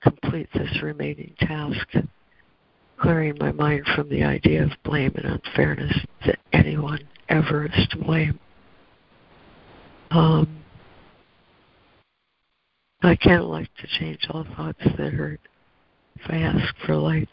[0.02, 1.88] complete this remaining task,
[3.00, 5.96] clearing my mind from the idea of blame and unfairness
[6.26, 7.00] that anyone
[7.30, 8.40] ever is to blame.
[10.10, 10.58] Um,
[13.04, 15.40] I can't like to change all thoughts that hurt
[16.16, 17.30] if I ask for light.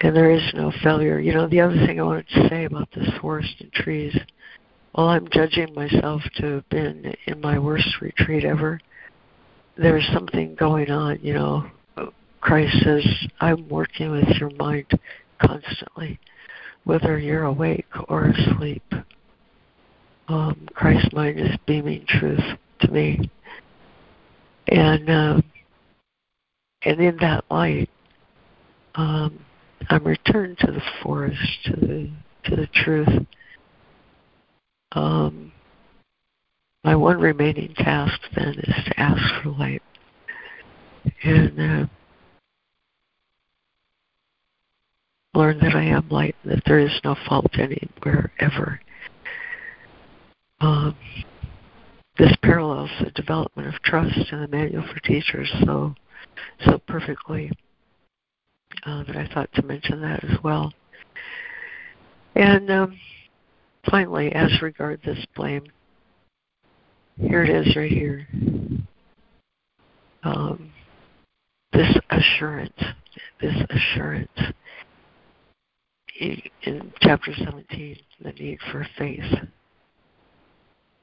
[0.00, 1.18] And there is no failure.
[1.18, 4.16] You know, the other thing I wanted to say about this forest and trees,
[4.92, 8.80] while I'm judging myself to have been in my worst retreat ever,
[9.76, 11.68] there's something going on, you know.
[12.40, 13.04] Christ says,
[13.40, 14.86] I'm working with your mind
[15.40, 16.20] constantly,
[16.84, 18.84] whether you're awake or asleep.
[20.28, 22.44] Um, Christ's mind is beaming truth
[22.80, 23.28] to me.
[24.68, 25.44] And um,
[26.82, 27.90] and in that light,
[28.94, 29.40] um,
[29.88, 32.10] I'm returned to the forest, to the
[32.44, 33.26] to the truth.
[34.92, 35.52] Um,
[36.84, 39.82] my one remaining task then is to ask for light.
[41.22, 41.86] And uh,
[45.34, 48.80] learn that I am light, and that there is no fault anywhere ever.
[50.60, 50.96] Um,
[52.18, 55.94] this parallels the development of trust in the manual for teachers so
[56.64, 57.52] so perfectly
[58.84, 60.72] uh, that I thought to mention that as well.
[62.34, 62.98] And um,
[63.90, 65.64] finally, as regard this blame,
[67.20, 68.26] here it is right here.
[70.22, 70.70] Um,
[71.72, 72.78] this assurance,
[73.40, 74.30] this assurance
[76.20, 79.22] in chapter 17, the need for faith.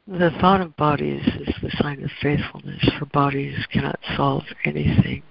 [0.08, 5.24] The thought of bodies is the sign of faithfulness, for bodies cannot solve anything.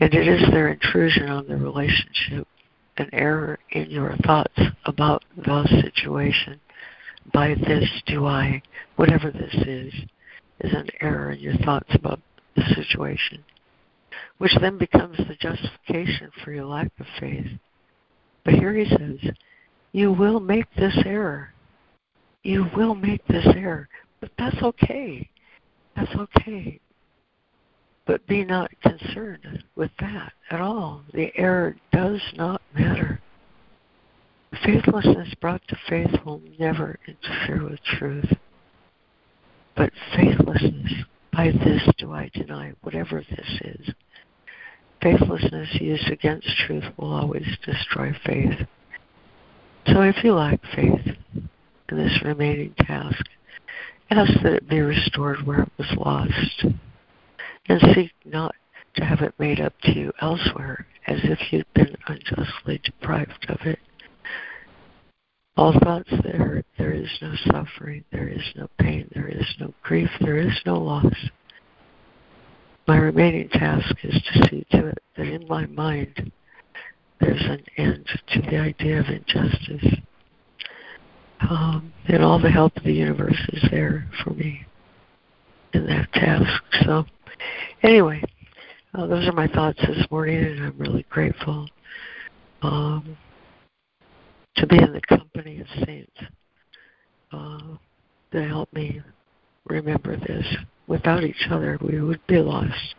[0.00, 2.46] And it is their intrusion on the relationship,
[2.98, 6.60] an error in your thoughts about the situation.
[7.32, 8.62] By this do I,
[8.96, 9.92] whatever this is,
[10.60, 12.20] is an error in your thoughts about
[12.54, 13.44] the situation,
[14.38, 17.46] which then becomes the justification for your lack of faith.
[18.44, 19.32] But here he says,
[19.92, 21.52] You will make this error.
[22.44, 23.88] You will make this error.
[24.20, 25.28] But that's okay.
[25.96, 26.80] That's okay.
[28.08, 31.02] But be not concerned with that at all.
[31.12, 33.20] The error does not matter.
[34.64, 38.32] Faithlessness brought to faith will never interfere with truth.
[39.76, 40.90] But faithlessness,
[41.34, 43.90] by this do I deny, whatever this is.
[45.02, 48.66] Faithlessness used against truth will always destroy faith.
[49.86, 51.50] So if you lack faith in
[51.90, 53.26] this remaining task,
[54.10, 56.64] ask that it be restored where it was lost
[57.68, 58.54] and seek not
[58.96, 63.58] to have it made up to you elsewhere as if you'd been unjustly deprived of
[63.66, 63.78] it.
[65.56, 69.72] All thoughts that hurt, there is no suffering, there is no pain, there is no
[69.82, 71.14] grief, there is no loss.
[72.86, 76.32] My remaining task is to see to it that in my mind
[77.20, 80.00] there's an end to the idea of injustice.
[81.40, 84.64] Um, and all the help of the universe is there for me
[85.74, 86.62] in that task.
[86.84, 87.04] So
[87.82, 88.22] Anyway,
[88.94, 91.68] uh, those are my thoughts this morning, and I'm really grateful
[92.62, 93.16] um,
[94.56, 96.16] to be in the company of saints
[97.32, 97.76] uh,
[98.32, 99.00] that help me
[99.66, 100.46] remember this.
[100.86, 102.94] Without each other, we would be lost.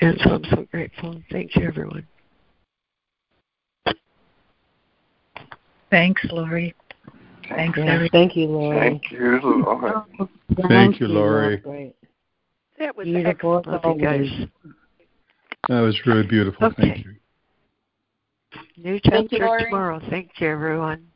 [0.00, 1.22] And so I'm so grateful.
[1.30, 2.06] Thank you, everyone.
[5.90, 6.74] Thanks, Laurie.
[7.48, 8.78] Thanks, yeah, Thank you, Laurie.
[8.78, 9.92] Thank you, Laurie.
[10.18, 11.62] Thank, Thank you, Laurie.
[12.76, 12.86] Great.
[12.86, 13.58] That was beautiful.
[13.58, 13.84] excellent.
[13.84, 14.48] Love you guys.
[15.68, 16.66] That was really beautiful.
[16.68, 16.82] Okay.
[16.82, 17.16] Thank you.
[18.76, 20.00] New chapter tomorrow.
[20.10, 21.06] Thank you, everyone.